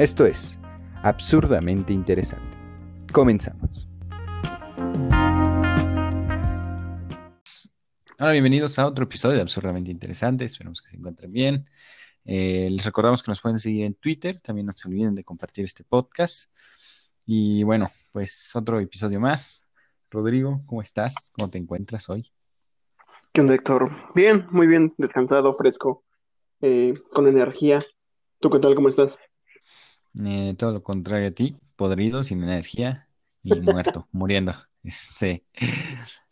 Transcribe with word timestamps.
Esto 0.00 0.24
es 0.24 0.58
absurdamente 1.02 1.92
interesante. 1.92 2.56
Comenzamos. 3.12 3.86
Hola, 8.18 8.32
bienvenidos 8.32 8.78
a 8.78 8.86
otro 8.86 9.04
episodio 9.04 9.36
de 9.36 9.42
Absurdamente 9.42 9.90
Interesante. 9.90 10.46
Esperamos 10.46 10.80
que 10.80 10.88
se 10.88 10.96
encuentren 10.96 11.30
bien. 11.30 11.66
Eh, 12.24 12.68
les 12.70 12.82
recordamos 12.86 13.22
que 13.22 13.30
nos 13.30 13.42
pueden 13.42 13.58
seguir 13.58 13.84
en 13.84 13.92
Twitter. 13.92 14.40
También 14.40 14.68
no 14.68 14.72
se 14.72 14.88
olviden 14.88 15.14
de 15.14 15.22
compartir 15.22 15.66
este 15.66 15.84
podcast. 15.84 16.50
Y 17.26 17.62
bueno, 17.64 17.90
pues 18.10 18.56
otro 18.56 18.80
episodio 18.80 19.20
más. 19.20 19.68
Rodrigo, 20.10 20.62
¿cómo 20.64 20.80
estás? 20.80 21.30
¿Cómo 21.36 21.50
te 21.50 21.58
encuentras 21.58 22.08
hoy? 22.08 22.26
¿Qué 23.34 23.42
onda, 23.42 23.52
Héctor? 23.52 23.90
Bien, 24.14 24.46
muy 24.50 24.66
bien, 24.66 24.94
descansado, 24.96 25.52
fresco, 25.52 26.04
eh, 26.62 26.94
con 27.12 27.26
energía. 27.26 27.80
¿Tú 28.38 28.48
qué 28.48 28.60
tal? 28.60 28.74
¿Cómo 28.74 28.88
estás? 28.88 29.18
Eh, 30.18 30.54
todo 30.58 30.72
lo 30.72 30.82
contrario 30.82 31.28
a 31.28 31.30
ti, 31.30 31.56
podrido, 31.76 32.24
sin 32.24 32.42
energía 32.42 33.08
y 33.42 33.60
muerto, 33.60 34.08
muriendo. 34.12 34.54
Este, 34.82 35.44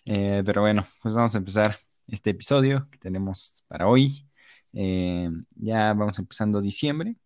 eh, 0.05 0.43
pero 0.45 0.63
bueno, 0.63 0.87
pues 1.03 1.15
vamos 1.15 1.35
a 1.35 1.39
empezar 1.39 1.79
este 2.09 2.31
episodio 2.31 2.89
que 2.91 2.99
tenemos 2.99 3.65
para 3.69 3.87
hoy. 3.87 4.27
Eh, 4.73 5.31
ya 5.57 5.93
vamos 5.95 6.19
empezando 6.19 6.61
diciembre. 6.61 7.17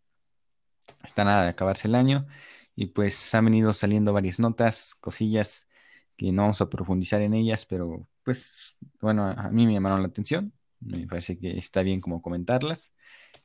Está 1.02 1.25
nada 1.25 1.45
de 1.45 1.51
acabarse 1.51 1.88
el 1.88 1.95
año. 1.95 2.27
Y 2.75 2.87
pues 2.87 3.34
han 3.34 3.45
venido 3.47 3.73
saliendo 3.73 4.12
varias 4.12 4.39
notas, 4.39 4.95
cosillas 4.95 5.69
que 6.16 6.33
no 6.33 6.42
vamos 6.42 6.61
a 6.61 6.70
profundizar 6.70 7.20
en 7.23 7.34
ellas, 7.34 7.66
pero 7.66 8.09
pues 8.25 8.78
bueno, 9.00 9.25
a 9.27 9.50
mí 9.50 9.66
me 9.66 9.73
llamaron 9.75 10.03
la 10.03 10.09
atención. 10.09 10.53
Me 10.80 11.06
parece 11.06 11.39
que 11.39 11.59
está 11.59 11.83
bien 11.83 12.00
como 12.00 12.23
comentarlas. 12.23 12.92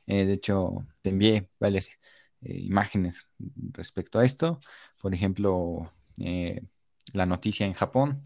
de 0.06 0.32
hecho, 0.32 0.86
te 1.02 1.10
envié 1.10 1.50
varias 1.60 1.98
eh, 2.42 2.58
imágenes 2.58 3.28
respecto 3.72 4.18
a 4.18 4.24
esto. 4.24 4.60
Por 5.00 5.14
ejemplo, 5.14 5.92
eh, 6.20 6.62
la 7.12 7.26
noticia 7.26 7.66
en 7.66 7.72
Japón 7.74 8.22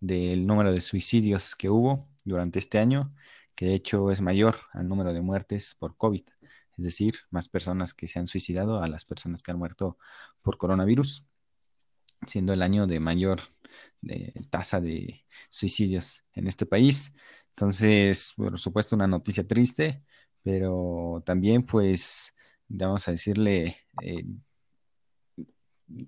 del 0.00 0.46
número 0.46 0.72
de 0.72 0.80
suicidios 0.80 1.54
que 1.54 1.70
hubo 1.70 2.08
durante 2.24 2.58
este 2.58 2.78
año, 2.78 3.14
que 3.54 3.66
de 3.66 3.74
hecho 3.74 4.10
es 4.10 4.20
mayor 4.20 4.56
al 4.72 4.88
número 4.88 5.12
de 5.12 5.20
muertes 5.20 5.76
por 5.78 5.96
COVID, 5.96 6.22
es 6.76 6.84
decir, 6.84 7.14
más 7.30 7.48
personas 7.48 7.94
que 7.94 8.08
se 8.08 8.18
han 8.18 8.26
suicidado 8.26 8.82
a 8.82 8.88
las 8.88 9.04
personas 9.04 9.42
que 9.42 9.52
han 9.52 9.58
muerto 9.58 9.98
por 10.42 10.58
coronavirus, 10.58 11.24
siendo 12.26 12.52
el 12.52 12.62
año 12.62 12.86
de 12.86 13.00
mayor 13.00 13.40
tasa 14.50 14.80
de 14.80 15.24
suicidios 15.50 16.24
en 16.34 16.48
este 16.48 16.66
país. 16.66 17.14
Entonces, 17.50 18.32
por 18.36 18.58
supuesto, 18.58 18.96
una 18.96 19.06
noticia 19.06 19.46
triste, 19.46 20.02
pero 20.42 21.22
también 21.24 21.64
pues 21.64 22.34
vamos 22.68 23.06
a 23.08 23.12
decirle, 23.12 23.76
eh, 24.02 24.24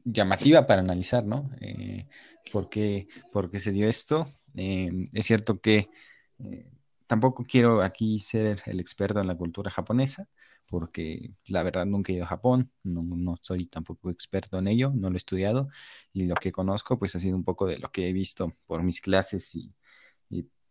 llamativa 0.05 0.67
para 0.67 0.81
analizar, 0.81 1.25
¿no? 1.25 1.51
Eh, 1.61 2.09
¿por, 2.53 2.69
qué, 2.69 3.07
se 3.59 3.73
dio 3.73 3.89
esto? 3.89 4.33
Eh, 4.55 4.91
es 5.13 5.27
cierto 5.27 5.61
que 5.61 5.89
tampoco 7.07 7.45
quiero 7.45 7.83
aquí 7.83 8.19
ser 8.21 8.63
el 8.67 8.81
experto 8.81 9.21
en 9.21 9.27
la 9.27 9.37
cultura 9.37 9.71
japonesa, 9.71 10.29
porque 10.67 11.35
la 11.47 11.63
verdad 11.63 11.87
nunca 11.87 12.13
he 12.13 12.17
ido 12.17 12.25
a 12.25 12.29
Japón, 12.29 12.73
no, 12.83 13.37
soy 13.43 13.67
tampoco 13.67 14.11
experto 14.11 14.59
en 14.59 14.69
ello, 14.69 14.91
no 14.95 15.11
lo 15.11 15.17
he 15.17 15.19
estudiado, 15.19 15.69
y 16.13 16.25
lo 16.27 16.35
que 16.35 16.53
conozco 16.53 16.99
pues 16.99 17.15
ha 17.17 17.21
sido 17.21 17.37
un 17.37 17.45
poco 17.45 17.67
de 17.67 17.79
lo 17.79 17.91
que 17.91 18.09
he 18.09 18.13
visto 18.13 18.55
por 18.67 18.83
mis 18.83 19.01
clases 19.01 19.55
y 19.55 19.75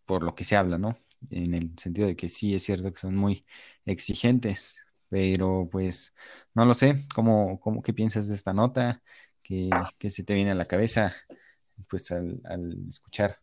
por 0.05 0.23
lo 0.23 0.35
que 0.35 0.43
se 0.43 0.55
habla, 0.55 0.77
¿no? 0.77 0.97
En 1.29 1.53
el 1.53 1.77
sentido 1.77 2.07
de 2.07 2.15
que 2.15 2.29
sí 2.29 2.53
es 2.55 2.63
cierto 2.63 2.91
que 2.91 2.99
son 2.99 3.15
muy 3.15 3.45
exigentes 3.85 4.82
pero 5.13 5.69
pues 5.71 6.15
no 6.55 6.65
lo 6.65 6.73
sé, 6.73 6.95
¿cómo, 7.13 7.59
cómo 7.59 7.83
qué 7.83 7.93
piensas 7.93 8.27
de 8.27 8.33
esta 8.33 8.51
nota? 8.51 9.03
¿Qué, 9.43 9.69
se 10.09 10.23
te 10.23 10.33
viene 10.33 10.49
a 10.49 10.55
la 10.55 10.65
cabeza 10.65 11.13
pues 11.87 12.11
al, 12.11 12.41
escuchar 12.89 13.35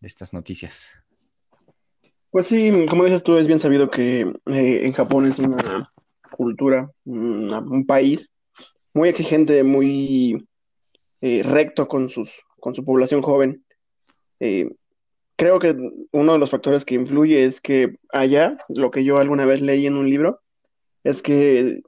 de 0.00 0.06
estas 0.06 0.34
noticias? 0.34 1.02
Pues 2.30 2.48
sí, 2.48 2.70
como 2.90 3.04
dices 3.04 3.22
tú, 3.22 3.38
es 3.38 3.46
bien 3.46 3.58
sabido 3.58 3.90
que 3.90 4.20
eh, 4.20 4.80
en 4.84 4.92
Japón 4.92 5.24
es 5.24 5.38
una 5.38 5.88
cultura, 6.30 6.90
un 7.06 7.86
país 7.86 8.30
muy 8.92 9.08
exigente, 9.08 9.64
muy 9.64 10.46
eh, 11.22 11.42
recto 11.42 11.88
con, 11.88 12.10
sus, 12.10 12.30
con 12.60 12.74
su 12.74 12.84
población 12.84 13.22
joven. 13.22 13.64
Eh, 14.40 14.68
creo 15.36 15.58
que 15.58 15.74
uno 16.12 16.32
de 16.34 16.38
los 16.38 16.50
factores 16.50 16.84
que 16.84 16.96
influye 16.96 17.46
es 17.46 17.62
que 17.62 17.96
allá, 18.12 18.58
lo 18.68 18.90
que 18.90 19.04
yo 19.04 19.16
alguna 19.16 19.46
vez 19.46 19.62
leí 19.62 19.86
en 19.86 19.96
un 19.96 20.10
libro, 20.10 20.42
es 21.04 21.22
que 21.22 21.82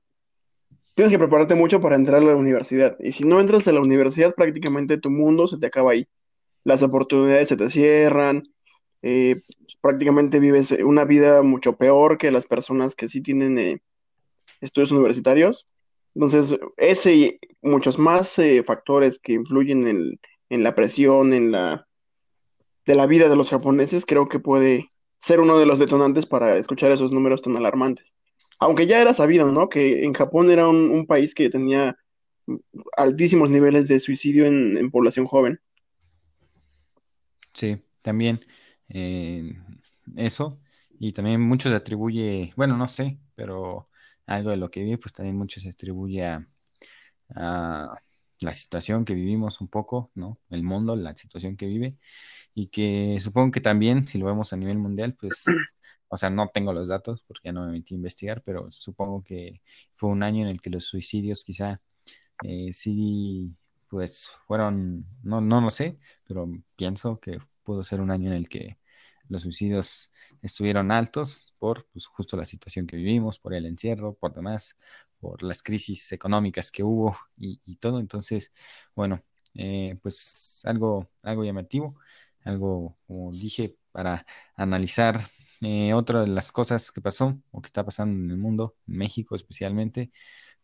tienes 0.94 1.12
que 1.12 1.19
prepararte 1.19 1.54
mucho 1.54 1.81
para 1.81 1.97
entrar 1.97 2.22
a 2.22 2.25
la 2.25 2.37
universidad. 2.37 2.97
Y 3.00 3.12
si 3.12 3.25
no 3.25 3.41
entras 3.41 3.66
a 3.66 3.72
la 3.72 3.81
universidad, 3.81 4.34
prácticamente 4.34 4.99
tu 4.99 5.10
mundo 5.10 5.47
se 5.47 5.59
te 5.59 5.66
acaba 5.66 5.93
ahí. 5.93 6.06
Las 6.65 6.82
oportunidades 6.82 7.49
se 7.49 7.56
te 7.56 7.71
cierran, 7.71 8.43
eh, 9.03 9.43
prácticamente 9.81 10.38
vives 10.41 10.72
una 10.72 11.05
vida 11.05 11.43
mucho 11.43 11.76
peor 11.76 12.19
que 12.19 12.31
las 12.31 12.47
personas 12.47 12.94
que 12.94 13.09
sí 13.09 13.21
tienen 13.22 13.59
eh, 13.59 13.82
estudios 14.60 14.93
universitarios. 14.93 15.66
Entonces, 16.15 16.59
ese 16.76 17.15
y 17.15 17.38
muchos 17.62 17.99
más 17.99 18.38
eh, 18.38 18.62
factores 18.65 19.19
que 19.19 19.34
influyen 19.34 19.87
en, 19.87 20.21
en, 20.49 20.62
la 20.62 20.75
presión, 20.75 21.32
en 21.34 21.53
la 21.53 21.87
de 22.87 22.94
la 22.94 23.06
vida 23.06 23.28
de 23.28 23.37
los 23.37 23.50
japoneses, 23.50 24.06
creo 24.06 24.28
que 24.28 24.38
puede 24.38 24.91
ser 25.19 25.41
uno 25.41 25.59
de 25.59 25.66
los 25.66 25.78
detonantes 25.78 26.25
para 26.25 26.56
escuchar 26.56 26.93
esos 26.93 27.12
números 27.12 27.43
tan 27.43 27.56
alarmantes 27.56 28.16
aunque 28.59 28.87
ya 28.87 29.00
era 29.00 29.15
sabido, 29.15 29.50
¿no? 29.50 29.69
Que 29.69 30.05
en 30.05 30.12
Japón 30.15 30.50
era 30.50 30.69
un, 30.69 31.06
país 31.06 31.34
que 31.34 31.50
tenía 31.50 31.97
altísimos 32.97 33.50
niveles 33.50 33.89
de 33.89 34.00
suicidio 34.00 34.47
en, 34.47 34.91
población 34.91 35.27
joven. 35.27 35.61
Sí, 37.53 37.78
también 38.03 38.41
eh, 38.89 39.53
eso. 40.17 40.61
Y 40.99 41.12
también 41.12 41.41
mucho 41.41 41.69
se 41.69 41.75
atribuye, 41.75 42.53
bueno, 42.56 42.77
no 42.77 42.89
sé, 42.89 43.19
pero 43.34 43.89
algo 44.27 44.50
de 44.50 44.56
lo 44.56 44.71
que 44.71 44.83
vi, 44.83 44.97
pues 44.97 45.12
también 45.12 45.37
mucho 45.37 45.61
se 45.61 45.71
atribuye 45.71 46.25
a, 46.25 46.49
a 47.34 48.00
la 48.41 48.55
situación 48.55 49.05
que 49.05 49.15
vivimos 49.15 49.61
un 49.61 49.69
poco, 49.69 50.11
¿no? 50.15 50.38
El 50.50 50.62
mundo, 50.62 50.97
la 50.97 51.15
situación 51.17 51.56
que 51.56 51.67
vive 51.67 51.97
y 52.59 52.69
que 52.69 53.21
supongo 53.21 53.53
que 53.53 53.61
también, 53.61 54.06
si 54.06 54.17
lo 54.19 54.25
vemos 54.27 54.53
a 54.55 54.56
nivel 54.56 54.78
mundial, 54.78 55.15
pues, 55.15 55.44
o 56.09 56.17
sea, 56.17 56.31
no 56.31 56.47
tengo 56.49 56.72
los 56.72 56.89
datos 56.89 57.22
porque 57.28 57.49
ya 57.50 57.53
no 57.53 57.67
me 57.67 57.72
metí 57.72 57.94
a 57.94 57.99
investigar, 57.99 58.43
pero 58.43 58.71
supongo 58.71 59.22
que 59.22 59.61
fue 59.94 60.09
un 60.09 60.22
año 60.22 60.43
en 60.43 60.49
el 60.49 60.62
que 60.62 60.71
los 60.71 60.87
suicidios 60.87 61.44
quizá 61.44 61.83
eh, 62.44 62.72
sí, 62.72 63.55
pues 63.91 64.31
fueron, 64.47 65.06
no, 65.22 65.43
no 65.43 65.61
lo 65.61 65.71
sé, 65.71 65.99
pero 66.27 66.50
pienso 66.77 67.21
que 67.21 67.39
pudo 67.62 67.84
ser 67.84 68.00
un 68.00 68.11
año 68.11 68.31
en 68.31 68.37
el 68.39 68.49
que 68.49 68.78
los 69.28 69.43
suicidios 69.43 70.12
estuvieron 70.41 70.91
altos 70.93 71.55
por 71.59 71.87
pues, 71.93 72.06
justo 72.06 72.38
la 72.38 72.47
situación 72.47 72.87
que 72.87 72.97
vivimos, 72.97 73.38
por 73.38 73.53
el 73.53 73.67
encierro, 73.67 74.15
por 74.15 74.33
demás, 74.33 74.77
por 75.21 75.43
las 75.43 75.62
crisis 75.62 76.11
económicas 76.12 76.71
que 76.73 76.83
hubo 76.84 77.19
y, 77.37 77.77
todo. 77.77 78.00
Entonces, 78.00 78.53
bueno, 78.94 79.23
eh, 79.55 79.99
pues 80.03 80.62
algo, 80.65 81.11
algo 81.23 81.44
llamativo 81.44 81.97
algo, 82.47 82.99
como 83.07 83.33
dije, 83.33 83.77
para 83.93 84.27
analizar 84.57 85.21
eh, 85.62 85.95
otra 85.95 86.21
de 86.23 86.29
las 86.29 86.53
cosas 86.53 86.93
que 86.93 87.01
pasó 87.01 87.39
o 87.51 87.61
que 87.62 87.67
está 87.67 87.84
pasando 87.84 88.25
en 88.25 88.31
el 88.31 88.39
mundo, 88.39 88.77
en 88.87 88.97
México 88.99 89.34
especialmente, 89.37 90.12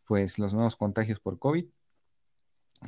pues 0.04 0.38
los 0.38 0.54
nuevos 0.54 0.76
contagios 0.76 1.20
por 1.20 1.38
COVID. 1.38 1.66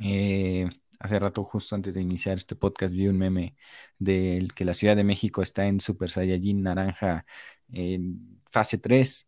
Eh, 0.01 0.69
hace 0.99 1.19
rato, 1.19 1.43
justo 1.43 1.75
antes 1.75 1.95
de 1.95 2.01
iniciar 2.01 2.37
este 2.37 2.55
podcast, 2.55 2.93
vi 2.93 3.07
un 3.07 3.17
meme 3.17 3.55
del 3.97 4.53
que 4.53 4.65
la 4.65 4.73
Ciudad 4.73 4.95
de 4.95 5.03
México 5.03 5.41
está 5.41 5.65
en 5.65 5.79
Super 5.79 6.09
Saiyajin 6.09 6.61
naranja 6.63 7.25
en 7.71 8.41
fase 8.51 8.77
3. 8.77 9.27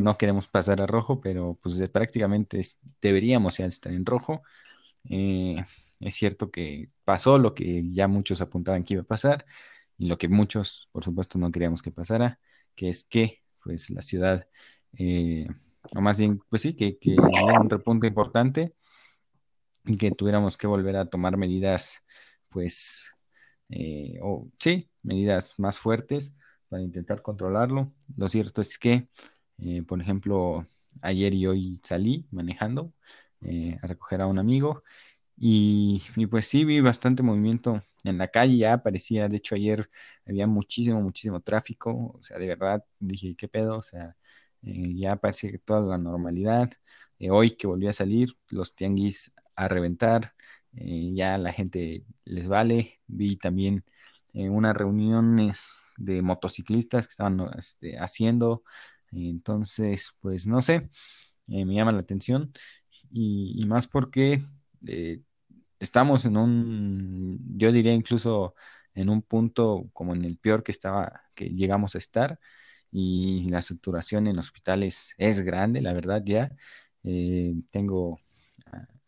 No 0.00 0.16
queremos 0.16 0.48
pasar 0.48 0.80
a 0.80 0.86
rojo, 0.86 1.20
pero 1.20 1.58
pues 1.62 1.88
prácticamente 1.90 2.62
deberíamos 3.00 3.58
ya 3.58 3.66
estar 3.66 3.92
en 3.92 4.06
rojo. 4.06 4.42
Eh, 5.10 5.56
es 6.02 6.14
cierto 6.14 6.50
que 6.50 6.90
pasó 7.04 7.38
lo 7.38 7.54
que 7.54 7.88
ya 7.88 8.08
muchos 8.08 8.40
apuntaban 8.40 8.84
que 8.84 8.94
iba 8.94 9.02
a 9.02 9.06
pasar 9.06 9.46
y 9.98 10.06
lo 10.06 10.18
que 10.18 10.28
muchos, 10.28 10.88
por 10.92 11.04
supuesto, 11.04 11.38
no 11.38 11.50
queríamos 11.52 11.82
que 11.82 11.92
pasara, 11.92 12.40
que 12.74 12.88
es 12.88 13.04
que 13.04 13.42
pues 13.62 13.90
la 13.90 14.02
ciudad, 14.02 14.48
eh, 14.98 15.44
o 15.94 16.00
más 16.00 16.18
bien, 16.18 16.40
pues 16.48 16.62
sí, 16.62 16.74
que, 16.74 16.98
que 16.98 17.16
un 17.16 17.70
repunte 17.70 18.08
importante 18.08 18.74
y 19.84 19.96
que 19.96 20.10
tuviéramos 20.10 20.56
que 20.56 20.66
volver 20.66 20.96
a 20.96 21.06
tomar 21.06 21.36
medidas, 21.36 22.02
pues, 22.48 23.14
eh, 23.68 24.18
o 24.22 24.48
sí, 24.58 24.90
medidas 25.02 25.54
más 25.58 25.78
fuertes 25.78 26.34
para 26.68 26.82
intentar 26.82 27.22
controlarlo. 27.22 27.92
Lo 28.16 28.28
cierto 28.28 28.60
es 28.60 28.78
que, 28.78 29.08
eh, 29.58 29.82
por 29.82 30.00
ejemplo, 30.00 30.66
ayer 31.02 31.34
y 31.34 31.46
hoy 31.46 31.80
salí 31.82 32.26
manejando 32.30 32.92
a 33.82 33.86
recoger 33.88 34.20
a 34.20 34.28
un 34.28 34.38
amigo 34.38 34.84
y, 35.36 36.02
pues 36.30 36.46
sí, 36.46 36.64
vi 36.64 36.80
bastante 36.80 37.22
movimiento 37.22 37.82
en 38.04 38.18
la 38.18 38.28
calle, 38.28 38.56
ya 38.58 38.74
aparecía, 38.74 39.28
de 39.28 39.36
hecho 39.38 39.54
ayer 39.54 39.88
había 40.26 40.46
muchísimo, 40.46 41.00
muchísimo 41.00 41.40
tráfico, 41.40 42.12
o 42.18 42.22
sea, 42.22 42.38
de 42.38 42.46
verdad 42.46 42.84
dije, 42.98 43.34
¿qué 43.36 43.48
pedo? 43.48 43.78
O 43.78 43.82
sea, 43.82 44.16
eh, 44.62 44.94
ya 44.94 45.16
parece 45.16 45.50
que 45.50 45.58
toda 45.58 45.80
la 45.82 45.98
normalidad. 45.98 46.70
Eh, 47.18 47.30
hoy 47.30 47.52
que 47.52 47.66
volví 47.66 47.86
a 47.88 47.92
salir, 47.92 48.30
los 48.50 48.74
tianguis 48.74 49.32
a 49.56 49.68
reventar, 49.68 50.34
eh, 50.74 51.12
ya 51.14 51.38
la 51.38 51.52
gente 51.52 52.04
les 52.24 52.48
vale. 52.48 53.00
Vi 53.06 53.36
también 53.36 53.84
unas 54.34 54.74
reuniones 54.76 55.82
de 55.98 56.22
motociclistas 56.22 57.06
que 57.06 57.12
estaban 57.12 57.40
este, 57.58 57.98
haciendo. 57.98 58.62
Entonces, 59.12 60.16
pues 60.20 60.46
no 60.46 60.62
sé, 60.62 60.90
me 61.46 61.74
llama 61.74 61.92
la 61.92 62.00
atención 62.00 62.52
y 63.10 63.64
más 63.66 63.86
porque 63.88 64.42
estamos 65.78 66.24
en 66.24 66.36
un, 66.36 67.38
yo 67.56 67.72
diría 67.72 67.92
incluso 67.92 68.54
en 68.94 69.08
un 69.10 69.22
punto 69.22 69.88
como 69.92 70.14
en 70.14 70.24
el 70.24 70.38
peor 70.38 70.62
que 70.62 70.72
estaba, 70.72 71.22
que 71.34 71.46
llegamos 71.50 71.94
a 71.94 71.98
estar 71.98 72.38
y 72.90 73.48
la 73.50 73.62
saturación 73.62 74.26
en 74.26 74.38
hospitales 74.38 75.14
es 75.18 75.40
grande, 75.40 75.80
la 75.82 75.94
verdad 75.94 76.22
ya. 76.24 76.50
Eh, 77.04 77.54
tengo 77.72 78.20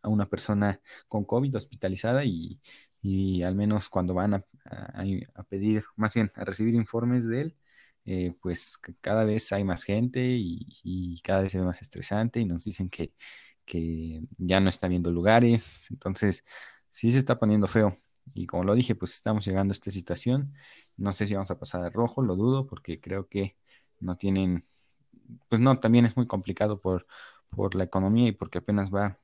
a 0.03 0.09
una 0.09 0.29
persona 0.29 0.81
con 1.09 1.25
COVID 1.25 1.56
hospitalizada 1.56 2.25
y, 2.25 2.61
al 3.43 3.55
menos 3.55 3.88
cuando 3.88 4.15
van 4.15 4.35
a, 4.35 4.44
pedir, 5.49 5.85
más 5.97 6.15
bien 6.15 6.32
a 6.35 6.44
recibir 6.44 6.75
informes 6.75 7.26
de 7.29 7.41
él, 7.43 7.56
eh, 8.06 8.35
pues 8.41 8.79
cada 9.00 9.25
vez 9.25 9.53
hay 9.53 9.65
más 9.65 9.85
gente 9.85 10.21
y, 10.23 11.21
cada 11.23 11.43
vez 11.43 11.55
es 11.55 11.62
más 11.62 11.82
estresante 11.82 12.41
y 12.41 12.44
nos 12.47 12.65
dicen 12.65 12.88
que, 12.91 13.12
que 13.64 14.22
ya 14.38 14.61
no 14.61 14.69
está 14.69 14.88
viendo 14.88 15.11
lugares, 15.11 15.88
entonces 15.90 16.44
sí 16.90 17.11
se 17.11 17.19
está 17.19 17.37
poniendo 17.37 17.66
feo. 17.66 17.96
Y 18.34 18.46
como 18.46 18.64
lo 18.64 18.75
dije, 18.75 18.94
pues 18.94 19.14
estamos 19.14 19.44
llegando 19.46 19.72
a 19.72 19.75
esta 19.75 19.90
situación. 19.90 20.52
No 20.96 21.12
sé 21.12 21.26
si 21.26 21.34
vamos 21.34 21.50
a 21.50 21.58
pasar 21.58 21.82
a 21.82 21.90
rojo, 21.90 22.22
lo 22.22 22.37
dudo, 22.37 22.66
porque 22.66 23.00
creo 23.00 23.28
que 23.28 23.56
no 24.00 24.16
tienen, 24.16 24.62
pues 25.49 25.61
no, 25.61 25.78
también 25.81 26.06
es 26.06 26.16
muy 26.16 26.26
complicado 26.26 26.81
por, 26.81 27.06
por 27.50 27.75
la 27.75 27.84
economía 27.84 28.28
y 28.28 28.32
porque 28.32 28.58
apenas 28.58 28.93
va, 28.93 29.19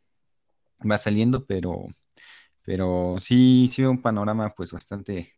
va 0.90 0.98
saliendo, 0.98 1.46
pero, 1.46 1.86
pero 2.62 3.16
sí, 3.18 3.68
sí 3.72 3.82
veo 3.82 3.90
un 3.92 4.02
panorama 4.02 4.50
pues 4.56 4.72
bastante, 4.72 5.34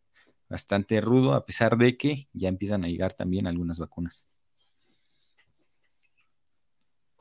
bastante 0.49 1.01
rudo, 1.01 1.33
a 1.33 1.45
pesar 1.45 1.77
de 1.77 1.97
que 1.97 2.29
ya 2.33 2.49
empiezan 2.49 2.83
a 2.85 2.87
llegar 2.87 3.13
también 3.13 3.47
algunas 3.47 3.79
vacunas. 3.79 4.29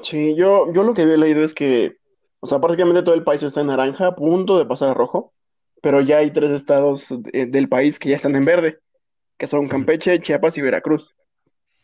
Sí, 0.03 0.35
yo, 0.35 0.73
yo 0.73 0.83
lo 0.83 0.95
que 0.95 1.03
había 1.03 1.17
leído 1.17 1.45
es 1.45 1.55
que, 1.55 1.97
o 2.41 2.47
sea, 2.47 2.61
prácticamente 2.61 3.03
todo 3.03 3.15
el 3.15 3.25
país 3.25 3.43
está 3.43 3.61
en 3.61 3.69
naranja, 3.69 4.09
a 4.09 4.15
punto 4.17 4.59
de 4.59 4.67
pasar 4.67 4.91
a 4.91 4.95
rojo, 4.95 5.33
pero 5.81 6.01
ya 6.01 6.19
hay 6.19 6.31
tres 6.33 6.51
estados 6.53 7.15
del 7.23 7.69
país 7.69 7.99
que 7.99 8.11
ya 8.11 8.17
están 8.17 8.37
en 8.37 8.45
verde, 8.45 8.79
que 9.39 9.47
son 9.47 9.69
Campeche, 9.69 10.21
Chiapas 10.21 10.59
y 10.59 10.63
Veracruz. 10.63 11.15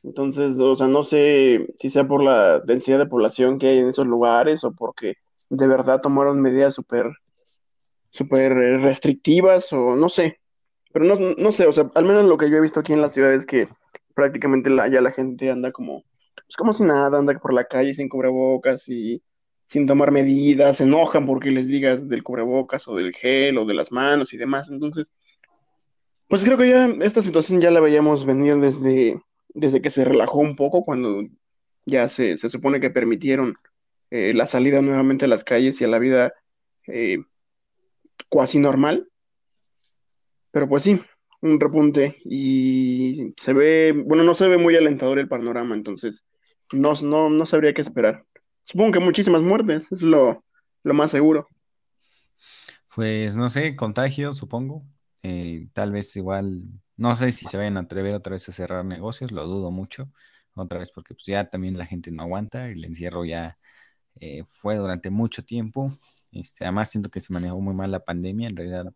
Entonces, 0.03 0.59
o 0.61 0.77
sea, 0.77 0.87
no 0.89 1.05
sé 1.05 1.67
si 1.77 1.91
sea 1.91 2.07
por 2.07 2.23
la 2.23 2.61
densidad 2.61 2.99
de 2.99 3.07
población 3.07 3.59
que 3.59 3.69
hay 3.69 3.79
en 3.79 3.89
esos 3.89 4.07
lugares 4.07 4.65
o 4.65 4.73
porque 4.73 5.15
de 5.51 5.67
verdad 5.67 6.01
tomaron 6.01 6.41
medidas 6.41 6.75
súper 6.75 7.11
súper 8.11 8.53
restrictivas 8.55 9.73
o 9.73 9.97
no 9.97 10.09
sé. 10.09 10.41
Pero 10.93 11.05
no, 11.05 11.17
no 11.37 11.53
sé, 11.53 11.67
o 11.67 11.73
sea, 11.73 11.85
al 11.95 12.05
menos 12.05 12.25
lo 12.25 12.39
que 12.39 12.51
yo 12.51 12.57
he 12.57 12.61
visto 12.61 12.81
aquí 12.81 12.93
en 12.93 13.03
la 13.03 13.09
ciudad 13.09 13.33
es 13.35 13.45
que 13.47 13.69
prácticamente 14.15 14.71
la, 14.71 14.89
ya 14.89 15.01
la 15.01 15.11
gente 15.11 15.51
anda 15.51 15.71
como, 15.73 16.05
pues 16.47 16.57
como 16.57 16.73
si 16.73 16.85
nada, 16.85 17.19
anda 17.19 17.39
por 17.39 17.53
la 17.53 17.65
calle 17.65 17.95
sin 17.95 18.09
cubrebocas 18.09 18.89
y 18.89 19.23
sin 19.67 19.87
tomar 19.87 20.11
medidas, 20.11 20.79
se 20.79 20.85
enojan 20.85 21.27
porque 21.27 21.51
les 21.51 21.67
digas 21.67 22.09
del 22.09 22.23
cubrebocas 22.23 22.89
o 22.89 22.97
del 22.97 23.15
gel 23.15 23.59
o 23.59 23.67
de 23.67 23.75
las 23.75 23.93
manos 23.93 24.33
y 24.33 24.39
demás. 24.39 24.71
Entonces, 24.71 25.13
pues 26.29 26.45
creo 26.45 26.57
que 26.57 26.71
ya 26.71 26.87
esta 27.05 27.23
situación 27.23 27.61
ya 27.61 27.71
la 27.71 27.81
veíamos 27.81 28.25
venir 28.25 28.57
desde, 28.57 29.21
desde 29.49 29.83
que 29.83 29.91
se 29.91 30.05
relajó 30.05 30.39
un 30.39 30.57
poco, 30.57 30.85
cuando 30.85 31.23
ya 31.85 32.09
se, 32.09 32.37
supone 32.39 32.81
que 32.81 32.91
permitieron 32.91 33.57
eh, 34.11 34.33
la 34.33 34.47
salida 34.47 34.81
nuevamente 34.81 35.27
a 35.27 35.29
las 35.29 35.45
calles 35.45 35.81
y 35.81 35.85
a 35.85 35.89
la 35.89 35.99
vida 35.99 36.33
eh, 36.87 37.19
cuasi 38.29 38.59
normal. 38.59 39.09
Pero 40.51 40.69
pues 40.69 40.83
sí, 40.83 41.01
un 41.41 41.61
repunte 41.61 42.17
y 42.25 43.33
se 43.37 43.53
ve, 43.53 43.93
bueno, 43.93 44.25
no 44.25 44.35
se 44.35 44.49
ve 44.49 44.59
muy 44.59 44.77
alentador 44.77 45.19
el 45.19 45.29
panorama, 45.29 45.75
entonces 45.75 46.25
no, 46.73 46.95
no, 47.03 47.31
no 47.31 47.47
sabría 47.47 47.75
qué 47.75 47.81
esperar. 47.81 48.25
Supongo 48.63 48.93
que 48.93 49.01
muchísimas 49.01 49.43
muertes, 49.43 49.91
es 49.93 50.03
lo, 50.03 50.45
lo 50.83 50.95
más 50.95 51.11
seguro. 51.11 51.49
Pues 52.95 53.37
no 53.37 53.49
sé, 53.49 53.77
contagio, 53.77 54.35
supongo. 54.35 54.85
Eh, 55.23 55.69
tal 55.73 55.93
vez 55.93 56.15
igual 56.17 56.63
no 56.99 57.15
sé 57.15 57.31
si 57.33 57.47
se 57.47 57.57
vayan 57.57 57.77
a 57.77 57.81
atrever 57.81 58.15
otra 58.15 58.33
vez 58.33 58.49
a 58.49 58.53
cerrar 58.53 58.85
negocios, 58.85 59.31
lo 59.31 59.47
dudo 59.47 59.71
mucho. 59.71 60.11
Otra 60.55 60.81
vez 60.81 60.91
porque 60.91 61.15
pues, 61.15 61.25
ya 61.27 61.45
también 61.47 61.79
la 61.79 61.87
gente 61.87 62.11
no 62.11 62.25
aguanta, 62.25 62.69
el 62.69 62.85
encierro 62.85 63.25
ya 63.25 63.57
eh, 64.21 64.43
fue 64.49 64.77
durante 64.77 65.11
mucho 65.11 65.45
tiempo. 65.45 65.93
Este, 66.33 66.65
además 66.65 66.91
siento 66.91 67.09
que 67.09 67.21
se 67.21 67.33
manejó 67.33 67.61
muy 67.61 67.75
mal 67.75 67.93
la 67.93 68.05
pandemia, 68.05 68.49
en 68.49 68.57
realidad, 68.57 68.93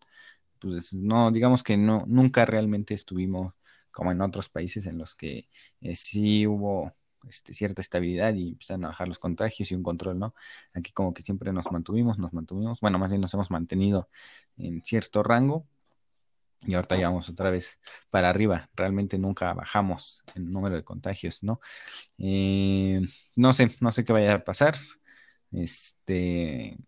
pues 0.62 0.94
no, 0.94 1.30
digamos 1.30 1.62
que 1.62 1.76
no, 1.76 2.04
nunca 2.06 2.44
realmente 2.46 2.94
estuvimos 2.94 3.54
como 3.90 4.12
en 4.12 4.20
otros 4.22 4.48
países 4.48 4.86
en 4.86 4.98
los 4.98 5.14
que 5.14 5.48
eh, 5.80 5.94
sí 5.94 6.46
hubo 6.46 6.94
este, 7.28 7.52
cierta 7.52 7.82
estabilidad 7.82 8.34
y 8.34 8.50
empezaron 8.50 8.84
a 8.84 8.88
bajar 8.88 9.08
los 9.08 9.18
contagios 9.18 9.70
y 9.70 9.74
un 9.74 9.82
control, 9.82 10.18
¿no? 10.18 10.34
Aquí 10.74 10.92
como 10.92 11.14
que 11.14 11.22
siempre 11.22 11.52
nos 11.52 11.70
mantuvimos, 11.70 12.18
nos 12.18 12.32
mantuvimos, 12.32 12.80
bueno, 12.80 12.98
más 12.98 13.10
bien 13.10 13.20
nos 13.20 13.34
hemos 13.34 13.50
mantenido 13.50 14.08
en 14.56 14.82
cierto 14.84 15.22
rango, 15.22 15.66
y 16.64 16.74
ahorita 16.74 16.96
ya 16.96 17.08
vamos 17.08 17.28
otra 17.28 17.50
vez 17.50 17.78
para 18.10 18.30
arriba. 18.30 18.70
Realmente 18.74 19.18
nunca 19.18 19.52
bajamos 19.52 20.22
el 20.34 20.50
número 20.50 20.76
de 20.76 20.84
contagios, 20.84 21.42
¿no? 21.42 21.60
Eh, 22.18 23.00
no 23.36 23.52
sé, 23.52 23.74
no 23.80 23.92
sé 23.92 24.04
qué 24.04 24.12
vaya 24.12 24.34
a 24.34 24.44
pasar. 24.44 24.76
Este, 25.50 26.78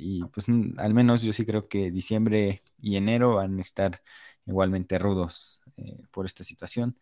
y 0.00 0.24
pues 0.24 0.46
al 0.78 0.94
menos 0.94 1.22
yo 1.22 1.32
sí 1.32 1.44
creo 1.46 1.68
que 1.68 1.90
diciembre 1.90 2.62
y 2.80 2.96
enero 2.96 3.36
van 3.36 3.58
a 3.58 3.60
estar 3.60 4.02
igualmente 4.46 4.98
rudos 4.98 5.62
eh, 5.76 6.02
por 6.10 6.26
esta 6.26 6.44
situación. 6.44 6.98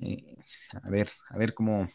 Eh, 0.00 0.36
a 0.72 0.88
ver, 0.90 1.10
a 1.30 1.38
ver 1.38 1.54
cómo 1.54 1.86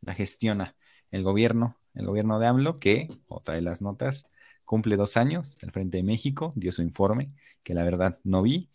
la 0.00 0.14
gestiona 0.14 0.76
el 1.10 1.22
gobierno, 1.22 1.78
el 1.94 2.06
gobierno 2.06 2.38
de 2.38 2.46
AMLO, 2.46 2.78
que, 2.78 3.08
otra 3.28 3.54
de 3.54 3.62
las 3.62 3.82
notas, 3.82 4.26
cumple 4.64 4.96
dos 4.96 5.16
años 5.16 5.58
al 5.62 5.70
frente 5.72 5.98
de 5.98 6.02
México, 6.04 6.52
dio 6.56 6.72
su 6.72 6.82
informe, 6.82 7.28
que 7.62 7.74
la 7.74 7.84
verdad 7.84 8.18
no 8.24 8.42
vi 8.42 8.70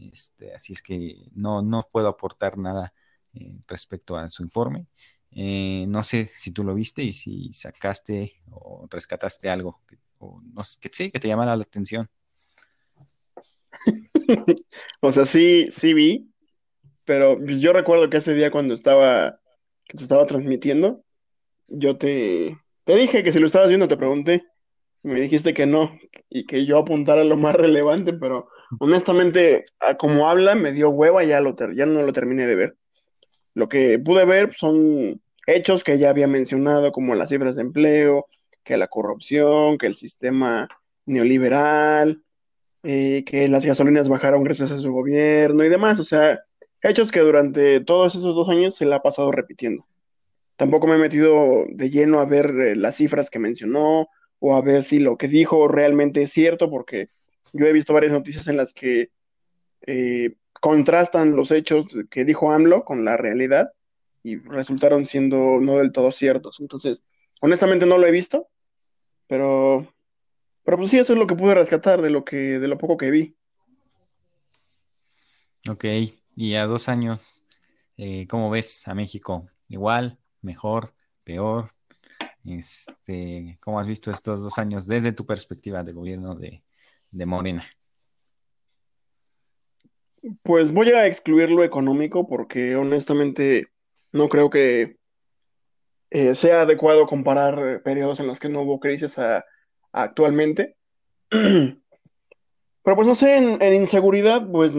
este, 0.00 0.54
así 0.54 0.72
es 0.72 0.82
que 0.82 1.28
no, 1.34 1.62
no 1.62 1.86
puedo 1.90 2.08
aportar 2.08 2.58
nada 2.58 2.94
eh, 3.34 3.58
respecto 3.66 4.16
a 4.16 4.28
su 4.28 4.42
informe. 4.42 4.86
Eh, 5.30 5.84
no 5.88 6.02
sé 6.02 6.30
si 6.36 6.52
tú 6.52 6.64
lo 6.64 6.74
viste 6.74 7.02
y 7.02 7.12
si 7.12 7.52
sacaste 7.52 8.42
o 8.50 8.86
rescataste 8.90 9.48
algo 9.48 9.80
que, 9.86 9.98
o 10.20 10.40
no 10.54 10.62
sé, 10.64 10.78
que 10.80 10.88
sí, 10.92 11.10
que 11.10 11.18
te 11.18 11.28
llamara 11.28 11.56
la 11.56 11.62
atención. 11.62 12.08
o 15.00 15.12
sea, 15.12 15.26
sí, 15.26 15.68
sí 15.70 15.94
vi, 15.94 16.30
pero 17.04 17.44
yo 17.44 17.72
recuerdo 17.72 18.08
que 18.10 18.18
ese 18.18 18.34
día 18.34 18.50
cuando 18.50 18.74
estaba, 18.74 19.40
se 19.92 20.02
estaba 20.02 20.26
transmitiendo, 20.26 21.02
yo 21.68 21.96
te, 21.96 22.56
te 22.84 22.96
dije 22.96 23.22
que 23.22 23.32
si 23.32 23.40
lo 23.40 23.46
estabas 23.46 23.68
viendo 23.68 23.88
te 23.88 23.96
pregunté, 23.96 24.44
me 25.02 25.20
dijiste 25.20 25.54
que 25.54 25.66
no, 25.66 25.98
y 26.28 26.46
que 26.46 26.66
yo 26.66 26.78
apuntara 26.78 27.24
lo 27.24 27.36
más 27.36 27.54
relevante, 27.54 28.12
pero 28.12 28.48
honestamente, 28.78 29.64
como 29.98 30.28
habla, 30.28 30.54
me 30.54 30.72
dio 30.72 30.90
hueva 30.90 31.24
ya, 31.24 31.40
lo 31.40 31.56
ya 31.74 31.86
no 31.86 32.02
lo 32.02 32.12
terminé 32.12 32.46
de 32.46 32.54
ver. 32.54 32.76
Lo 33.54 33.68
que 33.68 33.98
pude 33.98 34.24
ver 34.24 34.54
son 34.56 35.20
hechos 35.46 35.82
que 35.82 35.98
ya 35.98 36.10
había 36.10 36.26
mencionado, 36.26 36.92
como 36.92 37.14
las 37.14 37.30
cifras 37.30 37.56
de 37.56 37.62
empleo, 37.62 38.26
que 38.70 38.76
la 38.76 38.86
corrupción, 38.86 39.78
que 39.78 39.88
el 39.88 39.96
sistema 39.96 40.68
neoliberal, 41.04 42.22
eh, 42.84 43.24
que 43.26 43.48
las 43.48 43.66
gasolinas 43.66 44.08
bajaron 44.08 44.44
gracias 44.44 44.70
a 44.70 44.78
su 44.78 44.92
gobierno 44.92 45.64
y 45.64 45.68
demás. 45.68 45.98
O 45.98 46.04
sea, 46.04 46.38
hechos 46.80 47.10
que 47.10 47.18
durante 47.18 47.80
todos 47.80 48.14
esos 48.14 48.36
dos 48.36 48.48
años 48.48 48.76
se 48.76 48.86
le 48.86 48.94
ha 48.94 49.00
pasado 49.00 49.32
repitiendo. 49.32 49.88
Tampoco 50.54 50.86
me 50.86 50.94
he 50.94 50.98
metido 50.98 51.64
de 51.68 51.90
lleno 51.90 52.20
a 52.20 52.26
ver 52.26 52.50
eh, 52.60 52.76
las 52.76 52.94
cifras 52.94 53.28
que 53.28 53.40
mencionó 53.40 54.08
o 54.38 54.54
a 54.54 54.62
ver 54.62 54.84
si 54.84 55.00
lo 55.00 55.18
que 55.18 55.26
dijo 55.26 55.66
realmente 55.66 56.22
es 56.22 56.30
cierto, 56.32 56.70
porque 56.70 57.08
yo 57.52 57.66
he 57.66 57.72
visto 57.72 57.92
varias 57.92 58.12
noticias 58.12 58.46
en 58.46 58.56
las 58.56 58.72
que 58.72 59.10
eh, 59.84 60.36
contrastan 60.60 61.34
los 61.34 61.50
hechos 61.50 61.88
que 62.08 62.24
dijo 62.24 62.52
AMLO 62.52 62.84
con 62.84 63.04
la 63.04 63.16
realidad 63.16 63.72
y 64.22 64.36
resultaron 64.36 65.06
siendo 65.06 65.58
no 65.60 65.78
del 65.78 65.90
todo 65.90 66.12
ciertos. 66.12 66.60
Entonces, 66.60 67.02
honestamente 67.40 67.86
no 67.86 67.98
lo 67.98 68.06
he 68.06 68.10
visto, 68.10 68.48
pero, 69.30 69.86
pero 70.64 70.76
pues 70.76 70.90
sí, 70.90 70.98
eso 70.98 71.12
es 71.12 71.18
lo 71.18 71.28
que 71.28 71.36
pude 71.36 71.54
rescatar 71.54 72.02
de 72.02 72.10
lo 72.10 72.24
que, 72.24 72.58
de 72.58 72.66
lo 72.66 72.76
poco 72.76 72.96
que 72.96 73.12
vi. 73.12 73.36
Ok, 75.70 75.84
y 76.34 76.54
a 76.56 76.66
dos 76.66 76.88
años, 76.88 77.44
eh, 77.96 78.26
¿cómo 78.28 78.50
ves 78.50 78.88
a 78.88 78.94
México? 78.94 79.48
¿Igual, 79.68 80.18
mejor, 80.42 80.94
peor? 81.22 81.70
Este, 82.44 83.56
¿Cómo 83.60 83.78
has 83.78 83.86
visto 83.86 84.10
estos 84.10 84.42
dos 84.42 84.58
años 84.58 84.88
desde 84.88 85.12
tu 85.12 85.24
perspectiva 85.24 85.84
de 85.84 85.92
gobierno 85.92 86.34
de, 86.34 86.64
de 87.12 87.26
Morena? 87.26 87.62
Pues 90.42 90.72
voy 90.72 90.88
a 90.90 91.06
excluir 91.06 91.50
lo 91.50 91.62
económico 91.62 92.26
porque 92.26 92.74
honestamente 92.74 93.68
no 94.10 94.28
creo 94.28 94.50
que 94.50 94.98
eh, 96.10 96.34
sea 96.34 96.62
adecuado 96.62 97.06
comparar 97.06 97.82
periodos 97.82 98.20
en 98.20 98.26
los 98.26 98.38
que 98.38 98.48
no 98.48 98.62
hubo 98.62 98.80
crisis 98.80 99.18
a, 99.18 99.44
actualmente. 99.92 100.76
Pero 101.30 102.96
pues 102.96 103.06
no 103.06 103.14
sé, 103.14 103.36
en, 103.36 103.62
en 103.62 103.74
inseguridad, 103.74 104.46
pues 104.50 104.74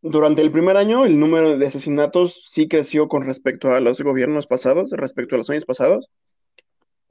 durante 0.00 0.42
el 0.42 0.52
primer 0.52 0.76
año 0.76 1.04
el 1.04 1.18
número 1.18 1.58
de 1.58 1.66
asesinatos 1.66 2.44
sí 2.46 2.68
creció 2.68 3.08
con 3.08 3.24
respecto 3.24 3.72
a 3.72 3.80
los 3.80 4.00
gobiernos 4.00 4.46
pasados, 4.46 4.90
respecto 4.90 5.34
a 5.34 5.38
los 5.38 5.50
años 5.50 5.64
pasados. 5.64 6.08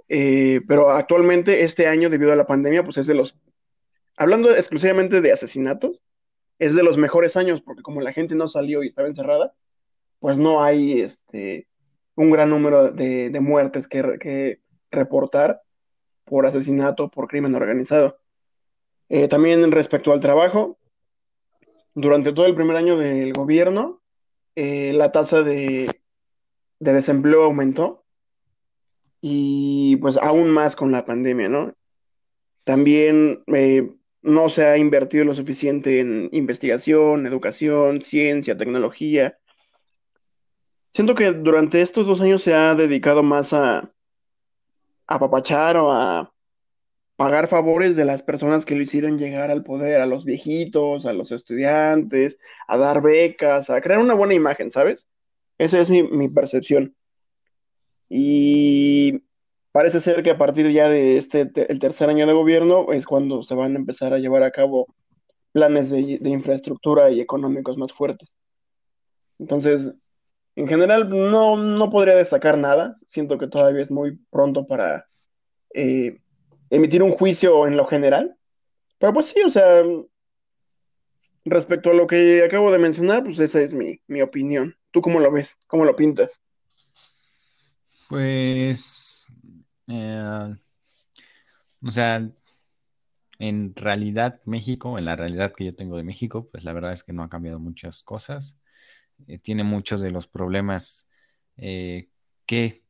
Eh, 0.09 0.61
pero 0.67 0.89
actualmente 0.91 1.63
este 1.63 1.87
año, 1.87 2.09
debido 2.09 2.31
a 2.31 2.37
la 2.37 2.47
pandemia, 2.47 2.83
pues 2.83 2.97
es 2.97 3.07
de 3.07 3.13
los, 3.13 3.37
hablando 4.15 4.55
exclusivamente 4.55 5.21
de 5.21 5.31
asesinatos, 5.31 6.01
es 6.59 6.73
de 6.73 6.83
los 6.83 6.97
mejores 6.97 7.35
años, 7.35 7.61
porque 7.61 7.81
como 7.81 8.01
la 8.01 8.13
gente 8.13 8.35
no 8.35 8.47
salió 8.47 8.83
y 8.83 8.87
estaba 8.87 9.09
encerrada, 9.09 9.53
pues 10.19 10.39
no 10.39 10.63
hay 10.63 11.01
este, 11.01 11.67
un 12.17 12.31
gran 12.31 12.49
número 12.49 12.91
de, 12.91 13.29
de 13.29 13.39
muertes 13.39 13.87
que, 13.87 14.17
que, 14.19 14.59
reportar 14.91 15.61
por 16.25 16.45
asesinato, 16.45 17.09
por 17.09 17.27
crimen 17.27 17.55
organizado. 17.55 18.19
Eh, 19.09 19.27
también 19.27 19.71
respecto 19.71 20.11
al 20.11 20.19
trabajo, 20.19 20.77
durante 21.93 22.33
todo 22.33 22.45
el 22.45 22.55
primer 22.55 22.75
año 22.75 22.97
del 22.97 23.33
gobierno, 23.33 24.01
eh, 24.55 24.91
la 24.93 25.11
tasa 25.11 25.43
de, 25.43 25.89
de, 26.79 26.93
desempleo 26.93 27.43
aumentó 27.43 28.03
y 29.21 29.97
pues 29.97 30.17
aún 30.17 30.49
más 30.49 30.75
con 30.75 30.91
la 30.91 31.05
pandemia, 31.05 31.49
¿no? 31.49 31.73
También 32.63 33.43
eh, 33.47 33.89
no 34.21 34.49
se 34.49 34.65
ha 34.65 34.77
invertido 34.77 35.25
lo 35.25 35.35
suficiente 35.35 35.99
en 35.99 36.29
investigación, 36.31 37.25
educación, 37.25 38.01
ciencia, 38.01 38.57
tecnología. 38.57 39.37
Siento 40.97 41.13
que 41.13 41.31
durante 41.31 41.83
estos 41.83 42.07
dos 42.07 42.21
años 42.21 42.41
se 42.41 42.55
ha 42.55 42.73
dedicado 42.73 43.21
más 43.21 43.53
a, 43.53 43.93
apapachar 45.05 45.77
o 45.77 45.91
a 45.91 46.33
pagar 47.15 47.47
favores 47.47 47.95
de 47.95 48.03
las 48.03 48.23
personas 48.23 48.65
que 48.65 48.73
lo 48.73 48.81
hicieron 48.81 49.19
llegar 49.19 49.51
al 49.51 49.63
poder, 49.63 50.01
a 50.01 50.07
los 50.07 50.25
viejitos, 50.25 51.05
a 51.05 51.13
los 51.13 51.31
estudiantes, 51.31 52.39
a 52.67 52.77
dar 52.77 53.03
becas, 53.03 53.69
a 53.69 53.79
crear 53.79 53.99
una 53.99 54.15
buena 54.15 54.33
imagen, 54.33 54.71
¿sabes? 54.71 55.07
Esa 55.59 55.79
es 55.79 55.91
mi, 55.91 56.29
percepción. 56.29 56.95
Y 58.09 59.21
parece 59.71 59.99
ser 59.99 60.23
que 60.23 60.31
a 60.31 60.39
partir 60.39 60.71
ya 60.71 60.89
de 60.89 61.17
este, 61.17 61.45
te, 61.45 61.71
el 61.71 61.77
tercer 61.77 62.09
año 62.09 62.25
de 62.25 62.33
gobierno 62.33 62.91
es 62.91 63.05
cuando 63.05 63.43
se 63.43 63.53
van 63.53 63.75
a 63.75 63.79
empezar 63.79 64.15
a 64.15 64.17
llevar 64.17 64.41
a 64.41 64.49
cabo 64.49 64.87
planes 65.51 65.91
de, 65.91 66.17
de 66.19 66.29
infraestructura 66.31 67.11
y 67.11 67.21
económicos 67.21 67.77
más 67.77 67.93
fuertes. 67.93 68.39
Entonces, 69.37 69.93
en 70.57 70.67
general, 70.67 71.07
no, 71.07 71.55
no 71.55 71.89
podría 71.91 72.15
destacar 72.15 72.57
nada. 72.57 72.95
Siento 73.05 73.37
que 73.37 73.47
todavía 73.47 73.83
es 73.83 73.91
muy 73.91 74.17
pronto 74.31 74.65
para 74.65 75.05
eh, 75.71 76.19
emitir 76.71 77.03
un 77.03 77.11
juicio 77.11 77.67
en 77.67 77.77
lo 77.77 77.85
general. 77.85 78.35
Pero 78.97 79.13
pues 79.13 79.27
sí, 79.27 79.39
o 79.45 79.51
sea, 79.51 79.83
respecto 81.45 81.91
a 81.91 81.93
lo 81.93 82.07
que 82.07 82.43
acabo 82.43 82.71
de 82.71 82.79
mencionar, 82.79 83.23
pues 83.23 83.37
esa 83.39 83.61
es 83.61 83.75
mi, 83.75 84.01
mi 84.07 84.23
opinión. 84.23 84.75
¿Tú 84.89 84.99
cómo 84.99 85.19
lo 85.19 85.31
ves? 85.31 85.55
¿Cómo 85.67 85.85
lo 85.85 85.95
pintas? 85.95 86.41
Pues, 88.09 89.31
eh, 89.85 90.55
o 91.83 91.91
sea, 91.91 92.27
en 93.37 93.75
realidad 93.75 94.41
México, 94.45 94.97
en 94.97 95.05
la 95.05 95.15
realidad 95.15 95.53
que 95.55 95.65
yo 95.65 95.75
tengo 95.75 95.97
de 95.97 96.03
México, 96.03 96.49
pues 96.51 96.63
la 96.63 96.73
verdad 96.73 96.93
es 96.93 97.03
que 97.03 97.13
no 97.13 97.21
ha 97.21 97.29
cambiado 97.29 97.59
muchas 97.59 98.01
cosas. 98.01 98.57
Eh, 99.25 99.39
tiene 99.39 99.63
muchos 99.63 100.01
de 100.01 100.11
los 100.11 100.27
problemas 100.27 101.07
eh, 101.57 102.09
que 102.45 102.83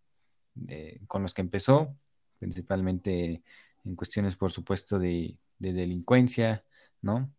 eh, 0.68 1.00
con 1.08 1.22
los 1.22 1.34
que 1.34 1.42
empezó, 1.42 1.96
principalmente 2.40 3.44
en 3.86 3.96
cuestiones, 3.96 4.36
por 4.36 4.52
supuesto, 4.52 5.00
de, 5.00 5.38
de, 5.60 5.74
delincuencia, 5.74 6.66
¿no? 7.02 7.32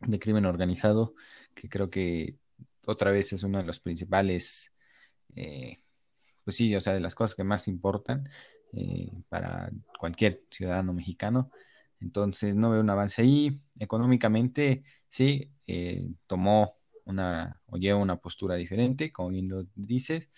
De 0.00 0.18
crimen 0.18 0.46
organizado, 0.46 1.14
que 1.54 1.68
creo 1.68 1.90
que 1.90 2.36
otra 2.86 3.10
vez 3.10 3.32
es 3.32 3.42
uno 3.42 3.58
de 3.58 3.64
los 3.64 3.80
principales, 3.80 4.72
pues 6.44 6.56
sí, 6.56 6.74
o 6.74 6.80
sea, 6.80 6.94
de 6.94 7.00
las 7.00 7.14
cosas 7.14 7.34
que 7.34 7.44
más 7.44 7.66
importan 7.68 8.28
para 9.28 9.70
cualquier 9.98 10.40
ciudadano 10.50 10.92
mexicano. 10.92 11.50
Entonces, 12.00 12.54
no 12.54 12.70
veo 12.70 12.80
un 12.80 12.90
avance 12.90 13.22
ahí. 13.22 13.60
Económicamente, 13.78 14.84
sí, 15.08 15.50
tomó 16.26 16.75
una 17.06 17.60
o 17.66 17.76
lleva 17.78 17.98
una 17.98 18.16
postura 18.16 18.56
diferente, 18.56 19.12
como 19.12 19.30
bien 19.30 19.48
lo 19.48 19.66
dices, 19.74 20.30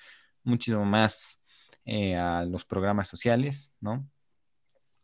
muchísimo 0.45 0.85
más 0.85 1.45
eh, 1.85 2.17
a 2.17 2.45
los 2.45 2.65
programas 2.65 3.09
sociales, 3.09 3.75
¿no? 3.81 4.09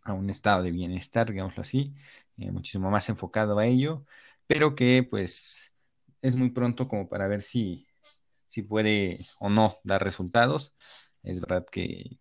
a 0.02 0.12
un 0.12 0.30
estado 0.30 0.62
de 0.62 0.70
bienestar, 0.70 1.30
digámoslo 1.30 1.62
así, 1.62 1.94
eh, 2.36 2.50
muchísimo 2.50 2.90
más 2.90 3.08
enfocado 3.08 3.58
a 3.58 3.66
ello, 3.66 4.04
pero 4.46 4.74
que 4.74 5.02
pues 5.02 5.74
es 6.22 6.36
muy 6.36 6.50
pronto 6.50 6.88
como 6.88 7.08
para 7.08 7.26
ver 7.26 7.42
si, 7.42 7.86
si 8.48 8.62
puede 8.62 9.26
o 9.38 9.48
no 9.50 9.76
dar 9.84 10.02
resultados. 10.04 10.74
Es 11.22 11.40
verdad 11.40 11.64
que, 11.70 12.18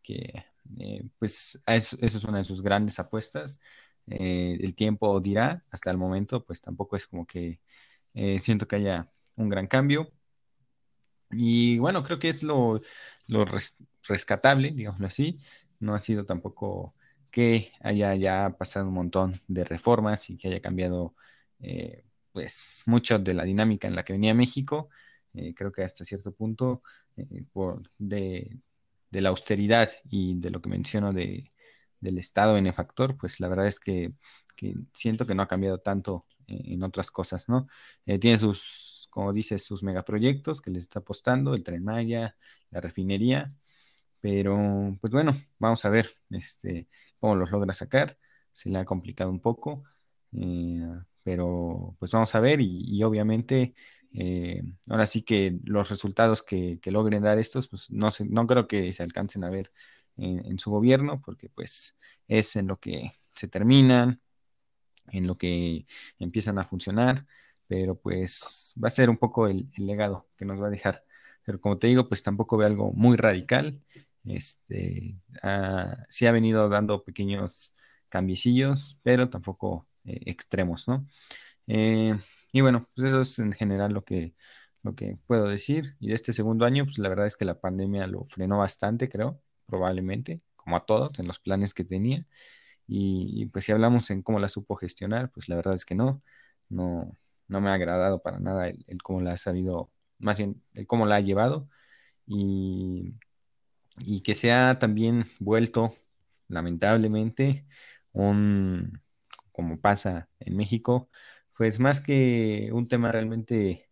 eh, 0.80 1.10
pues 1.20 1.62
eso, 1.68 1.98
es 2.02 2.24
una 2.24 2.38
de 2.40 2.46
sus 2.46 2.62
grandes 2.62 3.00
apuestas. 3.00 3.60
El 4.08 4.76
tiempo 4.76 5.20
dirá, 5.22 5.66
hasta 5.72 5.92
el 5.92 5.98
momento 5.98 6.46
pues 6.46 6.62
tampoco 6.62 6.96
es 6.98 7.08
como 7.08 7.26
que 7.26 7.60
siento 8.40 8.68
que 8.68 8.76
haya 8.78 9.10
un 9.36 9.50
gran 9.50 9.68
cambio. 9.68 10.12
Y 11.32 11.80
bueno, 11.80 12.04
creo 12.04 12.20
que 12.20 12.30
es 12.30 12.44
lo, 12.44 12.82
lo 13.28 13.46
res, 13.46 13.78
rescatable, 14.08 14.72
digámoslo 14.72 15.08
así. 15.08 15.40
No 15.80 15.96
ha 15.96 16.00
sido 16.00 16.26
tampoco 16.26 16.96
que 17.32 17.72
haya 17.82 18.16
ya 18.16 18.56
pasado 18.58 18.88
un 18.88 18.94
montón 18.94 19.42
de 19.48 19.64
reformas 19.66 20.30
y 20.30 20.38
que 20.38 20.50
haya 20.50 20.62
cambiado 20.62 21.16
eh, 21.60 22.06
pues 22.32 22.84
mucho 22.86 23.20
de 23.20 23.34
la 23.34 23.44
dinámica 23.44 23.88
en 23.88 23.96
la 23.96 24.04
que 24.06 24.14
venía 24.14 24.34
México. 24.34 24.90
Eh, 25.34 25.54
creo 25.56 25.72
que 25.72 25.84
hasta 25.84 26.06
cierto 26.06 26.32
punto 26.34 26.84
eh, 27.18 27.44
por 27.52 27.90
de, 27.98 28.60
de, 29.10 29.22
la 29.22 29.30
austeridad 29.30 29.90
y 30.10 30.40
de 30.40 30.52
lo 30.52 30.62
que 30.62 30.70
menciono 30.70 31.12
de, 31.12 31.52
del 32.00 32.20
Estado 32.20 32.54
benefactor, 32.54 33.18
pues 33.18 33.40
la 33.40 33.48
verdad 33.48 33.68
es 33.68 33.80
que, 33.80 34.14
que 34.56 34.76
siento 34.94 35.26
que 35.26 35.36
no 35.36 35.44
ha 35.44 35.48
cambiado 35.48 35.80
tanto 35.80 36.28
en 36.46 36.84
otras 36.84 37.10
cosas, 37.10 37.50
¿no? 37.50 37.68
tiene 38.20 38.38
sus, 38.38 38.93
como 39.14 39.32
dices, 39.32 39.64
sus 39.64 39.84
megaproyectos 39.84 40.60
que 40.60 40.72
les 40.72 40.84
está 40.84 41.00
apostando, 41.00 41.54
el 41.54 41.64
Tren 41.64 41.84
Maya, 41.84 42.36
la 42.72 42.82
refinería, 42.82 43.54
pero 44.20 44.98
pues 45.00 45.14
bueno, 45.14 45.36
vamos 45.60 45.86
a 45.86 45.90
ver 45.90 46.10
este, 46.32 46.88
cómo 47.20 47.36
los 47.36 47.52
logra 47.52 47.74
sacar. 47.74 48.18
Se 48.54 48.70
le 48.70 48.80
ha 48.80 48.86
complicado 48.86 49.30
un 49.30 49.40
poco, 49.40 49.84
eh, 50.32 50.82
pero 51.22 51.96
pues 52.00 52.12
vamos 52.12 52.34
a 52.34 52.40
ver 52.40 52.60
y, 52.60 53.04
obviamente 53.04 53.76
eh, 54.14 54.64
ahora 54.90 55.06
sí 55.06 55.22
que 55.22 55.60
los 55.64 55.90
resultados 55.90 56.42
que, 56.42 56.80
que, 56.82 56.92
logren 56.92 57.22
dar 57.22 57.38
estos, 57.38 57.68
pues 57.68 57.92
no, 57.92 58.10
se, 58.10 58.26
no 58.26 58.48
creo 58.48 58.68
que 58.68 58.94
se 58.94 59.04
alcancen 59.04 59.44
a 59.44 59.50
ver 59.52 59.72
en, 60.18 60.44
en, 60.46 60.58
su 60.58 60.72
gobierno, 60.72 61.22
porque 61.22 61.50
pues 61.50 61.98
es 62.28 62.56
en 62.56 62.68
lo 62.68 62.80
que 62.80 63.12
se 63.30 63.48
terminan, 63.48 64.22
en 65.12 65.28
lo 65.28 65.38
que 65.38 65.86
empiezan 66.20 66.58
a 66.60 66.66
funcionar, 66.66 67.28
pero 67.74 67.96
pues 67.96 68.76
va 68.82 68.88
a 68.88 68.92
ser 68.92 69.10
un 69.10 69.18
poco 69.18 69.48
el, 69.48 69.68
legado 69.78 70.30
que 70.38 70.46
nos 70.46 70.62
va 70.62 70.68
a 70.68 70.70
dejar. 70.70 71.04
Pero 71.44 71.60
como 71.60 71.80
te 71.80 71.88
digo, 71.88 72.08
pues 72.08 72.22
tampoco 72.22 72.56
veo 72.56 72.68
algo 72.68 72.92
muy 72.94 73.18
radical 73.18 73.82
este, 74.26 75.18
uh, 75.44 75.96
sí 76.08 76.28
ha 76.28 76.32
venido 76.32 76.70
dando 76.70 77.04
pequeños 77.04 77.76
cambiecillos, 78.10 79.00
pero 79.04 79.30
tampoco 79.30 79.88
eh, 80.06 80.22
extremos, 80.28 80.88
¿no? 80.88 81.08
Eh, 81.68 82.18
y 82.52 82.62
bueno, 82.62 82.90
pues 82.96 83.08
eso 83.08 83.22
es 83.22 83.40
en 83.40 83.54
general 83.54 83.94
lo 83.94 84.04
que, 84.06 84.36
lo 84.84 84.96
que 84.96 85.18
puedo 85.28 85.48
decir. 85.48 85.96
Y 86.00 86.10
de 86.10 86.16
este 86.16 86.34
segundo 86.34 86.66
año, 86.66 86.86
pues 86.86 87.00
la 87.00 87.10
verdad 87.10 87.28
es 87.28 87.36
que 87.36 87.46
la 87.46 87.60
pandemia 87.60 88.08
lo 88.08 88.26
frenó 88.26 88.60
bastante, 88.60 89.10
creo, 89.10 89.42
probablemente, 89.66 90.42
como 90.56 90.78
a 90.78 90.86
todos, 90.86 91.18
en 91.20 91.28
los 91.28 91.40
planes 91.40 91.74
que 91.74 91.84
tenía. 91.86 92.28
Y, 92.88 93.48
pues 93.48 93.66
si 93.66 93.72
hablamos 93.72 94.12
en 94.12 94.22
cómo 94.24 94.40
la 94.40 94.50
supo 94.50 94.76
gestionar, 94.76 95.32
pues 95.32 95.50
la 95.50 95.56
verdad 95.56 95.76
es 95.76 95.86
que 95.86 95.96
no, 95.96 96.22
no, 96.70 97.18
no 97.54 97.62
me 97.62 97.70
ha 97.70 97.76
agradado 97.76 98.22
para 98.22 98.40
nada 98.40 98.68
el, 98.70 99.04
cómo 99.04 99.22
la 99.22 99.34
ha 99.34 99.38
sabido, 99.38 99.92
más 100.20 100.38
bien 100.40 100.64
el 100.76 100.88
cómo 100.88 101.06
la 101.06 101.18
ha 101.18 101.20
llevado. 101.22 101.70
Y 102.26 104.22
que 104.24 104.36
se 104.36 104.52
ha 104.52 104.80
también 104.80 105.26
vuelto, 105.40 105.94
lamentablemente, 106.48 107.68
un, 108.14 109.02
como 109.52 109.80
pasa 109.80 110.30
en 110.40 110.58
México, 110.58 111.10
pues 111.58 111.80
más 111.80 112.02
que 112.02 112.70
un 112.74 112.88
tema 112.88 113.12
realmente, 113.12 113.90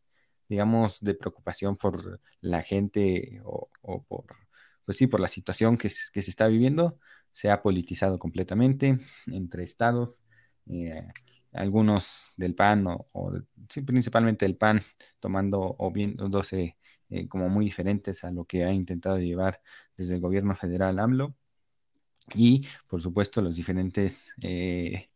digamos, 0.49 1.01
de 1.01 1.15
preocupación 1.15 1.77
por 1.77 2.21
la 2.41 2.63
gente 2.63 3.41
o, 3.45 3.69
por, 4.07 4.25
pues 4.85 4.97
sí, 4.97 5.07
por 5.07 5.19
la 5.19 5.27
situación 5.27 5.77
que, 5.77 5.89
que, 6.13 6.21
se 6.21 6.31
está 6.31 6.47
viviendo, 6.47 6.99
se 7.31 7.51
ha 7.51 7.61
politizado 7.61 8.19
completamente 8.19 8.99
entre 9.27 9.63
estados, 9.63 10.23
eh, 10.67 11.07
algunos 11.53 12.31
del 12.37 12.55
PAN 12.55 12.87
o, 12.87 13.07
o 13.13 13.33
sí, 13.69 13.81
principalmente 13.81 14.45
del 14.45 14.57
PAN 14.57 14.81
tomando 15.19 15.75
o 15.77 15.91
viéndose 15.91 16.77
eh, 17.09 17.27
como 17.27 17.49
muy 17.49 17.65
diferentes 17.65 18.23
a 18.23 18.31
lo 18.31 18.45
que 18.45 18.63
ha 18.63 18.71
intentado 18.73 19.17
llevar 19.19 19.61
desde 19.97 20.15
el 20.15 20.21
gobierno 20.21 20.55
federal 20.55 20.99
AMLO. 20.99 21.35
Y, 22.35 22.67
por 22.87 23.01
supuesto, 23.01 23.41
los 23.41 23.55
diferentes 23.55 24.33
eh, 24.41 25.09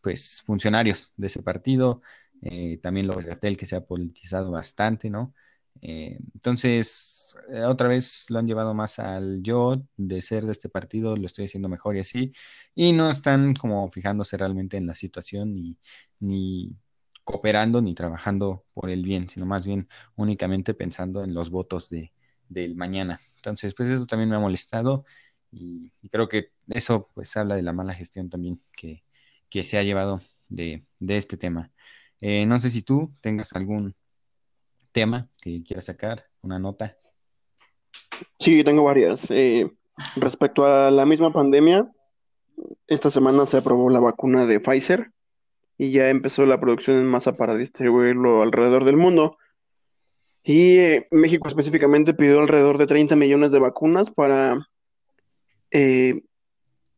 pues, 0.00 0.42
funcionarios 0.44 1.12
de 1.16 1.26
ese 1.26 1.42
partido, 1.42 2.02
eh, 2.42 2.78
también 2.82 3.06
López 3.06 3.26
Gatel, 3.26 3.56
que 3.56 3.66
se 3.66 3.76
ha 3.76 3.84
politizado 3.84 4.50
bastante, 4.50 5.10
¿no? 5.10 5.34
Eh, 5.82 6.18
entonces, 6.34 7.36
eh, 7.50 7.62
otra 7.62 7.88
vez 7.88 8.26
lo 8.30 8.38
han 8.38 8.46
llevado 8.46 8.74
más 8.74 8.98
al 8.98 9.42
yo 9.42 9.82
de 9.96 10.20
ser 10.20 10.44
de 10.44 10.52
este 10.52 10.68
partido, 10.68 11.16
lo 11.16 11.26
estoy 11.26 11.46
haciendo 11.46 11.68
mejor 11.68 11.96
y 11.96 12.00
así, 12.00 12.32
y 12.74 12.92
no 12.92 13.10
están 13.10 13.54
como 13.54 13.90
fijándose 13.90 14.36
realmente 14.36 14.76
en 14.76 14.86
la 14.86 14.94
situación 14.94 15.54
ni, 15.54 15.76
ni 16.20 16.76
cooperando 17.24 17.80
ni 17.82 17.94
trabajando 17.94 18.64
por 18.74 18.90
el 18.90 19.02
bien, 19.02 19.28
sino 19.28 19.46
más 19.46 19.66
bien 19.66 19.88
únicamente 20.16 20.74
pensando 20.74 21.22
en 21.22 21.34
los 21.34 21.50
votos 21.50 21.90
de, 21.90 22.12
del 22.48 22.74
mañana. 22.76 23.20
Entonces, 23.36 23.74
pues 23.74 23.88
eso 23.88 24.06
también 24.06 24.30
me 24.30 24.36
ha 24.36 24.40
molestado 24.40 25.04
y, 25.50 25.90
creo 26.10 26.28
que 26.28 26.52
eso 26.68 27.10
pues 27.14 27.36
habla 27.36 27.54
de 27.56 27.62
la 27.62 27.72
mala 27.72 27.94
gestión 27.94 28.30
también 28.30 28.60
que, 28.72 29.04
que 29.50 29.62
se 29.62 29.78
ha 29.78 29.82
llevado 29.82 30.20
de, 30.48 30.86
de 31.00 31.16
este 31.16 31.36
tema. 31.36 31.70
Eh, 32.20 32.46
no 32.46 32.58
sé 32.58 32.70
si 32.70 32.82
tú 32.82 33.12
tengas 33.20 33.52
algún 33.52 33.94
tema 34.98 35.28
que 35.40 35.62
quieras 35.62 35.84
sacar, 35.84 36.24
una 36.42 36.58
nota. 36.58 36.96
Sí, 38.40 38.64
tengo 38.64 38.82
varias. 38.82 39.30
Eh, 39.30 39.70
respecto 40.16 40.64
a 40.66 40.90
la 40.90 41.06
misma 41.06 41.32
pandemia, 41.32 41.88
esta 42.88 43.08
semana 43.08 43.46
se 43.46 43.58
aprobó 43.58 43.90
la 43.90 44.00
vacuna 44.00 44.44
de 44.44 44.58
Pfizer 44.58 45.12
y 45.76 45.92
ya 45.92 46.10
empezó 46.10 46.44
la 46.46 46.58
producción 46.58 46.96
en 46.96 47.06
masa 47.06 47.36
para 47.36 47.56
distribuirlo 47.56 48.42
alrededor 48.42 48.84
del 48.84 48.96
mundo. 48.96 49.36
Y 50.42 50.78
eh, 50.78 51.06
México 51.12 51.46
específicamente 51.46 52.12
pidió 52.12 52.40
alrededor 52.40 52.76
de 52.76 52.86
30 52.86 53.14
millones 53.14 53.52
de 53.52 53.60
vacunas 53.60 54.10
para 54.10 54.58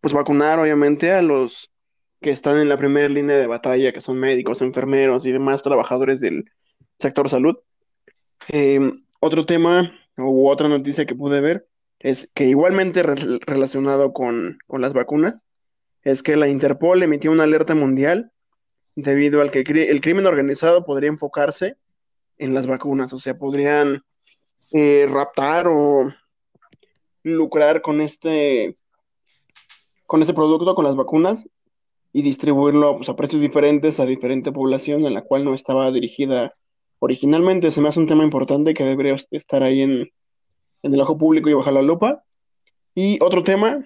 pues 0.01 0.15
vacunar 0.15 0.59
obviamente 0.59 1.13
a 1.13 1.21
los 1.21 1.71
que 2.23 2.31
están 2.31 2.57
en 2.59 2.71
la 2.71 2.79
primera 2.79 3.09
línea 3.09 3.37
de 3.37 3.47
batalla, 3.47 3.93
que 3.93 4.01
son 4.01 4.19
médicos, 4.19 4.63
enfermeros 4.63 5.27
y 5.27 5.33
demás 5.33 5.63
trabajadores 5.63 6.21
del 6.21 6.45
sector 6.99 7.29
salud. 7.29 7.59
Em, 8.49 9.05
otro 9.21 9.47
tema 9.47 9.93
u 10.17 10.49
otra 10.49 10.69
noticia 10.69 11.07
que 11.07 11.15
pude 11.15 11.41
ver 11.41 11.67
es 11.99 12.29
que 12.35 12.47
igualmente 12.47 13.03
relacionado 13.03 14.13
con, 14.13 14.59
las 14.69 14.93
vacunas, 14.93 15.47
es 16.03 16.23
que 16.23 16.37
la 16.37 16.49
Interpol 16.49 17.03
emitió 17.03 17.31
una 17.31 17.45
alerta 17.45 17.75
mundial 17.75 18.33
debido 18.97 19.43
al 19.43 19.51
que 19.51 19.61
el 19.61 20.01
crimen 20.01 20.27
organizado 20.27 20.85
podría 20.85 21.11
enfocarse 21.11 21.77
en 22.39 22.55
las 22.55 22.67
vacunas, 22.67 23.13
o 23.13 23.19
sea, 23.19 23.37
podrían 23.37 24.03
eh, 24.73 25.07
raptar 25.11 25.69
o 25.69 26.11
lucrar 27.23 27.83
con 27.83 28.01
este 28.01 28.79
con 30.07 30.23
este 30.23 30.35
producto, 30.35 30.75
con 30.75 30.85
las 30.85 30.97
vacunas, 30.97 31.47
y 32.13 32.23
distribuirlo 32.23 32.97
pues, 32.97 33.09
a 33.09 33.17
precios 33.17 33.41
diferentes 33.41 34.01
a 34.01 34.07
diferente 34.07 34.53
población 34.53 35.07
en 35.07 35.15
la 35.15 35.23
cual 35.23 35.45
no 35.45 35.55
estaba 35.55 35.91
dirigida 35.93 36.55
originalmente. 37.01 37.73
Se 37.73 37.81
me 37.81 37.89
hace 37.89 37.99
un 37.99 38.07
tema 38.07 38.23
importante 38.23 38.73
que 38.73 38.85
debería 38.85 39.17
estar 39.33 39.63
ahí 39.65 39.83
en, 39.83 40.11
el 40.83 41.01
ojo 41.01 41.19
público 41.19 41.51
y 41.51 41.55
bajar 41.55 41.75
la 41.75 41.83
lupa. 41.83 42.23
Y 42.95 43.19
otro 43.23 43.43
tema 43.43 43.85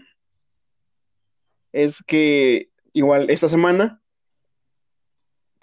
es 1.73 2.03
que 2.07 2.69
igual 2.93 3.31
esta 3.31 3.49
semana, 3.49 4.01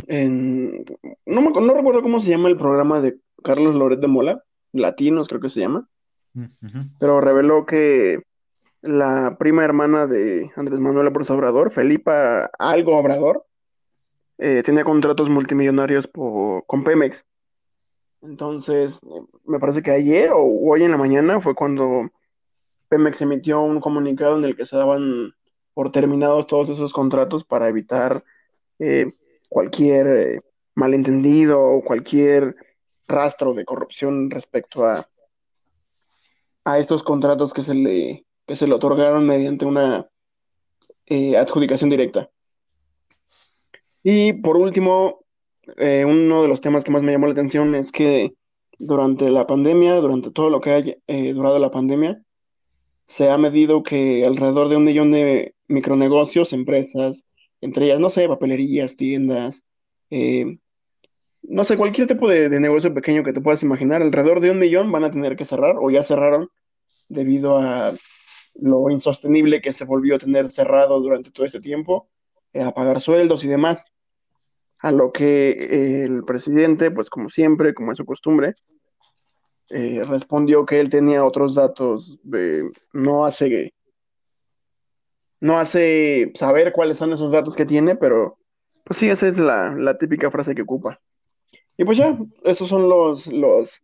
en, 0.08 0.86
no, 1.26 1.42
no 1.42 1.74
recuerdo 1.74 2.02
cómo 2.02 2.20
se 2.20 2.30
llama 2.30 2.50
el 2.50 2.58
programa 2.58 3.00
de 3.00 3.20
Carlos 3.44 3.76
Loret 3.76 4.00
de 4.00 4.08
Mola, 4.08 4.44
Latinos 4.74 5.28
creo 5.28 5.42
que 5.42 5.50
se 5.50 5.60
llama, 5.60 5.88
pero 7.00 7.22
reveló 7.22 7.66
que 7.66 8.22
la 8.82 9.38
prima 9.38 9.64
hermana 9.64 10.08
de 10.08 10.52
Andrés 10.56 10.80
Manuel 10.80 11.06
López 11.06 11.30
Obrador, 11.30 11.72
Felipa 11.72 12.50
Algo 12.58 12.98
Obrador, 12.98 13.46
eh, 14.38 14.64
tenía 14.64 14.84
contratos 14.84 15.30
multimillonarios 15.30 16.10
con 16.12 16.84
Pemex. 16.84 17.26
Entonces, 18.22 19.02
me 19.46 19.60
parece 19.60 19.82
que 19.82 19.92
ayer 19.92 20.32
o 20.32 20.44
hoy 20.44 20.84
en 20.84 20.92
la 20.92 20.98
mañana 20.98 21.42
fue 21.42 21.56
cuando 21.56 22.10
Pemex 22.88 23.22
emitió 23.22 23.62
un 23.62 23.80
comunicado 23.80 24.38
en 24.38 24.46
el 24.46 24.56
que 24.56 24.66
se 24.66 24.78
daban 24.78 25.34
por 25.74 25.92
terminados 25.92 26.48
todos 26.48 26.70
esos 26.70 26.94
contratos 26.94 27.44
para 27.44 27.70
evitar 27.70 28.24
eh, 28.80 29.14
cualquier 29.50 30.08
eh, 30.08 30.42
malentendido 30.76 31.60
o 31.62 31.84
cualquier 31.84 32.56
rastro 33.08 33.54
de 33.54 33.66
corrupción 33.66 34.30
respecto 34.30 34.86
a, 34.86 35.08
a 36.66 36.80
estos 36.80 37.04
contratos 37.04 37.54
que 37.54 37.64
se 37.64 37.74
le 37.74 38.26
que 38.52 38.56
se 38.56 38.68
le 38.68 38.74
otorgaron 38.74 39.26
mediante 39.26 39.66
una 39.66 40.10
eh, 41.06 41.38
adjudicación 41.38 41.90
directa. 41.90 42.30
Y 44.04 44.34
por 44.34 44.58
último, 44.58 45.24
eh, 45.78 46.06
uno 46.06 46.42
de 46.42 46.48
los 46.48 46.62
temas 46.62 46.84
que 46.84 46.92
más 46.92 47.04
me 47.04 47.12
llamó 47.12 47.28
la 47.28 47.34
atención 47.34 47.76
es 47.76 47.92
que 47.92 48.34
durante 48.80 49.30
la 49.30 49.48
pandemia, 49.48 49.96
durante 49.96 50.32
todo 50.32 50.50
lo 50.50 50.62
que 50.62 50.72
haya 50.72 50.96
eh, 51.08 51.34
durado 51.34 51.60
la 51.60 51.72
pandemia, 51.72 52.22
se 53.08 53.30
ha 53.30 53.38
medido 53.38 53.84
que 53.84 54.26
alrededor 54.26 54.70
de 54.70 54.78
un 54.78 54.86
millón 54.86 55.12
de 55.12 55.56
micronegocios, 55.68 56.54
empresas, 56.54 57.26
entre 57.62 57.86
ellas, 57.86 58.00
no 58.00 58.10
sé, 58.10 58.28
papelerías, 58.28 58.96
tiendas, 58.96 59.64
no 61.44 61.64
sé, 61.64 61.78
cualquier 61.78 62.08
tipo 62.08 62.30
de, 62.30 62.50
de, 62.50 62.60
negocio 62.60 62.94
pequeño 62.94 63.24
que 63.24 63.34
te 63.34 63.42
puedas 63.42 63.64
imaginar, 63.64 64.02
alrededor 64.02 64.42
de 64.42 64.52
un 64.52 64.60
millón 64.60 64.92
van 64.92 65.04
a 65.04 65.12
tener 65.12 65.36
que 65.36 65.46
cerrar 65.46 65.76
o 65.80 65.90
ya 65.90 66.04
cerraron 66.04 66.50
debido 67.10 67.58
a 67.58 67.94
lo 68.56 68.90
insostenible 68.90 69.62
que 69.62 69.74
se 69.74 69.86
volvió 69.86 70.16
a 70.16 70.20
tener 70.20 70.50
cerrado 70.50 71.00
durante 71.00 71.32
todo 71.32 71.46
este 71.46 71.60
tiempo, 71.60 72.10
eh, 72.54 72.64
a 72.64 72.74
pagar 72.74 73.02
sueldos 73.02 73.44
y 73.44 73.48
demás. 73.48 73.86
A 74.82 74.92
lo 74.92 75.12
que 75.12 75.52
eh, 75.52 76.04
el 76.04 76.24
presidente, 76.24 76.92
pues 76.92 77.10
como 77.10 77.30
siempre, 77.30 77.74
como 77.74 77.92
es 77.92 77.98
su 77.98 78.06
costumbre, 78.06 78.56
eh, 79.70 80.04
respondió 80.04 80.66
que 80.66 80.80
él 80.80 80.90
tenía 80.90 81.24
otros 81.24 81.56
datos, 81.56 82.20
no 82.94 83.26
hace 83.26 83.74
no 85.40 85.58
hace 85.58 86.32
saber 86.36 86.72
cuáles 86.72 86.98
son 86.98 87.14
esos 87.14 87.32
datos 87.32 87.56
que 87.56 87.66
tiene, 87.66 87.96
pero 87.96 88.38
pues 88.84 89.00
sí, 89.00 89.10
esa 89.10 89.28
es 89.28 89.40
la, 89.40 89.74
la 89.76 89.98
típica 89.98 90.30
frase 90.30 90.56
que 90.56 90.62
ocupa. 90.62 91.00
Y 91.78 91.84
pues 91.84 91.98
ya, 91.98 92.18
esos 92.44 92.70
son 92.70 92.88
los, 92.88 93.28
los, 93.28 93.84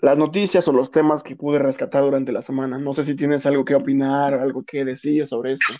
las 0.00 0.18
noticias 0.18 0.68
o 0.68 0.72
los 0.72 0.90
temas 0.90 1.22
que 1.22 1.36
pude 1.36 1.58
rescatar 1.58 2.02
durante 2.02 2.32
la 2.32 2.42
semana. 2.42 2.78
No 2.78 2.92
sé 2.92 3.04
si 3.04 3.16
tienes 3.16 3.46
algo 3.46 3.64
que 3.64 3.74
opinar, 3.74 4.34
algo 4.34 4.62
que 4.64 4.84
decir 4.84 5.26
sobre 5.26 5.54
esto. 5.54 5.72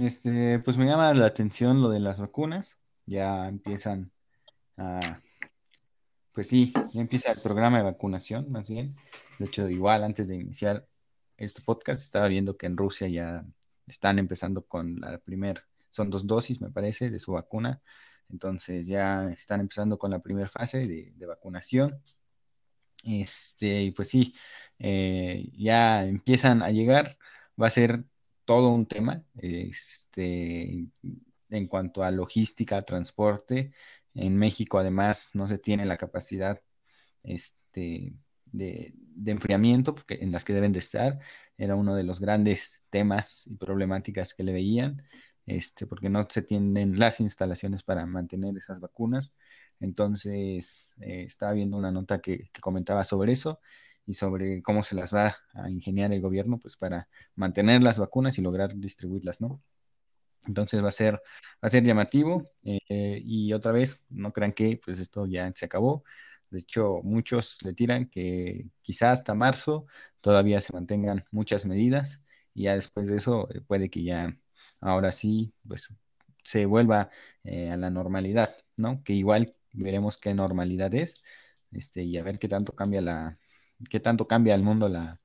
Este, 0.00 0.58
pues 0.60 0.78
me 0.78 0.86
llama 0.86 1.12
la 1.12 1.26
atención 1.26 1.82
lo 1.82 1.90
de 1.90 2.00
las 2.00 2.18
vacunas. 2.18 2.78
Ya 3.04 3.48
empiezan 3.48 4.10
a, 4.78 5.20
pues 6.32 6.48
sí, 6.48 6.72
ya 6.92 7.02
empieza 7.02 7.32
el 7.32 7.40
programa 7.40 7.78
de 7.78 7.84
vacunación, 7.84 8.50
más 8.50 8.70
bien. 8.70 8.96
De 9.38 9.46
hecho, 9.46 9.68
igual 9.68 10.02
antes 10.04 10.28
de 10.28 10.36
iniciar 10.36 10.86
este 11.36 11.60
podcast, 11.62 12.02
estaba 12.02 12.28
viendo 12.28 12.56
que 12.56 12.66
en 12.66 12.76
Rusia 12.78 13.08
ya 13.08 13.44
están 13.86 14.18
empezando 14.18 14.64
con 14.66 15.00
la 15.00 15.18
primera, 15.18 15.66
son 15.90 16.08
dos 16.10 16.26
dosis, 16.26 16.60
me 16.62 16.70
parece, 16.70 17.10
de 17.10 17.20
su 17.20 17.32
vacuna. 17.32 17.82
Entonces 18.30 18.86
ya 18.86 19.28
están 19.30 19.60
empezando 19.60 19.98
con 19.98 20.10
la 20.12 20.20
primera 20.20 20.48
fase 20.48 20.86
de, 20.86 21.26
vacunación 21.26 22.00
este, 23.04 23.92
pues 23.96 24.08
sí, 24.08 24.34
eh, 24.78 25.50
ya 25.56 26.04
empiezan 26.04 26.62
a 26.62 26.70
llegar, 26.70 27.16
va 27.60 27.68
a 27.68 27.70
ser 27.70 28.04
todo 28.50 28.70
un 28.70 28.84
tema, 28.86 29.24
este, 29.36 30.88
en 31.50 31.66
cuanto 31.68 32.02
a 32.02 32.10
logística, 32.10 32.82
transporte. 32.82 33.72
En 34.12 34.36
México, 34.36 34.80
además, 34.80 35.30
no 35.34 35.46
se 35.46 35.56
tiene 35.58 35.86
la 35.86 35.96
capacidad, 35.96 36.60
este, 37.22 38.12
de, 38.46 38.92
enfriamiento 39.24 39.94
porque, 39.94 40.18
en 40.20 40.32
las 40.32 40.44
que 40.44 40.52
deben 40.52 40.72
de 40.72 40.80
estar. 40.80 41.20
Era 41.58 41.76
uno 41.76 41.94
de 41.94 42.02
los 42.02 42.18
grandes 42.18 42.82
temas 42.90 43.46
y 43.46 43.54
problemáticas 43.54 44.34
que 44.34 44.42
le 44.42 44.52
veían, 44.52 45.04
este, 45.46 45.86
porque 45.86 46.08
no 46.10 46.26
se 46.28 46.42
tienen 46.42 46.98
las 46.98 47.20
instalaciones 47.20 47.84
para 47.84 48.04
mantener 48.04 48.56
esas 48.56 48.80
vacunas. 48.80 49.32
Entonces, 49.78 50.92
eh, 51.00 51.22
estaba 51.22 51.52
viendo 51.52 51.76
una 51.76 51.92
nota 51.92 52.20
que, 52.20 52.50
comentaba 52.60 53.04
sobre 53.04 53.30
eso 53.30 53.60
y 54.10 54.14
sobre 54.14 54.62
cómo 54.62 54.82
se 54.82 54.96
las 54.96 55.14
va 55.14 55.36
a 55.54 55.70
ingeniar 55.70 56.12
el 56.12 56.20
gobierno 56.20 56.58
pues 56.58 56.76
para 56.76 57.08
mantener 57.36 57.82
las 57.82 57.98
vacunas 57.98 58.38
y 58.38 58.42
lograr 58.42 58.74
distribuirlas, 58.76 59.40
¿no? 59.40 59.62
Entonces 60.46 60.82
va 60.82 60.88
a 60.88 60.92
ser, 60.92 61.14
va 61.14 61.20
a 61.62 61.68
ser 61.68 61.84
llamativo 61.84 62.44
eh, 62.64 63.22
y 63.24 63.52
otra 63.52 63.72
vez, 63.72 64.06
no 64.10 64.32
crean 64.32 64.52
que 64.52 64.80
pues 64.84 64.98
esto 65.00 65.26
ya 65.26 65.52
se 65.54 65.66
acabó. 65.66 66.04
De 66.50 66.58
hecho, 66.60 67.00
muchos 67.04 67.62
le 67.62 67.72
tiran 67.74 68.06
que 68.06 68.66
quizá 68.82 69.12
hasta 69.12 69.34
marzo 69.34 69.86
todavía 70.20 70.60
se 70.60 70.72
mantengan 70.72 71.24
muchas 71.30 71.66
medidas 71.66 72.20
y 72.54 72.64
ya 72.64 72.74
después 72.74 73.08
de 73.08 73.16
eso 73.18 73.48
eh, 73.52 73.60
puede 73.60 73.90
que 73.90 74.02
ya 74.02 74.34
ahora 74.80 75.12
sí 75.12 75.54
pues 75.68 75.94
se 76.44 76.66
vuelva 76.66 77.10
a 77.44 77.76
la 77.76 77.90
normalidad, 77.90 78.56
¿no? 78.76 79.02
Que 79.04 79.12
igual 79.12 79.54
veremos 79.72 80.16
qué 80.16 80.34
normalidad 80.34 80.94
es. 80.94 81.22
este, 81.72 82.02
y 82.02 82.18
a 82.18 82.22
ver 82.24 82.38
qué 82.38 82.48
tanto 82.48 82.74
cambia 82.74 83.00
la, 83.00 83.38
qué 83.88 84.00
tanto 84.00 84.26
cambia 84.26 84.54
el 84.54 84.62
mundo 84.62 84.88
la, 84.88 85.20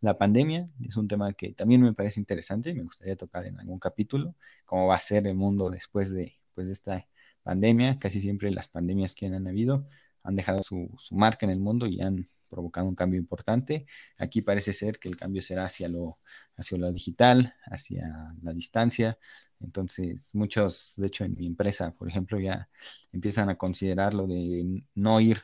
la 0.00 0.18
pandemia. 0.18 0.68
Es 0.82 0.96
un 0.96 1.08
tema 1.08 1.32
que 1.32 1.52
también 1.54 1.82
me 1.82 1.94
parece 1.94 2.20
interesante 2.20 2.70
y 2.70 2.74
me 2.74 2.84
gustaría 2.84 3.16
tocar 3.16 3.44
en 3.46 3.58
algún 3.58 3.78
capítulo, 3.78 4.34
cómo 4.66 4.86
va 4.86 4.96
a 4.96 5.00
ser 5.00 5.26
el 5.26 5.34
mundo 5.34 5.70
después 5.70 6.12
de, 6.12 6.38
pues, 6.54 6.68
de 6.68 6.74
esta 6.74 7.08
pandemia. 7.42 7.98
Casi 7.98 8.20
siempre 8.20 8.50
las 8.52 8.68
pandemias 8.68 9.14
que 9.14 9.26
han 9.26 9.46
habido 9.46 9.86
han 10.22 10.36
dejado 10.36 10.62
su, 10.62 10.90
su 10.98 11.14
marca 11.16 11.46
en 11.46 11.52
el 11.52 11.60
mundo 11.60 11.86
y 11.86 12.00
han 12.00 12.26
provocado 12.48 12.86
un 12.86 12.94
cambio 12.94 13.18
importante. 13.18 13.86
Aquí 14.18 14.42
parece 14.42 14.72
ser 14.72 14.98
que 14.98 15.08
el 15.08 15.16
cambio 15.16 15.42
será 15.42 15.64
hacia 15.66 15.88
lo, 15.88 16.16
hacia 16.56 16.78
lo 16.78 16.92
digital, 16.92 17.54
hacia 17.66 18.34
la 18.42 18.52
distancia. 18.52 19.18
Entonces, 19.60 20.34
muchos, 20.34 20.94
de 20.96 21.06
hecho, 21.08 21.24
en 21.24 21.34
mi 21.34 21.46
empresa, 21.46 21.92
por 21.92 22.08
ejemplo, 22.08 22.38
ya 22.40 22.68
empiezan 23.12 23.50
a 23.50 23.56
considerar 23.56 24.14
lo 24.14 24.26
de 24.26 24.84
no 24.94 25.20
ir 25.20 25.38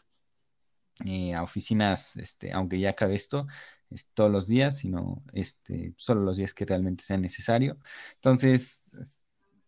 eh, 1.04 1.34
a 1.34 1.42
oficinas, 1.42 2.16
este, 2.16 2.52
aunque 2.52 2.78
ya 2.80 2.90
acabe 2.90 3.14
esto, 3.14 3.46
es 3.90 4.10
todos 4.14 4.30
los 4.30 4.46
días, 4.46 4.78
sino 4.78 5.22
este, 5.32 5.94
solo 5.96 6.22
los 6.22 6.36
días 6.36 6.54
que 6.54 6.64
realmente 6.64 7.02
sea 7.04 7.16
necesario. 7.18 7.78
Entonces, 8.16 8.96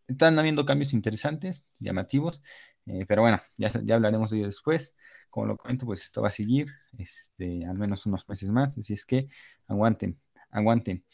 están 0.08 0.38
habiendo 0.38 0.64
cambios 0.66 0.92
interesantes, 0.92 1.64
llamativos, 1.78 2.42
eh, 2.86 3.04
pero 3.06 3.22
bueno, 3.22 3.40
ya, 3.56 3.70
ya 3.84 3.94
hablaremos 3.96 4.30
de 4.30 4.38
ello 4.38 4.46
después. 4.46 4.96
Como 5.30 5.46
lo 5.46 5.56
comento, 5.56 5.86
pues 5.86 6.02
esto 6.02 6.22
va 6.22 6.28
a 6.28 6.30
seguir 6.30 6.68
este, 6.98 7.64
al 7.64 7.78
menos 7.78 8.06
unos 8.06 8.28
meses 8.28 8.50
más, 8.50 8.76
así 8.78 8.94
es 8.94 9.06
que 9.06 9.28
aguanten, 9.66 10.20
aguanten. 10.50 11.04